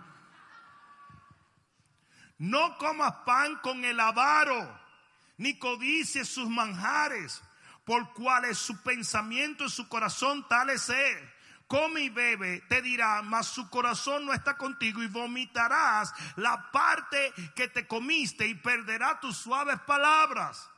No 2.43 2.77
comas 2.77 3.13
pan 3.25 3.55
con 3.61 3.85
el 3.85 3.97
avaro, 4.01 4.77
ni 5.37 5.57
codicies 5.57 6.27
sus 6.27 6.49
manjares, 6.49 7.41
por 7.85 8.11
cuales 8.11 8.57
su 8.57 8.83
pensamiento 8.83 9.63
y 9.63 9.69
su 9.69 9.87
corazón 9.87 10.45
tal 10.49 10.69
es 10.69 10.91
come 11.67 12.01
y 12.01 12.09
bebe, 12.09 12.59
te 12.67 12.81
dirá, 12.81 13.21
mas 13.21 13.47
su 13.47 13.69
corazón 13.69 14.25
no 14.25 14.33
está 14.33 14.57
contigo 14.57 15.01
y 15.01 15.07
vomitarás 15.07 16.13
la 16.35 16.69
parte 16.69 17.31
que 17.55 17.69
te 17.69 17.87
comiste 17.87 18.45
y 18.45 18.55
perderá 18.55 19.21
tus 19.21 19.37
suaves 19.37 19.79
palabras. 19.87 20.69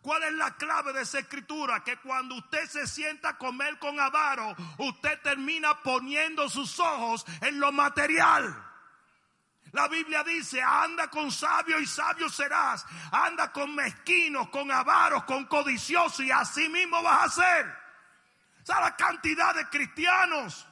¿Cuál 0.00 0.22
es 0.22 0.32
la 0.32 0.56
clave 0.56 0.94
de 0.94 1.02
esa 1.02 1.18
escritura? 1.18 1.84
Que 1.84 1.98
cuando 1.98 2.36
usted 2.36 2.66
se 2.66 2.86
sienta 2.86 3.28
a 3.28 3.36
comer 3.36 3.78
con 3.78 4.00
avaro, 4.00 4.56
usted 4.78 5.20
termina 5.20 5.82
poniendo 5.82 6.48
sus 6.48 6.80
ojos 6.80 7.26
en 7.42 7.60
lo 7.60 7.72
material. 7.72 8.69
La 9.72 9.88
Biblia 9.88 10.22
dice, 10.24 10.62
anda 10.62 11.08
con 11.08 11.30
sabio 11.30 11.78
y 11.80 11.86
sabio 11.86 12.28
serás. 12.28 12.84
Anda 13.12 13.52
con 13.52 13.74
mezquinos, 13.74 14.48
con 14.48 14.70
avaros, 14.70 15.24
con 15.24 15.46
codiciosos 15.46 16.20
y 16.20 16.30
así 16.30 16.68
mismo 16.68 17.02
vas 17.02 17.26
a 17.26 17.30
ser 17.30 17.80
la 18.78 18.94
cantidad 18.94 19.54
de 19.54 19.68
cristianos 19.68 20.66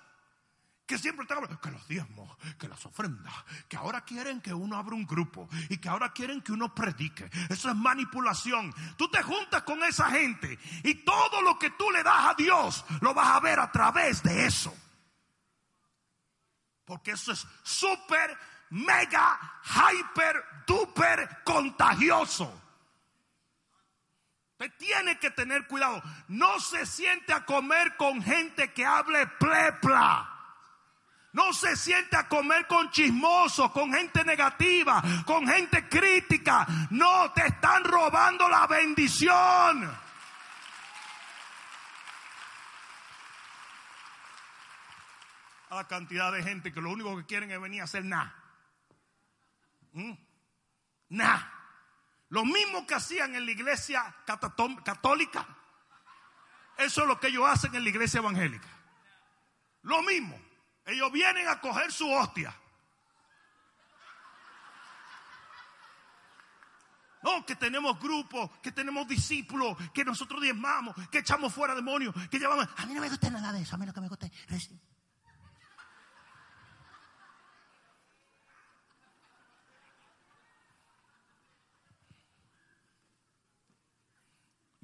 que 0.86 0.96
siempre 0.96 1.24
están 1.24 1.38
hablando 1.38 1.60
que 1.60 1.70
los 1.70 1.86
diezmos, 1.86 2.34
que 2.58 2.66
las 2.66 2.84
ofrendas, 2.86 3.34
que 3.68 3.76
ahora 3.76 4.02
quieren 4.02 4.40
que 4.40 4.54
uno 4.54 4.76
abra 4.76 4.94
un 4.94 5.04
grupo 5.04 5.46
y 5.68 5.76
que 5.76 5.88
ahora 5.88 6.12
quieren 6.14 6.40
que 6.40 6.52
uno 6.52 6.74
predique. 6.74 7.28
Eso 7.50 7.68
es 7.68 7.76
manipulación. 7.76 8.72
Tú 8.96 9.06
te 9.10 9.22
juntas 9.22 9.64
con 9.64 9.82
esa 9.84 10.10
gente 10.10 10.58
y 10.84 10.94
todo 10.94 11.42
lo 11.42 11.58
que 11.58 11.70
tú 11.70 11.90
le 11.90 12.02
das 12.02 12.28
a 12.28 12.34
Dios 12.34 12.84
lo 13.02 13.12
vas 13.12 13.28
a 13.28 13.40
ver 13.40 13.60
a 13.60 13.70
través 13.70 14.22
de 14.22 14.46
eso. 14.46 14.74
Porque 16.86 17.10
eso 17.10 17.32
es 17.32 17.46
súper, 17.62 18.38
mega, 18.70 19.38
hyper, 19.64 20.44
duper 20.66 21.42
contagioso. 21.44 22.62
Usted 24.52 24.72
tiene 24.76 25.18
que 25.18 25.30
tener 25.30 25.68
cuidado. 25.68 26.02
No 26.26 26.58
se 26.58 26.84
siente 26.84 27.32
a 27.32 27.44
comer 27.44 27.96
con 27.96 28.20
gente 28.20 28.72
que 28.72 28.84
hable 28.84 29.26
plepla. 29.38 30.34
No 31.32 31.52
se 31.52 31.76
siente 31.76 32.16
a 32.16 32.26
comer 32.26 32.66
con 32.66 32.90
chismosos, 32.90 33.70
con 33.70 33.92
gente 33.92 34.24
negativa, 34.24 35.00
con 35.24 35.46
gente 35.46 35.88
crítica. 35.88 36.66
No, 36.90 37.30
te 37.32 37.46
están 37.46 37.84
robando 37.84 38.48
la 38.48 38.66
bendición. 38.66 39.96
A 45.70 45.76
la 45.76 45.86
cantidad 45.86 46.32
de 46.32 46.42
gente 46.42 46.72
que 46.72 46.80
lo 46.80 46.90
único 46.90 47.16
que 47.16 47.26
quieren 47.26 47.52
es 47.52 47.60
venir 47.60 47.82
a 47.82 47.84
hacer 47.84 48.04
nada. 48.04 48.34
¿Mm? 49.98 50.12
Nada. 51.08 51.52
Lo 52.28 52.44
mismo 52.44 52.86
que 52.86 52.94
hacían 52.94 53.34
en 53.34 53.44
la 53.44 53.50
iglesia 53.50 54.14
católica. 54.84 55.46
Eso 56.76 57.02
es 57.02 57.08
lo 57.08 57.18
que 57.18 57.28
ellos 57.28 57.44
hacen 57.48 57.74
en 57.74 57.82
la 57.82 57.88
iglesia 57.88 58.18
evangélica. 58.18 58.68
Lo 59.82 60.02
mismo. 60.02 60.40
Ellos 60.84 61.10
vienen 61.10 61.48
a 61.48 61.60
coger 61.60 61.90
su 61.90 62.08
hostia. 62.10 62.54
No, 67.22 67.44
que 67.44 67.56
tenemos 67.56 67.98
grupos, 67.98 68.50
que 68.62 68.70
tenemos 68.70 69.08
discípulos, 69.08 69.76
que 69.92 70.04
nosotros 70.04 70.40
diezmamos, 70.40 70.94
que 71.10 71.18
echamos 71.18 71.52
fuera 71.52 71.74
demonios, 71.74 72.14
que 72.30 72.38
llevamos. 72.38 72.68
A 72.76 72.86
mí 72.86 72.94
no 72.94 73.00
me 73.00 73.08
gusta 73.08 73.28
nada 73.28 73.52
de 73.52 73.62
eso, 73.62 73.74
a 73.74 73.78
mí 73.78 73.84
lo 73.84 73.92
que 73.92 74.00
me 74.00 74.08
gusta 74.08 74.26
es. 74.26 74.70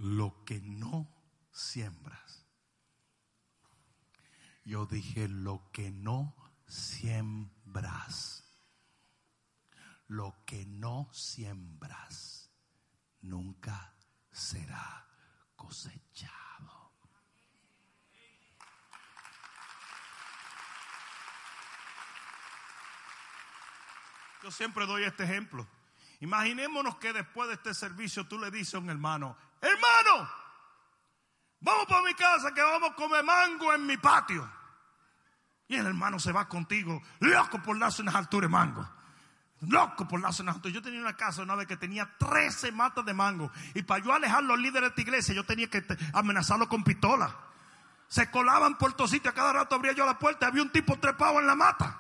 Lo 0.05 0.45
que 0.45 0.61
no 0.61 1.09
siembras. 1.51 2.45
Yo 4.63 4.85
dije, 4.85 5.29
lo 5.29 5.71
que 5.73 5.91
no 5.91 6.37
siembras. 6.67 8.45
Lo 10.07 10.45
que 10.45 10.67
no 10.67 11.09
siembras 11.11 12.51
nunca 13.23 13.95
será 14.31 15.09
cosechado. 15.57 16.93
Yo 24.43 24.51
siempre 24.51 24.85
doy 24.85 25.05
este 25.05 25.25
ejemplo. 25.25 25.67
Imaginémonos 26.21 26.97
que 26.97 27.15
después 27.15 27.49
de 27.49 27.55
este 27.55 27.73
servicio 27.73 28.27
tú 28.27 28.39
le 28.39 28.51
dices 28.51 28.75
a 28.75 28.79
un 28.81 28.91
hermano, 28.91 29.35
hermano, 29.67 30.31
vamos 31.61 31.87
para 31.87 32.03
mi 32.03 32.15
casa 32.15 32.53
que 32.53 32.63
vamos 32.63 32.91
a 32.91 32.95
comer 32.95 33.25
mango 33.25 33.73
en 33.73 33.87
mi 33.87 33.97
patio. 33.97 34.51
Y 35.67 35.77
el 35.77 35.87
hermano 35.87 36.19
se 36.19 36.33
va 36.33 36.49
contigo, 36.49 37.01
loco 37.21 37.63
por 37.63 37.79
darse 37.79 38.03
unas 38.03 38.15
alturas 38.15 38.51
de 38.51 38.53
mango. 38.53 38.89
Loco 39.61 40.07
por 40.07 40.21
darse 40.21 40.43
unas 40.43 40.57
alturas. 40.57 40.75
Yo 40.75 40.83
tenía 40.83 41.01
una 41.01 41.17
casa 41.17 41.43
una 41.43 41.55
vez 41.55 41.67
que 41.67 41.77
tenía 41.77 42.17
13 42.19 42.73
matas 42.73 43.05
de 43.05 43.15
mango. 43.15 43.51
Y 43.75 43.83
para 43.83 44.05
yo 44.05 44.13
alejar 44.13 44.43
los 44.43 44.59
líderes 44.59 44.83
de 44.83 44.89
esta 44.89 45.01
iglesia, 45.01 45.35
yo 45.35 45.45
tenía 45.45 45.69
que 45.69 45.83
amenazarlos 46.13 46.69
con 46.69 46.85
pistola. 46.85 47.35
Se 48.09 48.31
colaban 48.31 48.77
por 48.77 48.93
todos 48.93 49.11
sitios. 49.11 49.33
A 49.33 49.35
cada 49.35 49.53
rato 49.53 49.75
abría 49.75 49.93
yo 49.93 50.05
la 50.05 50.19
puerta 50.19 50.47
había 50.47 50.63
un 50.63 50.71
tipo 50.71 50.99
trepado 50.99 51.41
en 51.41 51.47
la 51.47 51.55
mata. 51.55 51.99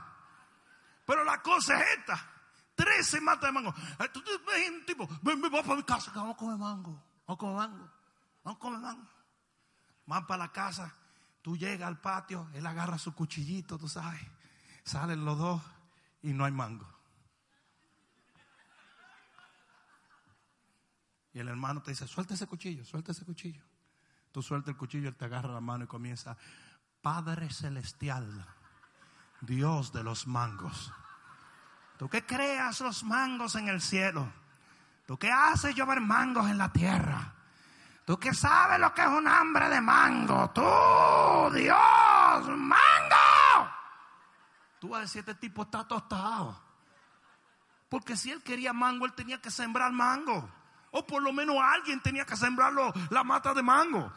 Pero 1.06 1.24
la 1.24 1.40
cosa 1.42 1.80
es 1.80 1.98
esta. 1.98 2.30
13 2.74 3.20
matas 3.20 3.48
de 3.48 3.52
mango. 3.52 3.74
Eh, 3.98 4.08
tú 4.12 4.22
ves 4.46 4.70
un 4.70 4.84
tipo, 4.84 5.08
ven, 5.22 5.40
ven, 5.40 5.50
para 5.50 5.76
mi 5.76 5.82
casa 5.84 6.12
que 6.12 6.18
vamos 6.18 6.34
a 6.34 6.38
comer 6.38 6.58
mango. 6.58 7.02
Vamos 7.26 7.38
comer 7.38 7.56
mango. 7.56 7.90
Vamos 8.42 8.58
comer 8.58 8.80
mango. 8.80 9.08
Van 10.06 10.26
para 10.26 10.44
la 10.44 10.52
casa. 10.52 10.94
Tú 11.42 11.56
llegas 11.56 11.88
al 11.88 12.00
patio, 12.00 12.48
él 12.54 12.66
agarra 12.66 12.98
su 12.98 13.14
cuchillito, 13.14 13.78
tú 13.78 13.88
sabes. 13.88 14.20
Salen 14.82 15.24
los 15.24 15.38
dos 15.38 15.62
y 16.22 16.32
no 16.32 16.44
hay 16.44 16.52
mango. 16.52 16.88
Y 21.34 21.40
el 21.40 21.48
hermano 21.48 21.82
te 21.82 21.90
dice, 21.90 22.06
suelta 22.06 22.34
ese 22.34 22.46
cuchillo, 22.46 22.84
suelta 22.84 23.12
ese 23.12 23.24
cuchillo. 23.24 23.62
Tú 24.32 24.40
suelta 24.40 24.70
el 24.70 24.76
cuchillo, 24.76 25.08
él 25.08 25.16
te 25.16 25.24
agarra 25.24 25.52
la 25.52 25.60
mano 25.60 25.84
y 25.84 25.86
comienza, 25.86 26.36
Padre 27.02 27.50
Celestial, 27.50 28.46
Dios 29.40 29.92
de 29.92 30.02
los 30.02 30.26
mangos. 30.26 30.92
Tú 31.98 32.08
que 32.08 32.24
creas 32.24 32.80
los 32.80 33.04
mangos 33.04 33.54
en 33.56 33.68
el 33.68 33.80
cielo. 33.80 34.32
Tú 35.06 35.18
que 35.18 35.30
haces 35.30 35.74
llover 35.74 36.00
mangos 36.00 36.48
en 36.48 36.58
la 36.58 36.72
tierra. 36.72 37.34
Tú 38.04 38.18
que 38.18 38.34
sabes 38.34 38.78
lo 38.78 38.92
que 38.92 39.02
es 39.02 39.08
un 39.08 39.26
hambre 39.26 39.68
de 39.68 39.80
mango. 39.80 40.50
Tú, 40.50 41.54
Dios, 41.54 42.48
mango. 42.56 43.70
Tú 44.78 44.88
vas 44.90 44.98
a 44.98 45.02
decir, 45.02 45.20
este 45.20 45.34
tipo 45.34 45.62
está 45.62 45.86
tostado. 45.86 46.60
Porque 47.88 48.16
si 48.16 48.30
él 48.30 48.42
quería 48.42 48.72
mango, 48.72 49.06
él 49.06 49.12
tenía 49.12 49.40
que 49.40 49.50
sembrar 49.50 49.92
mango. 49.92 50.50
O 50.90 51.06
por 51.06 51.22
lo 51.22 51.32
menos 51.32 51.56
alguien 51.60 52.00
tenía 52.00 52.24
que 52.24 52.36
sembrarlo 52.36 52.92
la 53.10 53.24
mata 53.24 53.54
de 53.54 53.62
mango. 53.62 54.12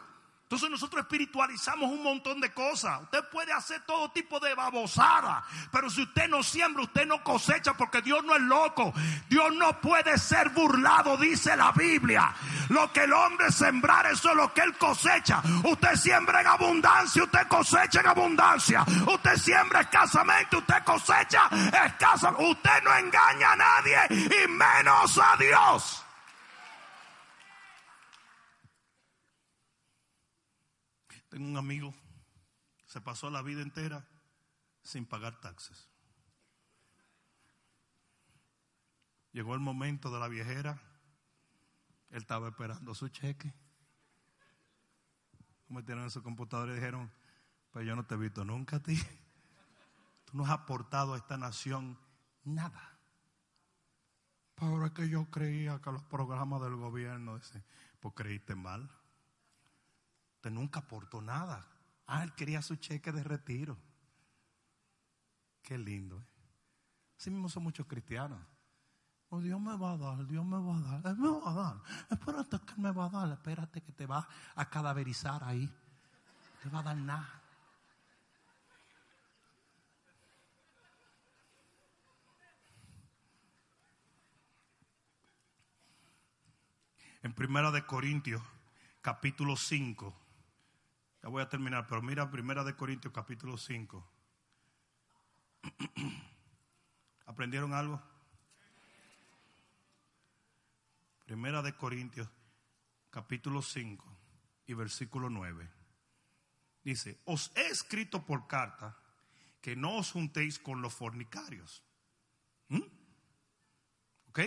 Entonces 0.48 0.70
nosotros 0.70 1.02
espiritualizamos 1.02 1.90
un 1.90 2.02
montón 2.02 2.40
de 2.40 2.50
cosas. 2.54 3.02
Usted 3.02 3.22
puede 3.30 3.52
hacer 3.52 3.82
todo 3.82 4.10
tipo 4.12 4.40
de 4.40 4.54
babosada, 4.54 5.44
pero 5.70 5.90
si 5.90 6.00
usted 6.00 6.26
no 6.26 6.42
siembra, 6.42 6.84
usted 6.84 7.04
no 7.04 7.22
cosecha 7.22 7.74
porque 7.74 8.00
Dios 8.00 8.24
no 8.24 8.34
es 8.34 8.40
loco. 8.40 8.94
Dios 9.28 9.54
no 9.56 9.78
puede 9.78 10.16
ser 10.16 10.48
burlado, 10.48 11.18
dice 11.18 11.54
la 11.54 11.70
Biblia. 11.72 12.34
Lo 12.70 12.90
que 12.90 13.04
el 13.04 13.12
hombre 13.12 13.52
sembrar, 13.52 14.06
eso 14.06 14.30
es 14.30 14.36
lo 14.36 14.54
que 14.54 14.62
él 14.62 14.74
cosecha. 14.78 15.42
Usted 15.64 15.96
siembra 15.96 16.40
en 16.40 16.46
abundancia, 16.46 17.24
usted 17.24 17.46
cosecha 17.46 18.00
en 18.00 18.06
abundancia. 18.06 18.86
Usted 19.06 19.36
siembra 19.36 19.82
escasamente, 19.82 20.56
usted 20.56 20.82
cosecha 20.82 21.42
escasamente. 21.84 22.42
Usted 22.42 22.82
no 22.84 22.96
engaña 22.96 23.52
a 23.52 23.56
nadie 23.56 23.98
y 24.10 24.48
menos 24.48 25.18
a 25.18 25.36
Dios. 25.36 26.07
Tengo 31.28 31.46
un 31.46 31.56
amigo, 31.56 31.94
se 32.86 33.00
pasó 33.00 33.30
la 33.30 33.42
vida 33.42 33.62
entera 33.62 34.06
sin 34.82 35.04
pagar 35.04 35.40
taxes. 35.40 35.88
Llegó 39.32 39.54
el 39.54 39.60
momento 39.60 40.10
de 40.10 40.18
la 40.18 40.28
viejera, 40.28 40.80
él 42.10 42.18
estaba 42.22 42.48
esperando 42.48 42.94
su 42.94 43.08
cheque. 43.08 43.52
Metieron 45.68 46.04
en 46.04 46.10
su 46.10 46.22
computadora 46.22 46.72
y 46.72 46.76
dijeron, 46.76 47.12
pues 47.70 47.86
yo 47.86 47.94
no 47.94 48.06
te 48.06 48.14
he 48.14 48.18
visto 48.18 48.44
nunca 48.44 48.76
a 48.76 48.82
ti. 48.82 48.98
Tú 50.24 50.36
no 50.38 50.44
has 50.44 50.50
aportado 50.50 51.14
a 51.14 51.18
esta 51.18 51.36
nación 51.36 51.98
nada. 52.44 52.98
Pero 54.54 54.86
es 54.86 54.92
que 54.92 55.08
yo 55.08 55.26
creía 55.30 55.80
que 55.80 55.92
los 55.92 56.02
programas 56.02 56.60
del 56.62 56.76
gobierno, 56.76 57.38
pues 58.00 58.14
creíste 58.14 58.54
mal. 58.54 58.90
Usted 60.38 60.52
nunca 60.52 60.78
aportó 60.78 61.20
nada. 61.20 61.66
Ah, 62.06 62.22
él 62.22 62.32
quería 62.32 62.62
su 62.62 62.76
cheque 62.76 63.10
de 63.10 63.24
retiro. 63.24 63.76
Qué 65.62 65.76
lindo. 65.76 66.16
¿eh? 66.20 66.26
Así 67.18 67.28
mismo 67.28 67.48
son 67.48 67.64
muchos 67.64 67.88
cristianos. 67.88 68.38
Oh, 69.30 69.40
Dios 69.40 69.60
me 69.60 69.76
va 69.76 69.92
a 69.92 69.96
dar, 69.96 70.26
Dios 70.28 70.46
me 70.46 70.56
va 70.56 70.76
a 70.76 70.80
dar, 70.80 71.06
Él 71.10 71.18
me 71.18 71.28
va 71.28 71.50
a 71.50 71.54
dar. 71.54 71.82
Espérate 72.08 72.60
que 72.60 72.80
me 72.80 72.92
va 72.92 73.06
a 73.06 73.08
dar, 73.08 73.32
espérate 73.32 73.82
que 73.82 73.92
te 73.92 74.06
va 74.06 74.28
a 74.54 74.70
cadaverizar 74.70 75.42
ahí. 75.42 75.68
Te 76.62 76.68
va 76.68 76.78
a 76.78 76.82
dar 76.84 76.96
nada. 76.96 77.42
En 87.24 87.34
Primera 87.34 87.72
de 87.72 87.84
Corintios, 87.84 88.40
capítulo 89.02 89.56
5 89.56 90.27
ya 91.22 91.28
voy 91.28 91.42
a 91.42 91.48
terminar, 91.48 91.86
pero 91.86 92.02
mira 92.02 92.30
Primera 92.30 92.64
de 92.64 92.76
Corintios 92.76 93.12
capítulo 93.12 93.56
5. 93.56 94.12
¿Aprendieron 97.26 97.74
algo? 97.74 98.00
Primera 101.24 101.60
de 101.62 101.76
Corintios 101.76 102.28
capítulo 103.10 103.62
5 103.62 104.16
y 104.66 104.74
versículo 104.74 105.28
9. 105.28 105.68
Dice, 106.84 107.20
os 107.24 107.52
he 107.56 107.66
escrito 107.66 108.24
por 108.24 108.46
carta 108.46 108.96
que 109.60 109.76
no 109.76 109.96
os 109.96 110.12
juntéis 110.12 110.58
con 110.58 110.80
los 110.80 110.94
fornicarios. 110.94 111.82
¿Mm? 112.68 112.82
¿Ok? 114.28 114.40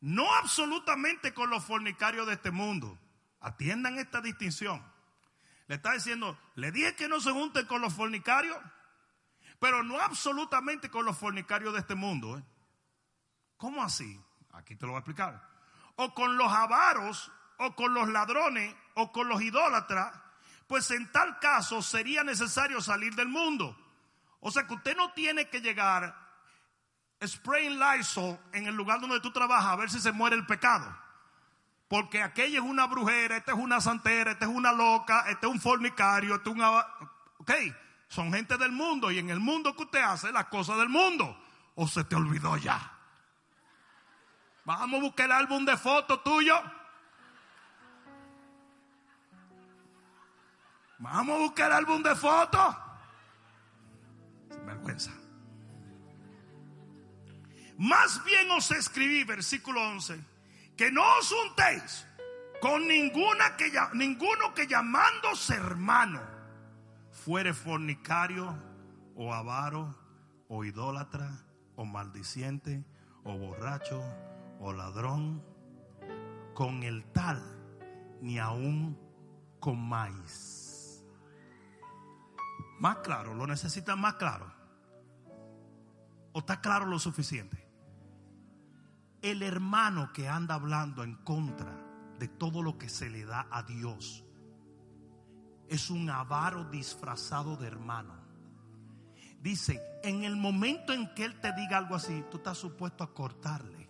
No 0.00 0.32
absolutamente 0.34 1.32
con 1.32 1.50
los 1.50 1.64
fornicarios 1.64 2.26
de 2.26 2.34
este 2.34 2.50
mundo 2.50 2.98
Atiendan 3.46 3.96
esta 3.96 4.20
distinción. 4.20 4.84
Le 5.68 5.76
está 5.76 5.92
diciendo, 5.92 6.36
le 6.56 6.72
dije 6.72 6.96
que 6.96 7.06
no 7.06 7.20
se 7.20 7.30
junten 7.30 7.64
con 7.66 7.80
los 7.80 7.94
fornicarios, 7.94 8.58
pero 9.60 9.84
no 9.84 10.00
absolutamente 10.00 10.90
con 10.90 11.04
los 11.04 11.16
fornicarios 11.16 11.72
de 11.72 11.78
este 11.78 11.94
mundo. 11.94 12.36
¿eh? 12.36 12.42
¿Cómo 13.56 13.84
así? 13.84 14.20
Aquí 14.52 14.74
te 14.74 14.84
lo 14.84 14.92
voy 14.92 14.96
a 14.96 14.98
explicar. 14.98 15.48
O 15.94 16.12
con 16.12 16.36
los 16.36 16.52
avaros, 16.52 17.30
o 17.58 17.76
con 17.76 17.94
los 17.94 18.08
ladrones, 18.08 18.74
o 18.94 19.12
con 19.12 19.28
los 19.28 19.40
idólatras, 19.40 20.12
pues 20.66 20.90
en 20.90 21.12
tal 21.12 21.38
caso 21.38 21.82
sería 21.82 22.24
necesario 22.24 22.80
salir 22.80 23.14
del 23.14 23.28
mundo. 23.28 23.78
O 24.40 24.50
sea 24.50 24.66
que 24.66 24.74
usted 24.74 24.96
no 24.96 25.12
tiene 25.12 25.48
que 25.48 25.60
llegar 25.60 26.12
spraying 27.24 27.78
Lysol 27.78 28.40
en 28.52 28.66
el 28.66 28.74
lugar 28.74 29.00
donde 29.00 29.20
tú 29.20 29.32
trabajas 29.32 29.72
a 29.72 29.76
ver 29.76 29.88
si 29.88 30.00
se 30.00 30.10
muere 30.10 30.34
el 30.34 30.46
pecado. 30.46 31.05
Porque 31.88 32.22
aquella 32.22 32.58
es 32.58 32.64
una 32.64 32.86
brujera, 32.86 33.36
esta 33.36 33.52
es 33.52 33.58
una 33.58 33.80
santera, 33.80 34.32
esta 34.32 34.46
es 34.46 34.50
una 34.50 34.72
loca, 34.72 35.24
este 35.28 35.46
es 35.46 35.52
un 35.52 35.60
fornicario, 35.60 36.34
este 36.34 36.50
es 36.50 36.56
un... 36.56 36.62
Ok, 36.62 37.52
son 38.08 38.32
gente 38.32 38.56
del 38.56 38.72
mundo 38.72 39.10
y 39.10 39.18
en 39.18 39.30
el 39.30 39.38
mundo 39.38 39.74
que 39.76 39.84
usted 39.84 40.00
hace 40.00 40.32
las 40.32 40.46
cosas 40.46 40.78
del 40.78 40.88
mundo. 40.88 41.40
¿O 41.76 41.86
se 41.86 42.04
te 42.04 42.16
olvidó 42.16 42.56
ya? 42.56 42.92
Vamos 44.64 44.98
a 44.98 45.02
buscar 45.02 45.26
el 45.26 45.32
álbum 45.32 45.64
de 45.64 45.76
fotos 45.76 46.24
tuyo. 46.24 46.60
Vamos 50.98 51.36
a 51.36 51.38
buscar 51.38 51.70
el 51.70 51.76
álbum 51.76 52.02
de 52.02 52.16
fotos. 52.16 52.76
Sin 54.50 54.66
vergüenza. 54.66 55.12
Más 57.78 58.24
bien 58.24 58.50
os 58.50 58.70
escribí, 58.70 59.22
versículo 59.22 59.82
11, 59.82 60.18
que 60.76 60.90
no 60.90 61.02
os 61.18 61.32
juntéis 61.32 62.06
con 62.60 62.86
ninguna 62.86 63.56
que, 63.56 63.72
ninguno 63.94 64.54
que 64.54 64.66
llamándose 64.66 65.54
hermano 65.54 66.20
fuere 67.10 67.54
fornicario 67.54 68.56
o 69.14 69.32
avaro 69.32 69.94
o 70.48 70.64
idólatra 70.64 71.30
o 71.76 71.84
maldiciente 71.84 72.84
o 73.24 73.36
borracho 73.36 74.02
o 74.60 74.72
ladrón. 74.72 75.42
Con 76.54 76.82
el 76.84 77.04
tal 77.12 77.42
ni 78.22 78.38
aún 78.38 78.98
comáis. 79.60 81.04
Más 82.80 82.96
claro, 82.98 83.34
lo 83.34 83.46
necesitan 83.46 84.00
más 84.00 84.14
claro. 84.14 84.50
¿O 86.32 86.38
está 86.38 86.60
claro 86.60 86.86
lo 86.86 86.98
suficiente? 86.98 87.65
El 89.22 89.42
hermano 89.42 90.12
que 90.12 90.28
anda 90.28 90.54
hablando 90.54 91.02
en 91.02 91.14
contra 91.16 91.72
de 92.18 92.28
todo 92.28 92.62
lo 92.62 92.78
que 92.78 92.88
se 92.88 93.10
le 93.10 93.24
da 93.24 93.46
a 93.50 93.62
Dios 93.62 94.24
es 95.68 95.90
un 95.90 96.08
avaro 96.10 96.64
disfrazado 96.64 97.56
de 97.56 97.66
hermano. 97.66 98.14
Dice, 99.40 99.80
en 100.02 100.24
el 100.24 100.36
momento 100.36 100.92
en 100.92 101.12
que 101.14 101.24
Él 101.24 101.40
te 101.40 101.52
diga 101.52 101.78
algo 101.78 101.94
así, 101.94 102.24
tú 102.30 102.38
estás 102.38 102.58
supuesto 102.58 103.04
a 103.04 103.12
cortarle. 103.12 103.88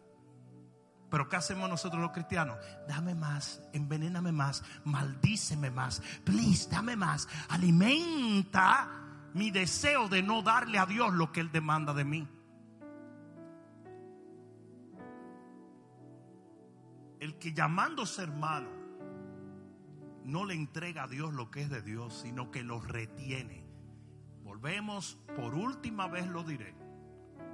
Pero 1.11 1.29
¿qué 1.29 1.37
hacemos 1.37 1.69
nosotros 1.69 2.03
los 2.03 2.11
cristianos? 2.11 2.59
Dame 2.89 3.15
más, 3.15 3.63
envenéname 3.73 4.33
más, 4.33 4.65
maldíceme 4.85 5.71
más, 5.71 6.03
please, 6.25 6.69
dame 6.69 6.97
más. 6.97 7.29
Alimenta 7.49 8.89
mi 9.35 9.51
deseo 9.51 10.09
de 10.09 10.23
no 10.23 10.43
darle 10.43 10.79
a 10.79 10.87
Dios 10.87 11.13
lo 11.13 11.31
que 11.31 11.41
Él 11.41 11.53
demanda 11.53 11.95
de 11.95 12.05
mí. 12.05 12.29
El 17.27 17.39
que 17.39 17.53
llamándose 17.53 18.23
hermano 18.23 18.71
no 20.27 20.45
le 20.45 20.55
entrega 20.55 21.03
a 21.03 21.09
Dios 21.09 21.35
lo 21.35 21.51
que 21.51 21.63
es 21.63 21.69
de 21.69 21.83
Dios, 21.83 22.21
sino 22.23 22.53
que 22.53 22.63
lo 22.63 22.79
retiene. 22.79 23.67
Volvemos, 24.45 25.19
por 25.35 25.57
última 25.57 26.07
vez 26.07 26.29
lo 26.29 26.45
diré. 26.45 26.73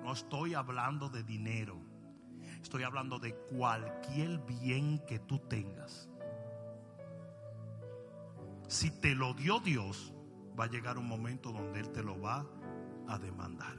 No 0.03 0.13
estoy 0.13 0.53
hablando 0.53 1.09
de 1.09 1.23
dinero. 1.23 1.81
Estoy 2.61 2.83
hablando 2.83 3.19
de 3.19 3.35
cualquier 3.35 4.41
bien 4.41 5.03
que 5.07 5.21
tú 5.21 5.39
tengas. 5.39 6.07
Si 8.69 8.91
te 9.01 9.15
lo 9.15 9.33
dio 9.33 9.59
Dios, 9.61 10.13
va 10.61 10.65
a 10.65 10.71
llegar 10.71 10.99
un 10.99 11.09
momento 11.09 11.51
donde 11.51 11.81
Él 11.81 11.91
te 11.93 12.03
lo 12.03 12.21
va 12.21 12.45
a 13.09 13.19
demandar. 13.19 13.79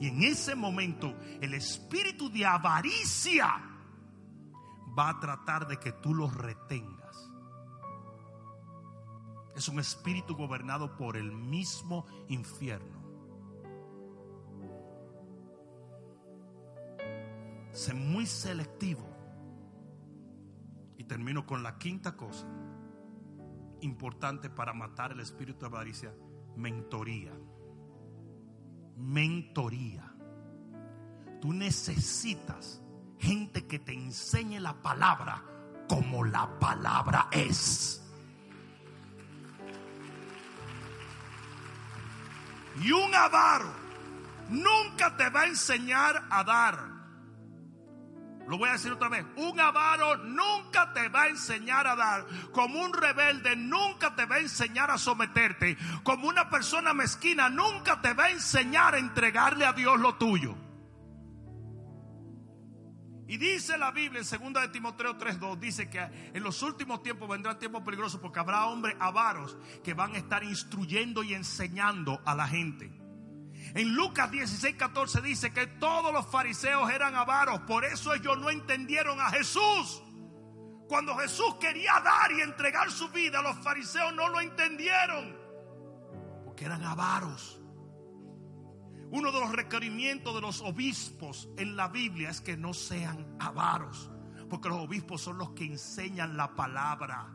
Y 0.00 0.08
en 0.08 0.22
ese 0.22 0.54
momento 0.54 1.14
el 1.42 1.52
espíritu 1.52 2.30
de 2.30 2.46
avaricia 2.46 3.66
va 4.98 5.10
a 5.10 5.20
tratar 5.20 5.66
de 5.66 5.78
que 5.78 5.92
tú 5.92 6.14
lo 6.14 6.28
retengas. 6.28 7.30
Es 9.54 9.68
un 9.68 9.78
espíritu 9.78 10.36
gobernado 10.36 10.96
por 10.96 11.16
el 11.16 11.32
mismo 11.32 12.06
infierno. 12.28 13.00
Sé 17.72 17.94
muy 17.94 18.26
selectivo. 18.26 19.08
Y 20.96 21.04
termino 21.04 21.46
con 21.46 21.62
la 21.62 21.78
quinta 21.78 22.16
cosa 22.16 22.46
importante 23.82 24.50
para 24.50 24.72
matar 24.72 25.12
el 25.12 25.20
espíritu 25.20 25.60
de 25.60 25.66
avaricia, 25.66 26.14
mentoría. 26.56 27.32
Mentoría. 28.96 30.14
Tú 31.40 31.52
necesitas 31.52 32.82
gente 33.20 33.66
que 33.66 33.78
te 33.78 33.92
enseñe 33.92 34.58
la 34.60 34.74
palabra 34.74 35.42
como 35.88 36.24
la 36.24 36.48
palabra 36.58 37.28
es. 37.30 38.02
Y 42.82 42.92
un 42.92 43.14
avaro 43.14 43.70
nunca 44.48 45.16
te 45.16 45.28
va 45.28 45.42
a 45.42 45.46
enseñar 45.46 46.24
a 46.30 46.44
dar. 46.44 46.90
Lo 48.48 48.58
voy 48.58 48.68
a 48.68 48.72
decir 48.72 48.90
otra 48.90 49.08
vez. 49.08 49.24
Un 49.36 49.60
avaro 49.60 50.16
nunca 50.16 50.92
te 50.92 51.08
va 51.08 51.22
a 51.22 51.28
enseñar 51.28 51.86
a 51.86 51.94
dar. 51.94 52.26
Como 52.52 52.80
un 52.80 52.92
rebelde 52.92 53.54
nunca 53.54 54.16
te 54.16 54.24
va 54.24 54.36
a 54.36 54.40
enseñar 54.40 54.90
a 54.90 54.98
someterte. 54.98 55.76
Como 56.02 56.26
una 56.26 56.48
persona 56.48 56.94
mezquina 56.94 57.48
nunca 57.48 58.00
te 58.00 58.12
va 58.14 58.24
a 58.24 58.30
enseñar 58.30 58.94
a 58.94 58.98
entregarle 58.98 59.66
a 59.66 59.72
Dios 59.72 60.00
lo 60.00 60.14
tuyo. 60.16 60.56
Y 63.30 63.36
dice 63.36 63.78
la 63.78 63.92
Biblia 63.92 64.22
en 64.28 64.52
2 64.52 64.62
de 64.62 64.68
Timoteo 64.70 65.16
3:2 65.16 65.60
dice 65.60 65.88
que 65.88 66.00
en 66.00 66.42
los 66.42 66.60
últimos 66.62 67.00
tiempos 67.00 67.28
vendrán 67.28 67.60
tiempos 67.60 67.84
peligrosos 67.84 68.20
porque 68.20 68.40
habrá 68.40 68.66
hombres 68.66 68.96
avaros 68.98 69.56
que 69.84 69.94
van 69.94 70.16
a 70.16 70.18
estar 70.18 70.42
instruyendo 70.42 71.22
y 71.22 71.34
enseñando 71.34 72.20
a 72.24 72.34
la 72.34 72.48
gente. 72.48 72.90
En 73.76 73.94
Lucas 73.94 74.32
16:14 74.32 75.22
dice 75.22 75.52
que 75.52 75.68
todos 75.68 76.12
los 76.12 76.26
fariseos 76.26 76.90
eran 76.90 77.14
avaros, 77.14 77.60
por 77.68 77.84
eso 77.84 78.12
ellos 78.14 78.36
no 78.36 78.50
entendieron 78.50 79.20
a 79.20 79.30
Jesús. 79.30 80.02
Cuando 80.88 81.16
Jesús 81.16 81.54
quería 81.60 82.00
dar 82.00 82.32
y 82.32 82.40
entregar 82.40 82.90
su 82.90 83.10
vida, 83.10 83.40
los 83.42 83.56
fariseos 83.58 84.12
no 84.12 84.28
lo 84.28 84.40
entendieron, 84.40 85.36
porque 86.44 86.64
eran 86.64 86.82
avaros. 86.82 87.59
Uno 89.12 89.32
de 89.32 89.40
los 89.40 89.50
requerimientos 89.52 90.34
de 90.34 90.40
los 90.40 90.60
obispos 90.60 91.48
en 91.56 91.76
la 91.76 91.88
Biblia 91.88 92.30
es 92.30 92.40
que 92.40 92.56
no 92.56 92.72
sean 92.72 93.36
avaros, 93.40 94.08
porque 94.48 94.68
los 94.68 94.78
obispos 94.78 95.20
son 95.20 95.36
los 95.38 95.50
que 95.50 95.64
enseñan 95.64 96.36
la 96.36 96.54
palabra. 96.54 97.26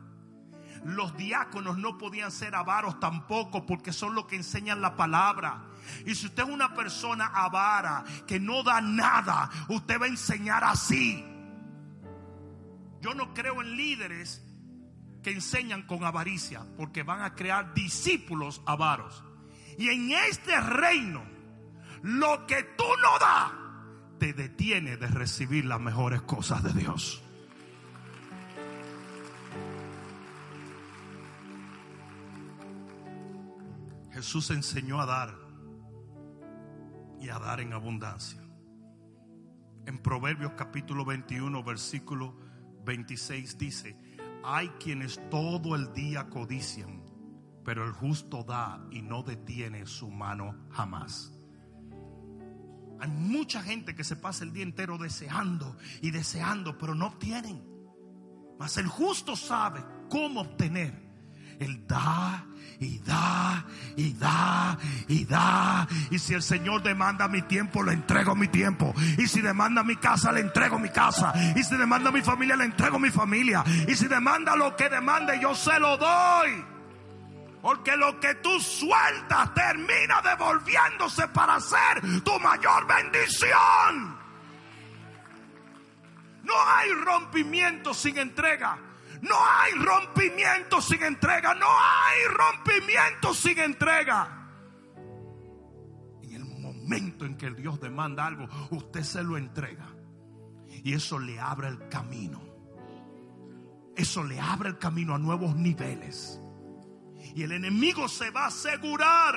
Los 0.84 1.16
diáconos 1.16 1.76
no 1.76 1.98
podían 1.98 2.30
ser 2.30 2.54
avaros 2.54 2.98
tampoco 2.98 3.66
porque 3.66 3.92
son 3.92 4.14
los 4.14 4.26
que 4.26 4.36
enseñan 4.36 4.80
la 4.80 4.96
palabra. 4.96 5.66
Y 6.06 6.14
si 6.14 6.26
usted 6.26 6.44
es 6.44 6.48
una 6.48 6.74
persona 6.74 7.26
avara 7.26 8.04
que 8.26 8.40
no 8.40 8.62
da 8.62 8.80
nada, 8.80 9.50
usted 9.68 10.00
va 10.00 10.06
a 10.06 10.08
enseñar 10.08 10.64
así. 10.64 11.24
Yo 13.00 13.14
no 13.14 13.34
creo 13.34 13.60
en 13.60 13.76
líderes 13.76 14.42
que 15.22 15.30
enseñan 15.30 15.82
con 15.82 16.04
avaricia 16.04 16.66
porque 16.76 17.02
van 17.02 17.22
a 17.22 17.34
crear 17.34 17.74
discípulos 17.74 18.62
avaros. 18.64 19.24
Y 19.78 19.90
en 19.90 20.12
este 20.12 20.58
reino 20.60 21.35
lo 22.02 22.46
que 22.46 22.62
tú 22.76 22.84
no 23.02 23.18
das 23.18 23.52
te 24.18 24.32
detiene 24.32 24.96
de 24.96 25.06
recibir 25.08 25.64
las 25.64 25.80
mejores 25.80 26.22
cosas 26.22 26.62
de 26.62 26.72
Dios. 26.72 27.22
Jesús 34.12 34.50
enseñó 34.50 35.00
a 35.00 35.06
dar 35.06 35.34
y 37.20 37.28
a 37.28 37.38
dar 37.38 37.60
en 37.60 37.74
abundancia. 37.74 38.42
En 39.84 39.98
Proverbios 39.98 40.52
capítulo 40.56 41.04
21, 41.04 41.62
versículo 41.62 42.34
26 42.86 43.58
dice, 43.58 43.96
hay 44.42 44.68
quienes 44.80 45.20
todo 45.28 45.76
el 45.76 45.92
día 45.92 46.30
codician, 46.30 47.04
pero 47.62 47.84
el 47.84 47.92
justo 47.92 48.42
da 48.42 48.86
y 48.90 49.02
no 49.02 49.22
detiene 49.22 49.84
su 49.84 50.10
mano 50.10 50.66
jamás. 50.70 51.35
Hay 53.00 53.08
mucha 53.08 53.62
gente 53.62 53.94
que 53.94 54.04
se 54.04 54.16
pasa 54.16 54.44
el 54.44 54.52
día 54.52 54.62
entero 54.62 54.98
deseando 54.98 55.76
y 56.00 56.10
deseando, 56.10 56.78
pero 56.78 56.94
no 56.94 57.06
obtienen. 57.06 57.62
Mas 58.58 58.76
el 58.78 58.86
justo 58.86 59.36
sabe 59.36 59.84
cómo 60.08 60.40
obtener. 60.40 61.06
Él 61.58 61.86
da 61.86 62.44
y 62.78 62.98
da 62.98 63.64
y 63.96 64.12
da 64.12 64.78
y 65.08 65.24
da. 65.24 65.88
Y 66.10 66.18
si 66.18 66.34
el 66.34 66.42
Señor 66.42 66.82
demanda 66.82 67.28
mi 67.28 67.42
tiempo, 67.42 67.82
le 67.82 67.92
entrego 67.92 68.34
mi 68.34 68.48
tiempo. 68.48 68.94
Y 69.18 69.26
si 69.26 69.40
demanda 69.40 69.82
mi 69.82 69.96
casa, 69.96 70.32
le 70.32 70.40
entrego 70.40 70.78
mi 70.78 70.90
casa. 70.90 71.32
Y 71.56 71.62
si 71.62 71.76
demanda 71.76 72.10
mi 72.10 72.22
familia, 72.22 72.56
le 72.56 72.64
entrego 72.64 72.98
mi 72.98 73.10
familia. 73.10 73.64
Y 73.88 73.94
si 73.94 74.06
demanda 74.06 74.56
lo 74.56 74.76
que 74.76 74.88
demande, 74.88 75.38
yo 75.40 75.54
se 75.54 75.78
lo 75.78 75.96
doy. 75.96 76.75
Porque 77.66 77.96
lo 77.96 78.20
que 78.20 78.32
tú 78.36 78.60
sueltas 78.60 79.52
termina 79.52 80.22
devolviéndose 80.22 81.26
para 81.26 81.58
ser 81.58 82.22
tu 82.22 82.38
mayor 82.38 82.86
bendición. 82.86 84.16
No 86.44 86.54
hay 86.64 86.92
rompimiento 86.92 87.92
sin 87.92 88.18
entrega. 88.18 88.78
No 89.20 89.34
hay 89.44 89.72
rompimiento 89.72 90.80
sin 90.80 91.02
entrega. 91.02 91.54
No 91.54 91.66
hay 91.66 92.28
rompimiento 92.28 93.34
sin 93.34 93.58
entrega. 93.58 94.48
En 96.22 96.34
el 96.34 96.44
momento 96.44 97.24
en 97.24 97.36
que 97.36 97.50
Dios 97.50 97.80
demanda 97.80 98.26
algo, 98.26 98.46
usted 98.70 99.02
se 99.02 99.24
lo 99.24 99.36
entrega. 99.36 99.88
Y 100.68 100.94
eso 100.94 101.18
le 101.18 101.40
abre 101.40 101.66
el 101.66 101.88
camino. 101.88 102.40
Eso 103.96 104.22
le 104.22 104.38
abre 104.38 104.68
el 104.68 104.78
camino 104.78 105.16
a 105.16 105.18
nuevos 105.18 105.56
niveles. 105.56 106.40
Y 107.36 107.42
el 107.42 107.52
enemigo 107.52 108.08
se 108.08 108.30
va 108.30 108.44
a 108.44 108.46
asegurar. 108.46 109.34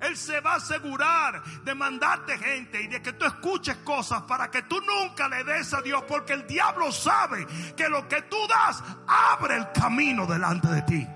Él 0.00 0.16
se 0.16 0.40
va 0.40 0.52
a 0.52 0.56
asegurar 0.56 1.42
de 1.64 1.74
mandarte 1.74 2.38
gente 2.38 2.80
y 2.80 2.86
de 2.86 3.02
que 3.02 3.14
tú 3.14 3.24
escuches 3.24 3.78
cosas 3.78 4.22
para 4.22 4.52
que 4.52 4.62
tú 4.62 4.76
nunca 4.82 5.28
le 5.28 5.42
des 5.42 5.74
a 5.74 5.82
Dios. 5.82 6.04
Porque 6.06 6.34
el 6.34 6.46
diablo 6.46 6.92
sabe 6.92 7.44
que 7.76 7.88
lo 7.88 8.06
que 8.06 8.22
tú 8.22 8.36
das 8.48 8.84
abre 9.08 9.56
el 9.56 9.72
camino 9.72 10.26
delante 10.26 10.68
de 10.68 10.82
ti. 10.82 11.08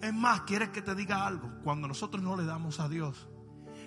Es 0.00 0.14
más, 0.14 0.40
quieres 0.42 0.70
que 0.70 0.80
te 0.80 0.94
diga 0.94 1.26
algo. 1.26 1.50
Cuando 1.62 1.86
nosotros 1.86 2.22
no 2.22 2.34
le 2.34 2.46
damos 2.46 2.80
a 2.80 2.88
Dios, 2.88 3.28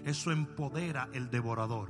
eso 0.06 0.32
empodera 0.32 1.10
el 1.12 1.32
devorador. 1.32 1.90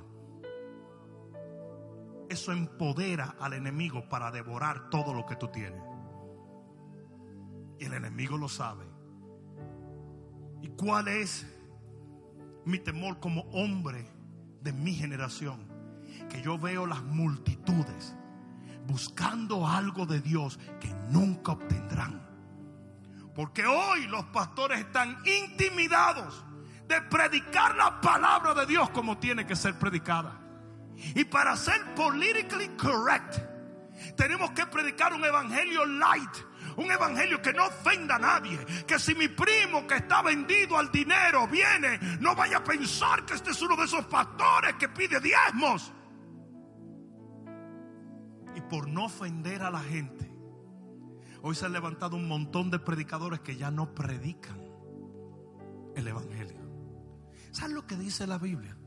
Eso 2.30 2.53
empodera 2.53 3.36
al 3.38 3.51
enemigo 3.51 4.07
para 4.07 4.32
devorar 4.32 4.89
todo 4.89 5.13
lo 5.13 5.26
que 5.26 5.36
tú 5.36 5.49
tienes. 5.49 5.90
Y 7.82 7.86
el 7.86 7.95
enemigo 7.95 8.38
lo 8.38 8.47
sabe. 8.47 8.86
¿Y 10.61 10.67
cuál 10.77 11.07
es 11.07 11.47
mi 12.63 12.77
temor 12.77 13.19
como 13.19 13.41
hombre 13.53 14.07
de 14.61 14.71
mi 14.71 14.93
generación? 14.93 15.65
Que 16.29 16.43
yo 16.43 16.59
veo 16.59 16.86
las 16.86 17.01
multitudes 17.01 18.15
buscando 18.86 19.67
algo 19.67 20.05
de 20.05 20.21
Dios 20.21 20.59
que 20.79 20.93
nunca 21.09 21.53
obtendrán. 21.53 22.21
Porque 23.34 23.65
hoy 23.65 24.05
los 24.05 24.25
pastores 24.25 24.82
están 24.82 25.17
intimidados 25.25 26.45
de 26.88 27.01
predicar 27.01 27.75
la 27.75 27.99
palabra 27.99 28.53
de 28.53 28.67
Dios 28.67 28.91
como 28.91 29.17
tiene 29.17 29.47
que 29.47 29.55
ser 29.55 29.79
predicada. 29.79 30.39
Y 31.15 31.23
para 31.23 31.55
ser 31.55 31.95
politically 31.95 32.67
correct, 32.77 33.38
tenemos 34.15 34.51
que 34.51 34.67
predicar 34.67 35.13
un 35.13 35.25
evangelio 35.25 35.84
light, 35.84 36.51
un 36.78 36.91
evangelio 36.91 37.41
que 37.41 37.53
no 37.53 37.67
ofenda 37.67 38.15
a 38.15 38.19
nadie. 38.19 38.59
Que 38.88 38.99
si 38.99 39.15
mi 39.15 39.28
primo 39.28 39.86
que 39.88 39.95
está 39.95 40.22
vendido 40.22 40.78
al 40.78 40.91
dinero 40.91 41.47
viene, 41.47 41.99
no 42.19 42.36
vaya 42.36 42.57
a 42.57 42.63
pensar 42.63 43.26
que 43.26 43.34
este 43.34 43.51
es 43.51 43.61
uno 43.61 43.76
de 43.76 43.86
esos 43.86 44.05
pastores 44.05 44.76
que 44.76 44.89
pide 44.89 45.19
diezmos. 45.19 45.93
Y 48.55 48.61
por 48.61 48.88
no 48.88 49.05
ofender 49.05 49.63
a 49.63 49.72
la 49.72 49.80
gente, 49.80 50.30
hoy 51.41 51.55
se 51.55 51.65
han 51.65 51.74
levantado 51.74 52.15
un 52.15 52.28
montón 52.28 52.69
de 52.69 52.80
predicadores 52.80 53.39
que 53.39 53.55
ya 53.55 53.72
no 53.72 53.93
predican 53.93 54.61
el 55.95 56.07
evangelio. 56.07 56.61
¿Sabes 57.51 57.76
lo 57.76 57.86
que 57.86 57.95
dice 57.95 58.28
la 58.28 58.38
Biblia? 58.38 58.78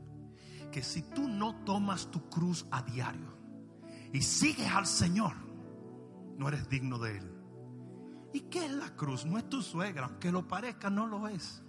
Que 0.71 0.83
si 0.83 1.03
tú 1.03 1.27
no 1.27 1.63
tomas 1.63 2.11
tu 2.11 2.29
cruz 2.29 2.65
a 2.71 2.81
diario 2.81 3.37
y 4.11 4.21
sigues 4.21 4.71
al 4.71 4.87
Señor, 4.87 5.33
no 6.37 6.47
eres 6.47 6.67
digno 6.69 6.97
de 6.99 7.17
Él. 7.17 7.34
¿Y 8.35 8.41
qué 8.49 8.65
es 8.65 8.71
la 8.71 8.89
cruz? 8.97 9.25
No 9.25 9.37
es 9.37 9.49
tu 9.49 9.61
suegra, 9.61 10.07
aunque 10.07 10.29
lo 10.29 10.45
parezca, 10.45 10.89
no 10.89 11.07
lo 11.07 11.25
es. 11.29 11.63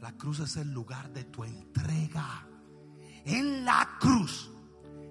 La 0.00 0.12
cruz 0.12 0.40
es 0.40 0.56
el 0.56 0.72
lugar 0.72 1.10
de 1.10 1.24
tu 1.24 1.44
entrega. 1.44 2.46
En 3.26 3.62
la 3.62 3.98
cruz, 4.00 4.50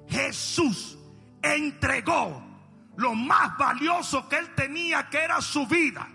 Jesús 0.08 0.98
entregó 1.40 2.44
lo 2.98 3.14
más 3.14 3.56
valioso 3.60 4.28
que 4.28 4.40
él 4.40 4.56
tenía, 4.56 5.08
que 5.08 5.20
era 5.20 5.40
su 5.40 5.68
vida. 5.68 6.10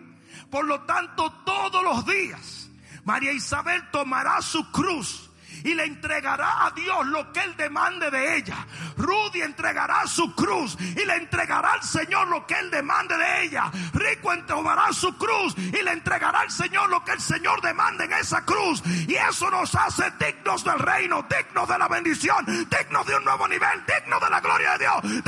Por 0.50 0.66
lo 0.66 0.80
tanto, 0.80 1.32
todos 1.44 1.80
los 1.84 2.04
días, 2.04 2.68
María 3.04 3.30
Isabel 3.30 3.88
tomará 3.92 4.42
su 4.42 4.68
cruz 4.72 5.25
y 5.66 5.74
le 5.74 5.84
entregará 5.84 6.64
a 6.64 6.70
Dios 6.70 7.06
lo 7.06 7.32
que 7.32 7.40
Él 7.40 7.56
demande 7.56 8.08
de 8.08 8.36
ella. 8.36 8.64
Rudy 8.96 9.42
entregará 9.42 10.06
su 10.06 10.32
cruz 10.34 10.76
y 10.78 11.04
le 11.04 11.16
entregará 11.16 11.72
al 11.72 11.82
Señor 11.82 12.28
lo 12.28 12.46
que 12.46 12.54
Él 12.54 12.70
demande 12.70 13.16
de 13.16 13.42
ella. 13.42 13.70
Rico 13.92 14.32
entregará 14.32 14.92
su 14.92 15.16
cruz 15.18 15.56
y 15.58 15.82
le 15.82 15.90
entregará 15.90 16.40
al 16.40 16.50
Señor 16.52 16.88
lo 16.88 17.04
que 17.04 17.12
el 17.12 17.20
Señor 17.20 17.60
demande 17.60 18.04
en 18.04 18.12
esa 18.12 18.44
cruz. 18.44 18.80
Y 19.08 19.16
eso 19.16 19.50
nos 19.50 19.74
hace 19.74 20.04
dignos 20.20 20.62
del 20.62 20.78
reino, 20.78 21.26
dignos 21.28 21.68
de 21.68 21.78
la 21.78 21.88
bendición, 21.88 22.46
dignos 22.46 23.04
de 23.04 23.16
un 23.16 23.24
nuevo 23.24 23.48
nivel, 23.48 23.84
dignos 23.86 24.20
de 24.20 24.30
la 24.30 24.40
gloria 24.40 24.72
de 24.72 24.78
Dios. 24.78 25.24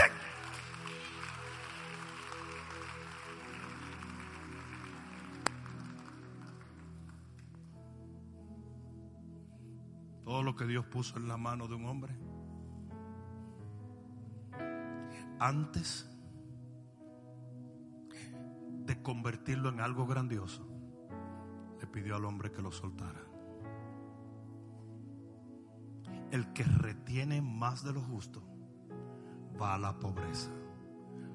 Todo 10.39 10.45
lo 10.45 10.55
que 10.55 10.66
Dios 10.66 10.86
puso 10.86 11.16
en 11.16 11.26
la 11.26 11.36
mano 11.36 11.66
de 11.66 11.74
un 11.74 11.84
hombre. 11.86 12.16
Antes 15.41 16.09
de 18.86 19.03
convertirlo 19.03 19.68
en 19.70 19.80
algo 19.80 20.07
grandioso, 20.07 20.64
le 21.80 21.89
pidió 21.89 22.14
al 22.14 22.24
hombre 22.24 22.53
que 22.53 22.62
lo 22.62 22.70
soltara. 22.70 23.20
El 26.30 26.53
que 26.53 26.62
retiene 26.62 27.43
más 27.43 27.82
de 27.82 27.95
lo 27.95 28.01
justo 28.01 28.41
va 29.61 29.74
a 29.74 29.78
la 29.78 29.99
pobreza, 29.99 30.53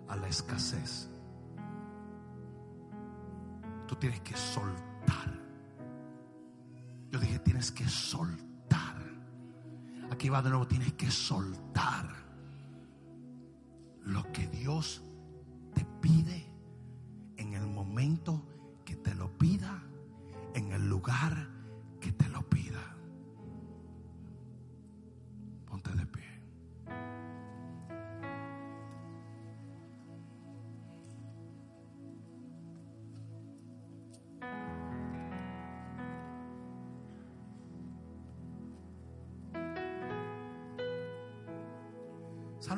a 0.08 0.16
la 0.16 0.30
escasez. 0.30 1.10
Tú 3.86 3.97
tienes 3.97 4.22
que 4.22 4.38
soltar. 4.38 5.41
Yo 7.12 7.20
dije, 7.20 7.39
tienes 7.39 7.70
que 7.70 7.84
soltar 7.84 8.53
Aquí 10.12 10.30
va 10.30 10.41
de 10.41 10.49
nuevo, 10.49 10.68
tienes 10.68 10.93
que 10.93 11.10
soltar 11.10 12.10
lo 14.06 14.24
que 14.32 14.47
Dios 14.47 15.04
te 15.74 15.86
pide 16.01 16.45
en 17.38 17.54
el 17.54 17.68
momento 17.68 18.45
que 18.86 18.95
te 18.95 19.16
lo 19.16 19.36
pida, 19.38 19.82
en 20.54 20.72
el 20.72 20.88
lugar 20.88 21.49
que 21.99 22.12
te 22.12 22.28
lo 22.30 22.47
pida. 22.49 22.95
Ponte 25.66 25.91
de 25.91 26.06
pie. 26.06 26.22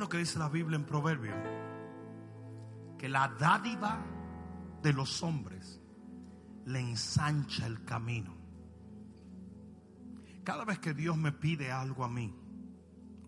Que 0.09 0.17
dice 0.17 0.39
la 0.39 0.49
Biblia 0.49 0.77
en 0.77 0.85
Proverbios? 0.85 1.35
Que 2.97 3.09
la 3.09 3.27
dádiva 3.39 4.05
de 4.81 4.93
los 4.93 5.23
hombres 5.23 5.79
le 6.65 6.79
ensancha 6.79 7.65
el 7.65 7.83
camino. 7.83 8.35
Cada 10.43 10.63
vez 10.65 10.79
que 10.79 10.93
Dios 10.93 11.17
me 11.17 11.31
pide 11.31 11.71
algo 11.71 12.03
a 12.03 12.09
mí, 12.09 12.33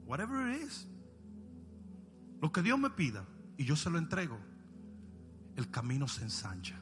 whatever 0.06 0.56
it 0.56 0.62
is, 0.64 0.88
lo 2.42 2.52
que 2.52 2.62
Dios 2.62 2.78
me 2.78 2.90
pida 2.92 3.26
y 3.58 3.66
yo 3.66 3.76
se 3.76 3.90
lo 3.90 3.98
entrego, 3.98 4.40
el 5.56 5.70
camino 5.72 6.08
se 6.08 6.24
ensancha. 6.24 6.80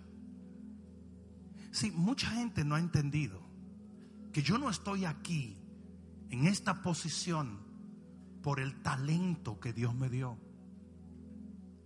Sí, 1.72 1.92
mucha 1.92 2.30
gente 2.32 2.64
no 2.64 2.76
ha 2.76 2.80
entendido 2.80 3.42
que 4.32 4.42
yo 4.42 4.58
no 4.58 4.70
estoy 4.70 5.06
aquí 5.06 5.58
en 6.30 6.48
esta 6.48 6.82
posición 6.82 7.60
por 8.46 8.60
el 8.60 8.76
talento 8.84 9.60
que 9.60 9.74
Dios 9.74 9.96
me 9.96 10.08
dio. 10.08 10.38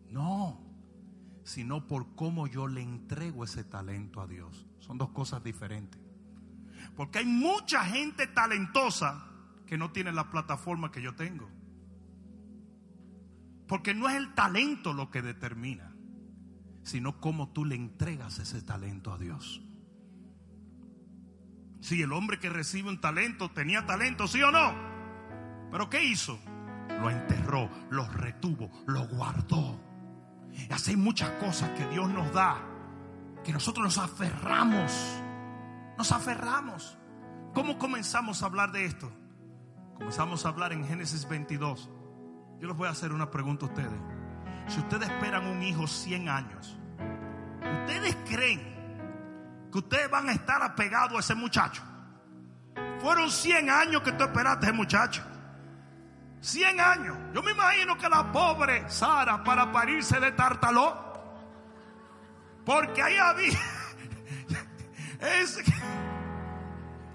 No, 0.09 0.59
sino 1.45 1.87
por 1.87 2.15
cómo 2.15 2.47
yo 2.47 2.67
le 2.67 2.81
entrego 2.81 3.45
ese 3.45 3.63
talento 3.63 4.19
a 4.19 4.27
Dios. 4.27 4.67
Son 4.79 4.97
dos 4.97 5.11
cosas 5.11 5.41
diferentes. 5.41 6.01
Porque 6.97 7.19
hay 7.19 7.25
mucha 7.25 7.85
gente 7.85 8.27
talentosa 8.27 9.25
que 9.67 9.77
no 9.77 9.93
tiene 9.93 10.11
la 10.11 10.29
plataforma 10.31 10.91
que 10.91 11.01
yo 11.01 11.15
tengo. 11.15 11.49
Porque 13.65 13.93
no 13.93 14.09
es 14.09 14.17
el 14.17 14.33
talento 14.33 14.91
lo 14.91 15.09
que 15.09 15.21
determina, 15.21 15.95
sino 16.83 17.21
cómo 17.21 17.53
tú 17.53 17.63
le 17.63 17.75
entregas 17.75 18.37
ese 18.39 18.61
talento 18.61 19.13
a 19.13 19.17
Dios. 19.17 19.61
Si 21.79 22.01
el 22.01 22.11
hombre 22.11 22.37
que 22.37 22.49
recibe 22.49 22.89
un 22.89 22.99
talento 22.99 23.49
tenía 23.49 23.85
talento, 23.85 24.27
sí 24.27 24.43
o 24.43 24.51
no. 24.51 24.73
Pero 25.71 25.89
¿qué 25.89 26.03
hizo? 26.03 26.37
Lo 26.89 27.09
enterró, 27.09 27.69
lo 27.89 28.07
retuvo, 28.09 28.69
lo 28.87 29.07
guardó. 29.07 29.79
Y 30.51 30.73
así 30.73 30.91
hay 30.91 30.97
muchas 30.97 31.29
cosas 31.31 31.69
que 31.71 31.85
Dios 31.87 32.09
nos 32.09 32.31
da, 32.33 32.57
que 33.43 33.53
nosotros 33.53 33.85
nos 33.85 33.97
aferramos. 33.97 35.21
Nos 35.97 36.11
aferramos. 36.11 36.97
¿Cómo 37.53 37.77
comenzamos 37.77 38.43
a 38.43 38.45
hablar 38.45 38.71
de 38.71 38.85
esto? 38.85 39.11
Comenzamos 39.95 40.45
a 40.45 40.49
hablar 40.49 40.73
en 40.73 40.85
Génesis 40.85 41.27
22. 41.27 41.89
Yo 42.59 42.67
les 42.67 42.75
voy 42.75 42.87
a 42.87 42.91
hacer 42.91 43.11
una 43.11 43.29
pregunta 43.29 43.65
a 43.65 43.69
ustedes. 43.69 43.99
Si 44.67 44.79
ustedes 44.79 45.09
esperan 45.09 45.47
un 45.47 45.63
hijo 45.63 45.87
100 45.87 46.29
años, 46.29 46.77
¿ustedes 47.81 48.15
creen 48.27 48.61
que 49.71 49.77
ustedes 49.77 50.09
van 50.09 50.29
a 50.29 50.33
estar 50.33 50.61
apegados 50.61 51.17
a 51.17 51.19
ese 51.19 51.35
muchacho? 51.35 51.81
Fueron 52.99 53.31
100 53.31 53.69
años 53.69 54.01
que 54.01 54.11
tú 54.11 54.23
esperaste 54.23 54.67
a 54.67 54.69
ese 54.69 54.77
muchacho. 54.77 55.23
100 56.41 56.79
años. 56.79 57.17
Yo 57.33 57.43
me 57.43 57.51
imagino 57.51 57.97
que 57.97 58.09
la 58.09 58.31
pobre 58.31 58.89
Sara 58.89 59.43
para 59.43 59.71
parirse 59.71 60.19
de 60.19 60.31
tartaló. 60.31 61.09
Porque 62.65 63.01
ahí 63.01 63.17
había... 63.17 63.49
Es... 65.19 65.57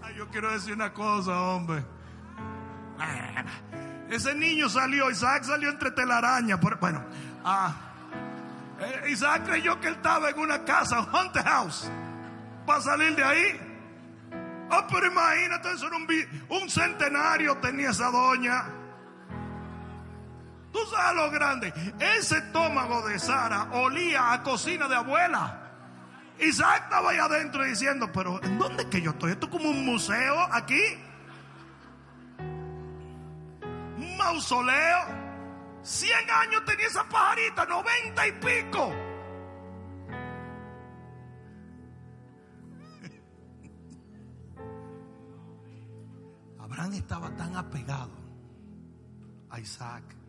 Ay, 0.02 0.14
yo 0.16 0.28
quiero 0.28 0.52
decir 0.52 0.74
una 0.74 0.92
cosa, 0.92 1.40
hombre. 1.40 1.82
Ese 4.10 4.34
niño 4.34 4.68
salió, 4.68 5.10
Isaac 5.10 5.44
salió 5.44 5.70
entre 5.70 5.90
telarañas. 5.90 6.60
Bueno, 6.78 7.02
ah, 7.44 7.74
eh, 8.78 9.10
Isaac 9.10 9.44
creyó 9.46 9.80
que 9.80 9.88
él 9.88 9.94
estaba 9.94 10.30
en 10.30 10.38
una 10.38 10.64
casa, 10.64 10.98
haunted 10.98 11.42
house, 11.44 11.90
para 12.66 12.80
salir 12.82 13.16
de 13.16 13.24
ahí. 13.24 13.60
Oh, 14.70 14.86
pero 14.90 15.06
imagínate, 15.06 15.72
eso 15.72 15.86
era 15.86 15.96
un, 15.96 16.06
un 16.48 16.70
centenario 16.70 17.56
tenía 17.58 17.90
esa 17.90 18.10
doña. 18.10 18.83
Tú 20.74 20.80
sabes 20.90 21.14
lo 21.14 21.30
grande. 21.30 21.72
Ese 22.18 22.38
estómago 22.38 23.06
de 23.06 23.16
Sara 23.20 23.68
olía 23.74 24.32
a 24.32 24.42
cocina 24.42 24.88
de 24.88 24.96
abuela. 24.96 25.60
Isaac 26.40 26.86
estaba 26.86 27.12
ahí 27.12 27.18
adentro 27.18 27.62
diciendo, 27.62 28.10
pero 28.12 28.42
¿en 28.42 28.58
dónde 28.58 28.82
es 28.82 28.88
que 28.88 29.00
yo 29.00 29.12
estoy? 29.12 29.30
Esto 29.30 29.46
es 29.46 29.52
como 29.52 29.70
un 29.70 29.84
museo 29.84 30.36
aquí. 30.50 30.82
Un 33.98 34.16
mausoleo. 34.18 35.22
100 35.84 36.28
años 36.28 36.64
tenía 36.64 36.88
esa 36.88 37.08
pajarita, 37.08 37.66
90 37.66 38.26
y 38.26 38.32
pico. 38.32 38.88
Abraham 46.58 46.94
estaba 46.94 47.30
tan 47.36 47.54
apegado 47.54 48.10
a 49.50 49.60
Isaac 49.60 50.23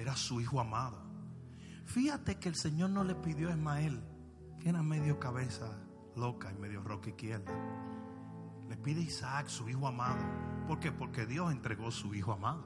era 0.00 0.16
su 0.16 0.40
hijo 0.40 0.60
amado. 0.60 0.98
Fíjate 1.84 2.38
que 2.38 2.48
el 2.48 2.54
Señor 2.54 2.90
no 2.90 3.04
le 3.04 3.14
pidió 3.14 3.48
a 3.48 3.52
Ismael, 3.52 4.02
que 4.60 4.68
era 4.68 4.82
medio 4.82 5.18
cabeza 5.18 5.78
loca 6.16 6.50
y 6.50 6.58
medio 6.58 6.82
roca 6.82 7.10
izquierda. 7.10 7.52
Le 8.68 8.76
pide 8.76 9.00
a 9.00 9.04
Isaac, 9.04 9.48
su 9.48 9.68
hijo 9.68 9.86
amado. 9.86 10.24
¿Por 10.66 10.78
qué? 10.78 10.92
Porque 10.92 11.26
Dios 11.26 11.50
entregó 11.52 11.90
su 11.90 12.14
hijo 12.14 12.32
amado. 12.32 12.64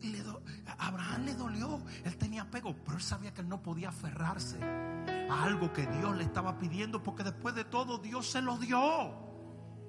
Y 0.00 0.12
le 0.12 0.22
Abraham 0.78 1.24
le 1.24 1.34
dolió, 1.34 1.82
él 2.04 2.16
tenía 2.16 2.42
apego, 2.42 2.76
pero 2.84 2.98
él 2.98 3.02
sabía 3.02 3.34
que 3.34 3.40
él 3.40 3.48
no 3.48 3.60
podía 3.60 3.88
aferrarse 3.88 4.62
a 4.62 5.42
algo 5.42 5.72
que 5.72 5.86
Dios 5.86 6.16
le 6.16 6.22
estaba 6.22 6.58
pidiendo, 6.58 7.02
porque 7.02 7.24
después 7.24 7.54
de 7.56 7.64
todo 7.64 7.98
Dios 7.98 8.30
se 8.30 8.40
lo 8.40 8.56
dio. 8.58 8.78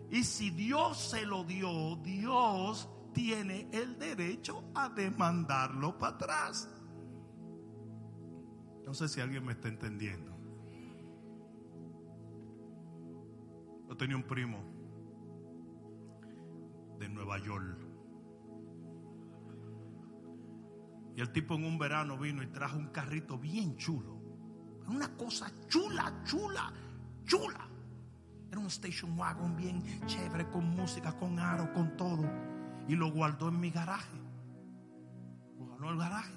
Y 0.10 0.24
si 0.24 0.50
Dios 0.50 0.98
se 0.98 1.28
lo 1.28 1.44
dio, 1.44 1.96
Dios 1.98 2.90
tiene 3.14 3.70
el 3.72 3.98
derecho 3.98 4.64
a 4.76 4.90
demandarlo 4.90 5.98
para 5.98 6.16
atrás. 6.16 6.70
No 8.86 8.94
sé 8.94 9.08
si 9.08 9.22
alguien 9.22 9.46
me 9.46 9.54
está 9.54 9.68
entendiendo. 9.68 10.36
Yo 13.88 13.98
tenía 13.98 14.16
un 14.16 14.24
primo 14.24 14.64
de 17.00 17.10
Nueva 17.10 17.38
York. 17.40 17.78
Y 21.16 21.22
el 21.22 21.32
tipo 21.32 21.56
en 21.56 21.66
un 21.66 21.78
verano 21.78 22.18
vino 22.18 22.42
y 22.44 22.48
trajo 22.48 22.78
un 22.78 22.88
carrito 22.88 23.38
bien 23.38 23.76
chulo. 23.76 24.18
Una 24.88 25.16
cosa 25.18 25.52
chula, 25.68 26.24
chula, 26.24 26.72
chula. 27.26 27.68
Era 28.50 28.60
un 28.60 28.68
station 28.68 29.18
wagon 29.20 29.56
bien 29.56 29.84
chévere, 30.08 30.50
con 30.50 30.68
música, 30.70 31.16
con 31.18 31.38
aro, 31.38 31.72
con 31.74 31.96
todo 31.96 32.59
y 32.90 32.96
lo 32.96 33.12
guardó 33.12 33.50
en 33.50 33.60
mi 33.60 33.70
garaje. 33.70 34.18
Lo 35.60 35.66
guardó 35.66 35.86
en 35.86 35.94
el 35.94 36.00
garaje. 36.00 36.34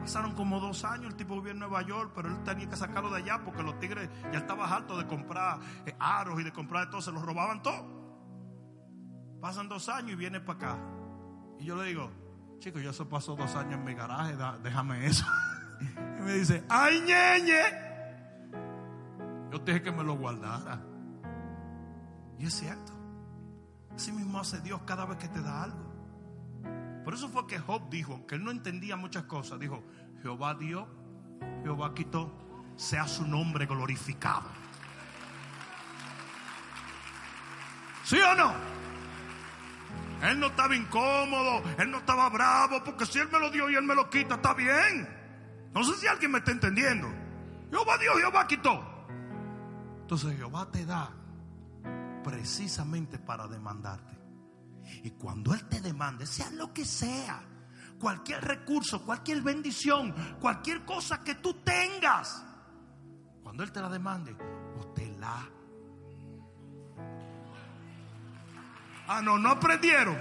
Pasaron 0.00 0.34
como 0.34 0.60
dos 0.60 0.84
años, 0.84 1.06
el 1.06 1.16
tipo 1.16 1.36
vivía 1.36 1.52
en 1.52 1.58
Nueva 1.58 1.80
York, 1.82 2.12
pero 2.14 2.28
él 2.28 2.42
tenía 2.44 2.68
que 2.68 2.76
sacarlo 2.76 3.08
de 3.10 3.22
allá 3.22 3.40
porque 3.42 3.62
los 3.62 3.78
tigres 3.78 4.10
ya 4.30 4.40
estaban 4.40 4.70
hartos 4.70 4.98
de 4.98 5.06
comprar 5.06 5.58
eh, 5.86 5.96
aros 5.98 6.38
y 6.38 6.44
de 6.44 6.52
comprar 6.52 6.90
todo, 6.90 7.00
se 7.00 7.10
los 7.12 7.24
robaban 7.24 7.62
todo. 7.62 7.98
Pasan 9.40 9.70
dos 9.70 9.88
años 9.88 10.12
y 10.12 10.16
viene 10.16 10.38
para 10.40 10.58
acá. 10.58 10.78
Y 11.58 11.64
yo 11.64 11.76
le 11.76 11.88
digo, 11.88 12.10
chico, 12.58 12.78
yo 12.78 12.90
eso 12.90 13.08
pasó 13.08 13.34
dos 13.34 13.56
años 13.56 13.74
en 13.74 13.84
mi 13.84 13.94
garaje, 13.94 14.36
déjame 14.62 15.06
eso. 15.06 15.24
y 16.18 16.22
me 16.22 16.34
dice, 16.34 16.62
¡ay, 16.68 17.00
ñeñe! 17.00 17.62
Yo 19.50 19.62
te 19.62 19.72
dije 19.72 19.84
que 19.84 19.92
me 19.92 20.04
lo 20.04 20.14
guardara. 20.18 20.82
Y 22.38 22.44
es 22.44 22.52
cierto. 22.52 22.97
Así 23.98 24.12
mismo 24.12 24.38
hace 24.38 24.60
Dios 24.60 24.80
cada 24.86 25.06
vez 25.06 25.18
que 25.18 25.26
te 25.26 25.42
da 25.42 25.64
algo. 25.64 25.92
Por 27.04 27.14
eso 27.14 27.28
fue 27.30 27.48
que 27.48 27.58
Job 27.58 27.90
dijo, 27.90 28.24
que 28.28 28.36
él 28.36 28.44
no 28.44 28.52
entendía 28.52 28.94
muchas 28.94 29.24
cosas, 29.24 29.58
dijo, 29.58 29.82
Jehová 30.22 30.54
dio, 30.54 30.86
Jehová 31.64 31.92
quitó, 31.94 32.32
sea 32.76 33.08
su 33.08 33.26
nombre 33.26 33.66
glorificado. 33.66 34.48
¿Sí 38.04 38.20
o 38.20 38.34
no? 38.36 38.52
Él 40.22 40.38
no 40.38 40.46
estaba 40.46 40.76
incómodo, 40.76 41.64
él 41.76 41.90
no 41.90 41.98
estaba 41.98 42.28
bravo, 42.28 42.84
porque 42.84 43.04
si 43.04 43.18
él 43.18 43.28
me 43.32 43.40
lo 43.40 43.50
dio 43.50 43.68
y 43.68 43.74
él 43.74 43.82
me 43.82 43.96
lo 43.96 44.08
quita, 44.08 44.36
está 44.36 44.54
bien. 44.54 45.08
No 45.74 45.82
sé 45.82 45.96
si 45.96 46.06
alguien 46.06 46.30
me 46.30 46.38
está 46.38 46.52
entendiendo. 46.52 47.08
Jehová 47.68 47.98
dio, 47.98 48.14
Jehová 48.14 48.46
quitó. 48.46 48.80
Entonces 50.02 50.36
Jehová 50.36 50.70
te 50.70 50.86
da 50.86 51.17
precisamente 52.22 53.18
para 53.18 53.46
demandarte. 53.46 54.18
Y 55.04 55.10
cuando 55.12 55.54
Él 55.54 55.68
te 55.68 55.80
demande, 55.80 56.26
sea 56.26 56.50
lo 56.50 56.72
que 56.72 56.84
sea, 56.84 57.42
cualquier 57.98 58.44
recurso, 58.44 59.04
cualquier 59.04 59.42
bendición, 59.42 60.14
cualquier 60.40 60.84
cosa 60.84 61.22
que 61.22 61.36
tú 61.36 61.54
tengas, 61.62 62.42
cuando 63.42 63.62
Él 63.62 63.72
te 63.72 63.80
la 63.80 63.88
demande, 63.88 64.36
usted 64.78 65.16
la... 65.18 65.48
Ah, 69.10 69.22
no, 69.22 69.38
no 69.38 69.50
aprendieron. 69.50 70.18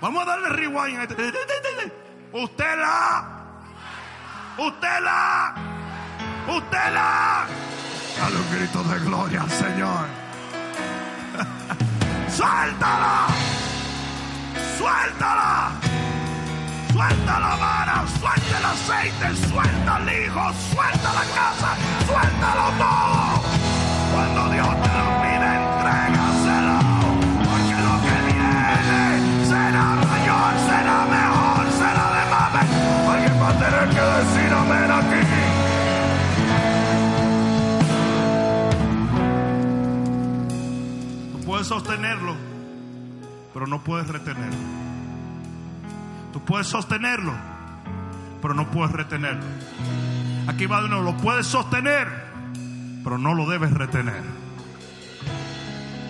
Vamos 0.00 0.22
a 0.22 0.26
darle 0.26 0.48
rewind 0.48 0.98
a 0.98 1.02
este. 1.04 1.32
Usted 2.32 2.78
la... 2.78 3.40
Usted 4.58 5.00
la... 5.02 5.54
Usted 6.48 6.92
la... 6.92 7.46
Dale 8.18 8.36
un 8.36 8.50
grito 8.50 8.82
de 8.82 8.98
gloria 9.00 9.42
al 9.42 9.50
Señor. 9.50 10.19
Suéltala. 12.40 13.26
Suéltala. 14.78 15.72
Suelta 16.90 17.38
la 17.38 17.56
vara, 17.56 18.04
suelta 18.18 18.58
el 18.58 18.64
aceite, 18.64 19.46
suelta 19.48 19.98
el 19.98 20.08
hijo, 20.08 20.52
no 43.70 43.82
puedes 43.82 44.08
retenerlo. 44.08 44.58
Tú 46.32 46.40
puedes 46.40 46.66
sostenerlo, 46.66 47.32
pero 48.42 48.52
no 48.52 48.70
puedes 48.70 48.92
retenerlo. 48.92 49.44
Aquí 50.48 50.66
va 50.66 50.82
de 50.82 50.88
nuevo, 50.88 51.04
lo 51.04 51.16
puedes 51.16 51.46
sostener, 51.46 52.08
pero 53.04 53.16
no 53.16 53.34
lo 53.34 53.48
debes 53.48 53.72
retener. 53.72 54.22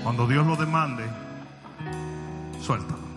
Cuando 0.03 0.27
Dios 0.27 0.47
lo 0.47 0.57
demande, 0.57 1.05
suéltalo. 2.63 3.10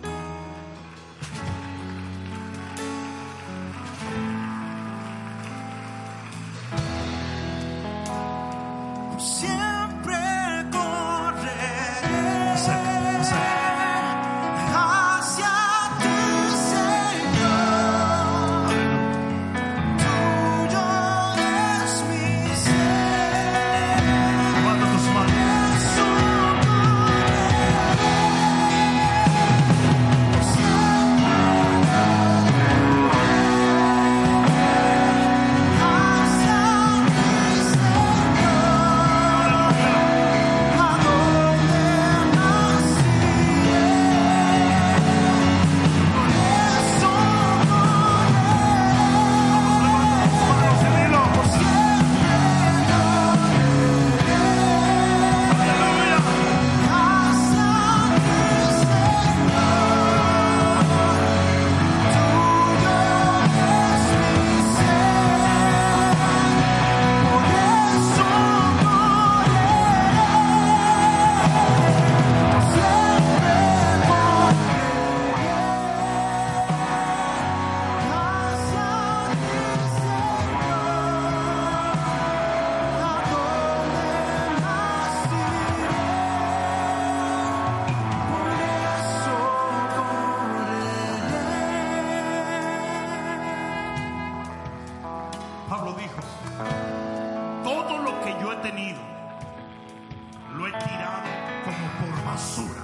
lo 100.56 100.66
he 100.66 100.72
tirado 100.72 101.22
como 101.64 101.86
por 102.00 102.24
basura. 102.24 102.82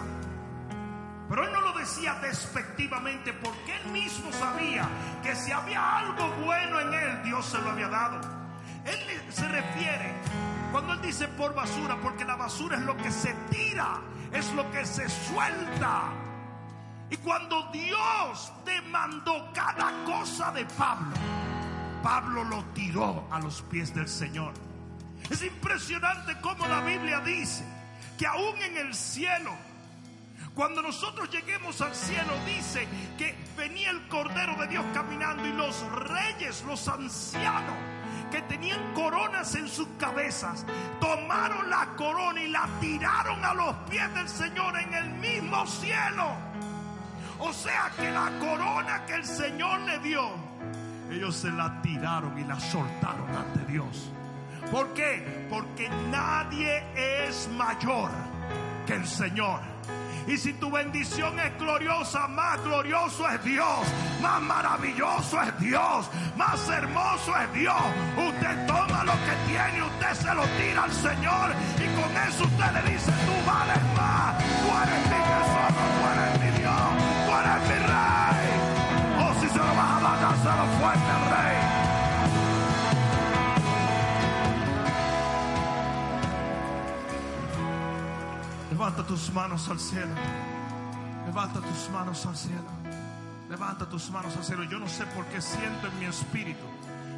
Pero 1.27 1.45
él 1.45 1.53
no 1.55 1.61
lo 1.63 1.73
decía 1.73 2.19
despectivamente 2.21 3.33
porque 3.33 3.77
él 3.77 3.91
mismo 3.91 4.31
sabía 4.33 4.87
que 5.23 5.35
si 5.35 5.53
había 5.53 5.99
algo 5.99 6.29
bueno 6.45 6.81
en 6.81 6.93
él, 6.93 7.23
Dios 7.23 7.47
se 7.47 7.59
lo 7.63 7.71
había 7.71 7.89
dado. 7.89 8.21
Él 8.85 9.23
se 9.31 9.49
refiere 9.49 10.13
cuando 10.71 10.93
él 10.93 11.01
dice 11.01 11.29
por 11.29 11.55
basura, 11.55 11.97
porque 12.03 12.27
la 12.27 12.37
basura 12.37 12.77
es 12.77 12.83
lo 12.83 12.97
que 12.99 13.11
se 13.11 13.33
tira, 13.49 14.03
es 14.33 14.53
lo 14.53 14.71
que 14.71 14.85
se 14.85 15.09
suelta. 15.09 16.11
Y 17.09 17.17
cuando 17.17 17.71
Dios 17.73 18.53
demandó 18.67 19.51
cada 19.55 20.05
cosa 20.05 20.53
de 20.53 20.67
Pablo, 20.77 21.17
Pablo 22.03 22.45
lo 22.45 22.65
tiró 22.75 23.27
a 23.31 23.41
los 23.41 23.63
pies 23.63 23.95
del 23.95 24.09
Señor. 24.09 24.53
Es 25.29 25.43
impresionante 25.43 26.37
cómo 26.41 26.67
la 26.67 26.81
Biblia 26.81 27.21
dice 27.21 27.65
que 28.19 28.27
aún 28.27 28.61
en 28.63 28.77
el 28.77 28.95
cielo, 28.95 29.53
cuando 30.55 30.83
nosotros 30.83 31.31
lleguemos 31.31 31.81
al 31.81 31.95
cielo, 31.95 32.33
dice 32.47 32.87
que 33.17 33.37
venía 33.57 33.91
el 33.91 34.09
Cordero 34.09 34.57
de 34.57 34.67
Dios 34.67 34.85
caminando 34.93 35.47
y 35.47 35.53
los 35.53 35.81
reyes, 35.93 36.63
los 36.67 36.89
ancianos, 36.89 37.77
que 38.31 38.43
tenían 38.43 38.93
coronas 38.95 39.55
en 39.55 39.69
sus 39.69 39.89
cabezas, 39.99 40.65
tomaron 41.01 41.71
la 41.71 41.87
corona 41.97 42.43
y 42.43 42.49
la 42.49 42.69
tiraron 42.81 43.45
a 43.45 43.55
los 43.55 43.75
pies 43.89 44.13
del 44.15 44.29
Señor 44.29 44.79
en 44.79 44.95
el 44.95 45.11
mismo 45.11 45.67
cielo. 45.67 46.37
O 47.39 47.53
sea 47.53 47.91
que 47.97 48.11
la 48.11 48.31
corona 48.39 49.07
que 49.07 49.15
el 49.15 49.25
Señor 49.25 49.81
le 49.81 49.99
dio, 50.01 50.31
ellos 51.11 51.35
se 51.37 51.51
la 51.51 51.81
tiraron 51.81 52.39
y 52.39 52.45
la 52.45 52.61
soltaron 52.61 53.35
ante 53.35 53.65
Dios. 53.73 54.11
¿Por 54.71 54.95
qué? 54.95 55.47
Porque 55.51 55.89
nadie 56.11 56.83
es 57.27 57.49
mayor 57.49 58.11
que 58.87 58.95
el 58.95 59.07
Señor. 59.07 59.61
Y 60.27 60.37
si 60.37 60.53
tu 60.55 60.71
bendición 60.71 61.39
es 61.41 61.59
gloriosa, 61.59 62.29
más 62.29 62.63
glorioso 62.63 63.29
es 63.31 63.43
Dios, 63.43 63.81
más 64.23 64.41
maravilloso 64.41 65.43
es 65.43 65.59
Dios, 65.59 66.09
más 66.37 66.69
hermoso 66.69 67.35
es 67.37 67.53
Dios. 67.53 67.83
Usted 68.17 68.67
toma 68.67 69.05
lo 69.05 69.13
que 69.13 69.35
tiene, 69.49 69.83
usted 69.83 70.15
se 70.15 70.35
lo 70.35 70.43
tira 70.43 70.85
al 70.85 70.93
Señor 70.93 71.51
y 71.77 72.01
con 72.01 72.17
eso 72.29 72.45
usted 72.45 72.73
le 72.73 72.93
dice, 72.93 73.11
tú 73.11 73.51
vales 73.51 73.83
más, 73.97 74.39
tú 74.39 75.30
Levanta 88.81 89.07
tus 89.07 89.31
manos 89.35 89.69
al 89.69 89.79
cielo. 89.79 90.15
Levanta 91.27 91.61
tus 91.61 91.91
manos 91.91 92.25
al 92.25 92.35
cielo. 92.35 92.65
Levanta 93.51 93.87
tus 93.87 94.11
manos 94.11 94.35
al 94.39 94.43
cielo. 94.43 94.65
Yo 94.65 94.79
no 94.79 94.89
sé 94.89 95.05
por 95.05 95.27
qué 95.27 95.43
siento 95.43 95.87
en 95.87 95.99
mi 95.99 96.07
espíritu 96.07 96.65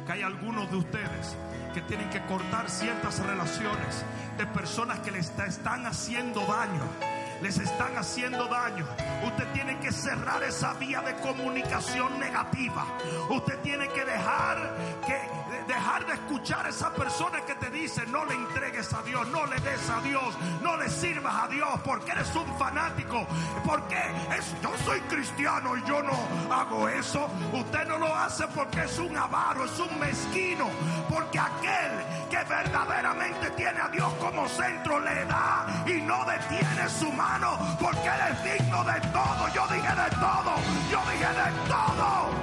que 0.05 0.11
hay 0.11 0.23
algunos 0.23 0.69
de 0.69 0.75
ustedes 0.75 1.37
que 1.73 1.79
tienen 1.83 2.09
que 2.09 2.21
cortar 2.25 2.69
ciertas 2.69 3.17
relaciones 3.19 4.03
de 4.37 4.45
personas 4.47 4.99
que 4.99 5.11
les 5.11 5.29
están 5.39 5.85
haciendo 5.85 6.41
daño 6.41 6.83
les 7.43 7.57
están 7.57 7.97
haciendo 7.97 8.47
daño. 8.47 8.85
Usted 9.25 9.45
tiene 9.51 9.77
que 9.79 9.91
cerrar 9.91 10.41
esa 10.43 10.73
vía 10.75 11.01
de 11.01 11.13
comunicación 11.15 12.17
negativa. 12.17 12.85
Usted 13.29 13.59
tiene 13.59 13.89
que 13.89 14.05
dejar 14.05 14.77
que 15.05 15.42
dejar 15.67 16.05
de 16.05 16.13
escuchar 16.13 16.65
a 16.65 16.69
esa 16.69 16.93
persona 16.93 17.41
que 17.41 17.55
te 17.55 17.69
dice 17.69 18.05
no 18.07 18.25
le 18.25 18.33
entregues 18.33 18.93
a 18.93 19.01
Dios, 19.03 19.27
no 19.29 19.45
le 19.45 19.59
des 19.59 19.89
a 19.89 20.01
Dios, 20.01 20.35
no 20.61 20.77
le 20.77 20.89
sirvas 20.89 21.43
a 21.43 21.47
Dios 21.47 21.69
porque 21.83 22.11
eres 22.11 22.35
un 22.35 22.57
fanático. 22.57 23.25
Porque 23.65 23.97
es, 24.37 24.53
yo 24.61 24.71
soy 24.85 24.99
cristiano 25.01 25.75
y 25.77 25.83
yo 25.87 26.01
no 26.03 26.17
hago 26.53 26.87
eso. 26.89 27.29
Usted 27.51 27.87
no 27.87 27.97
lo 27.97 28.15
hace 28.15 28.47
porque 28.47 28.83
es 28.83 28.97
un 28.99 29.15
avaro, 29.15 29.65
es 29.65 29.79
un 29.79 29.99
mezquino. 29.99 30.69
Porque 31.09 31.39
aquel 31.39 31.91
que 32.29 32.37
verdaderamente 32.49 33.49
tiene 33.51 33.79
a 33.79 33.89
Dios 33.89 34.11
como 34.19 34.47
centro 34.47 34.99
le 34.99 35.25
da 35.25 35.83
y 35.85 36.01
no 36.01 36.25
detiene 36.25 36.89
su 36.89 37.11
mano 37.11 37.57
porque 37.79 38.07
Él 38.07 38.21
es 38.31 38.59
digno 38.59 38.83
de 38.83 38.99
todo. 39.11 39.47
Yo 39.53 39.67
dije 39.67 39.95
de 39.95 40.09
todo, 40.17 40.55
yo 40.91 41.01
dije 41.11 41.27
de 41.27 41.69
todo. 41.69 42.42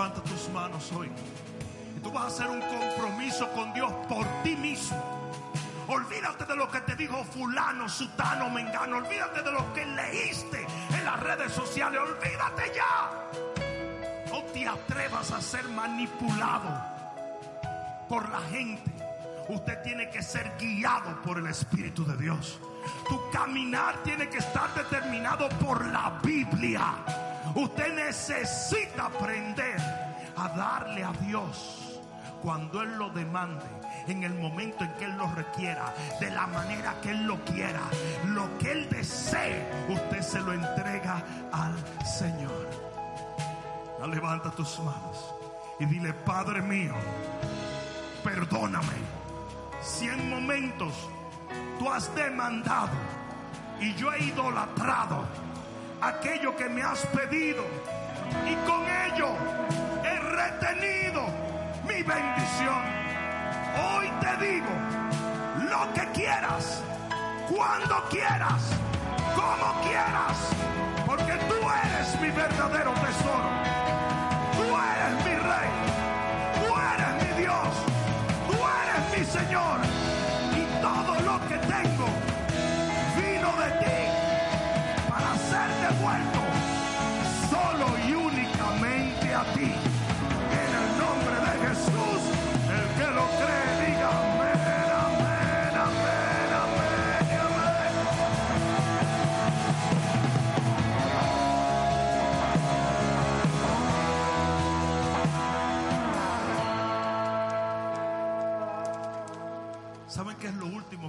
Levanta 0.00 0.22
tus 0.22 0.48
manos 0.48 0.90
hoy. 0.92 1.10
Y 1.94 2.00
tú 2.00 2.10
vas 2.10 2.24
a 2.24 2.26
hacer 2.28 2.48
un 2.48 2.62
compromiso 2.62 3.46
con 3.52 3.74
Dios 3.74 3.92
por 4.08 4.26
ti 4.42 4.56
mismo. 4.56 4.96
Olvídate 5.88 6.46
de 6.46 6.56
lo 6.56 6.70
que 6.70 6.80
te 6.80 6.96
dijo 6.96 7.22
fulano, 7.22 7.86
sutano, 7.86 8.48
mengano. 8.48 8.96
Olvídate 8.96 9.42
de 9.42 9.52
lo 9.52 9.74
que 9.74 9.84
leíste 9.84 10.66
en 10.88 11.04
las 11.04 11.20
redes 11.20 11.52
sociales. 11.52 12.00
Olvídate 12.00 12.72
ya. 12.74 13.10
No 14.30 14.42
te 14.44 14.66
atrevas 14.66 15.32
a 15.32 15.42
ser 15.42 15.68
manipulado 15.68 16.82
por 18.08 18.26
la 18.30 18.40
gente. 18.48 18.90
Usted 19.50 19.82
tiene 19.82 20.08
que 20.08 20.22
ser 20.22 20.50
guiado 20.58 21.20
por 21.20 21.36
el 21.36 21.46
Espíritu 21.46 22.06
de 22.06 22.16
Dios. 22.16 22.58
Tu 23.06 23.20
caminar 23.32 24.02
tiene 24.02 24.30
que 24.30 24.38
estar 24.38 24.72
determinado 24.74 25.46
por 25.58 25.84
la 25.84 26.18
Biblia. 26.22 27.29
Usted 27.54 27.94
necesita 27.94 29.06
aprender 29.06 29.78
a 30.36 30.48
darle 30.48 31.04
a 31.04 31.12
Dios 31.12 32.00
cuando 32.42 32.82
Él 32.82 32.96
lo 32.96 33.10
demande, 33.10 33.64
en 34.06 34.22
el 34.24 34.34
momento 34.34 34.84
en 34.84 34.92
que 34.94 35.04
Él 35.04 35.16
lo 35.16 35.26
requiera, 35.34 35.94
de 36.20 36.30
la 36.30 36.46
manera 36.46 36.94
que 37.02 37.10
Él 37.10 37.26
lo 37.26 37.38
quiera, 37.44 37.82
lo 38.26 38.58
que 38.58 38.72
Él 38.72 38.88
desee, 38.88 39.68
usted 39.88 40.22
se 40.22 40.40
lo 40.40 40.52
entrega 40.52 41.22
al 41.52 41.74
Señor. 42.06 42.68
levanta 44.08 44.50
tus 44.50 44.78
manos 44.78 45.34
y 45.78 45.84
dile, 45.84 46.14
Padre 46.14 46.62
mío, 46.62 46.94
perdóname 48.24 49.20
si 49.82 50.08
en 50.08 50.30
momentos 50.30 50.92
tú 51.78 51.90
has 51.90 52.14
demandado 52.14 52.92
y 53.80 53.94
yo 53.94 54.12
he 54.12 54.24
idolatrado 54.24 55.24
aquello 56.00 56.56
que 56.56 56.68
me 56.68 56.82
has 56.82 57.04
pedido 57.06 57.64
y 58.46 58.54
con 58.66 58.82
ello 59.06 59.28
he 60.04 60.18
retenido 60.18 61.26
mi 61.86 62.02
bendición. 62.02 62.84
Hoy 63.76 64.10
te 64.20 64.44
digo 64.44 64.70
lo 65.68 65.92
que 65.92 66.06
quieras, 66.12 66.82
cuando 67.48 68.02
quieras, 68.08 68.62
como 69.34 69.82
quieras, 69.82 70.38
porque 71.06 71.32
tú 71.48 71.54
eres 71.84 72.20
mi 72.20 72.30
verdadero 72.30 72.92
tesoro. 72.92 73.89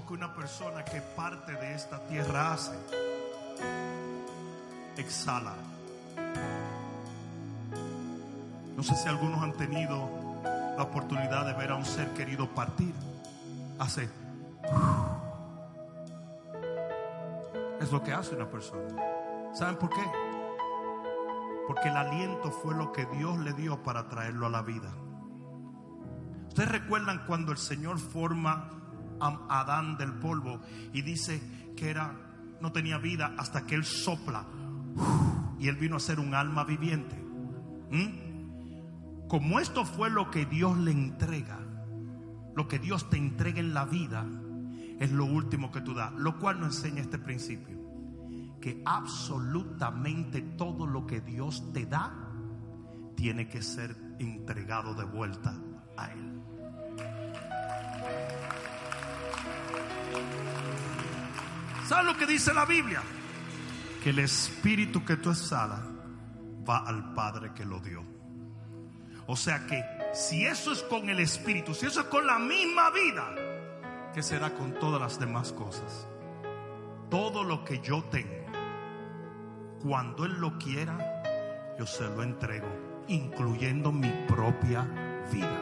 Que 0.05 0.13
una 0.13 0.33
persona 0.33 0.83
que 0.83 1.01
parte 1.01 1.53
de 1.53 1.73
esta 1.73 1.99
tierra 2.07 2.53
hace? 2.53 2.77
Exhala. 4.97 5.53
No 8.75 8.83
sé 8.83 8.95
si 8.95 9.07
algunos 9.07 9.41
han 9.41 9.53
tenido 9.53 10.09
la 10.77 10.83
oportunidad 10.83 11.45
de 11.45 11.53
ver 11.53 11.71
a 11.71 11.75
un 11.75 11.85
ser 11.85 12.09
querido 12.13 12.47
partir. 12.47 12.93
Hace. 13.79 14.09
Es 17.79 17.91
lo 17.91 18.03
que 18.03 18.13
hace 18.13 18.35
una 18.35 18.49
persona. 18.49 18.87
¿Saben 19.53 19.75
por 19.75 19.89
qué? 19.89 20.03
Porque 21.67 21.89
el 21.89 21.97
aliento 21.97 22.51
fue 22.51 22.75
lo 22.75 22.91
que 22.91 23.05
Dios 23.07 23.37
le 23.39 23.53
dio 23.53 23.81
para 23.83 24.07
traerlo 24.07 24.47
a 24.47 24.49
la 24.49 24.61
vida. 24.61 24.91
Ustedes 26.47 26.69
recuerdan 26.69 27.25
cuando 27.27 27.51
el 27.51 27.57
Señor 27.57 27.97
forma 27.97 28.80
Adán 29.21 29.97
del 29.97 30.13
polvo 30.13 30.61
y 30.93 31.01
dice 31.01 31.41
que 31.75 31.89
era 31.89 32.31
no 32.61 32.71
tenía 32.71 32.97
vida 32.97 33.33
hasta 33.37 33.65
que 33.65 33.75
él 33.75 33.83
sopla 33.83 34.45
y 35.59 35.67
él 35.67 35.75
vino 35.75 35.95
a 35.95 35.99
ser 35.99 36.19
un 36.19 36.33
alma 36.35 36.63
viviente. 36.63 37.15
¿Mm? 37.91 39.27
Como 39.27 39.59
esto 39.59 39.85
fue 39.85 40.09
lo 40.09 40.29
que 40.29 40.45
Dios 40.45 40.77
le 40.77 40.91
entrega, 40.91 41.59
lo 42.55 42.67
que 42.67 42.79
Dios 42.79 43.09
te 43.09 43.17
entrega 43.17 43.59
en 43.59 43.73
la 43.73 43.85
vida, 43.85 44.25
es 44.99 45.11
lo 45.11 45.25
último 45.25 45.71
que 45.71 45.81
tú 45.81 45.93
das, 45.93 46.13
lo 46.13 46.37
cual 46.37 46.59
nos 46.59 46.75
enseña 46.75 47.01
este 47.01 47.17
principio, 47.17 47.79
que 48.61 48.81
absolutamente 48.85 50.41
todo 50.41 50.85
lo 50.85 51.07
que 51.07 51.21
Dios 51.21 51.71
te 51.73 51.85
da 51.85 52.13
tiene 53.15 53.47
que 53.47 53.61
ser 53.61 53.95
entregado 54.19 54.93
de 54.93 55.05
vuelta 55.05 55.55
a 55.97 56.11
Él. 56.11 56.30
¿Sabes 61.91 62.05
lo 62.05 62.17
que 62.17 62.25
dice 62.25 62.53
la 62.53 62.63
Biblia? 62.63 63.01
Que 64.01 64.11
el 64.11 64.19
espíritu 64.19 65.03
que 65.03 65.17
tú 65.17 65.29
exhalas 65.29 65.81
va 66.65 66.87
al 66.87 67.13
Padre 67.13 67.51
que 67.53 67.65
lo 67.65 67.81
dio. 67.81 68.01
O 69.27 69.35
sea 69.35 69.67
que 69.67 69.83
si 70.13 70.45
eso 70.45 70.71
es 70.71 70.83
con 70.83 71.09
el 71.09 71.19
espíritu, 71.19 71.73
si 71.73 71.87
eso 71.87 71.99
es 71.99 72.07
con 72.07 72.25
la 72.25 72.39
misma 72.39 72.91
vida, 72.91 73.35
¿qué 74.13 74.23
será 74.23 74.53
con 74.53 74.73
todas 74.75 75.01
las 75.01 75.19
demás 75.19 75.51
cosas? 75.51 76.07
Todo 77.09 77.43
lo 77.43 77.65
que 77.65 77.81
yo 77.81 78.05
tengo, 78.05 78.45
cuando 79.83 80.23
Él 80.23 80.39
lo 80.39 80.57
quiera, 80.57 81.75
yo 81.77 81.85
se 81.85 82.03
lo 82.03 82.23
entrego, 82.23 82.69
incluyendo 83.09 83.91
mi 83.91 84.11
propia 84.29 84.87
vida. 85.29 85.59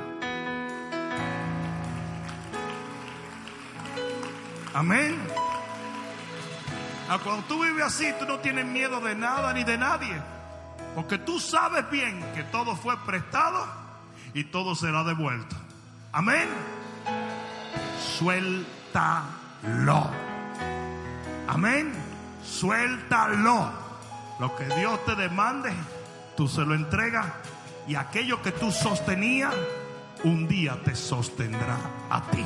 Amén. 4.75 5.17
Ah, 7.11 7.17
cuando 7.23 7.43
tú 7.47 7.63
vives 7.63 7.83
así, 7.83 8.13
tú 8.19 8.25
no 8.25 8.37
tienes 8.37 8.67
miedo 8.67 8.99
de 9.01 9.15
nada 9.15 9.51
ni 9.51 9.63
de 9.63 9.79
nadie. 9.79 10.15
Porque 10.93 11.17
tú 11.17 11.39
sabes 11.39 11.89
bien 11.89 12.23
que 12.35 12.43
todo 12.43 12.75
fue 12.75 12.95
prestado 13.03 13.65
y 14.35 14.43
todo 14.43 14.75
será 14.75 15.03
devuelto. 15.03 15.55
Amén. 16.11 16.47
Suéltalo. 18.17 20.07
Amén. 21.47 21.93
Suéltalo. 22.43 23.71
Lo 24.39 24.55
que 24.55 24.65
Dios 24.75 25.03
te 25.05 25.15
demande, 25.15 25.73
tú 26.37 26.47
se 26.47 26.61
lo 26.61 26.75
entregas. 26.75 27.25
Y 27.87 27.95
aquello 27.95 28.39
que 28.43 28.51
tú 28.51 28.71
sostenías, 28.71 29.55
un 30.23 30.47
día 30.47 30.79
te 30.83 30.93
sostendrá 30.93 31.77
a 32.09 32.21
ti. 32.29 32.45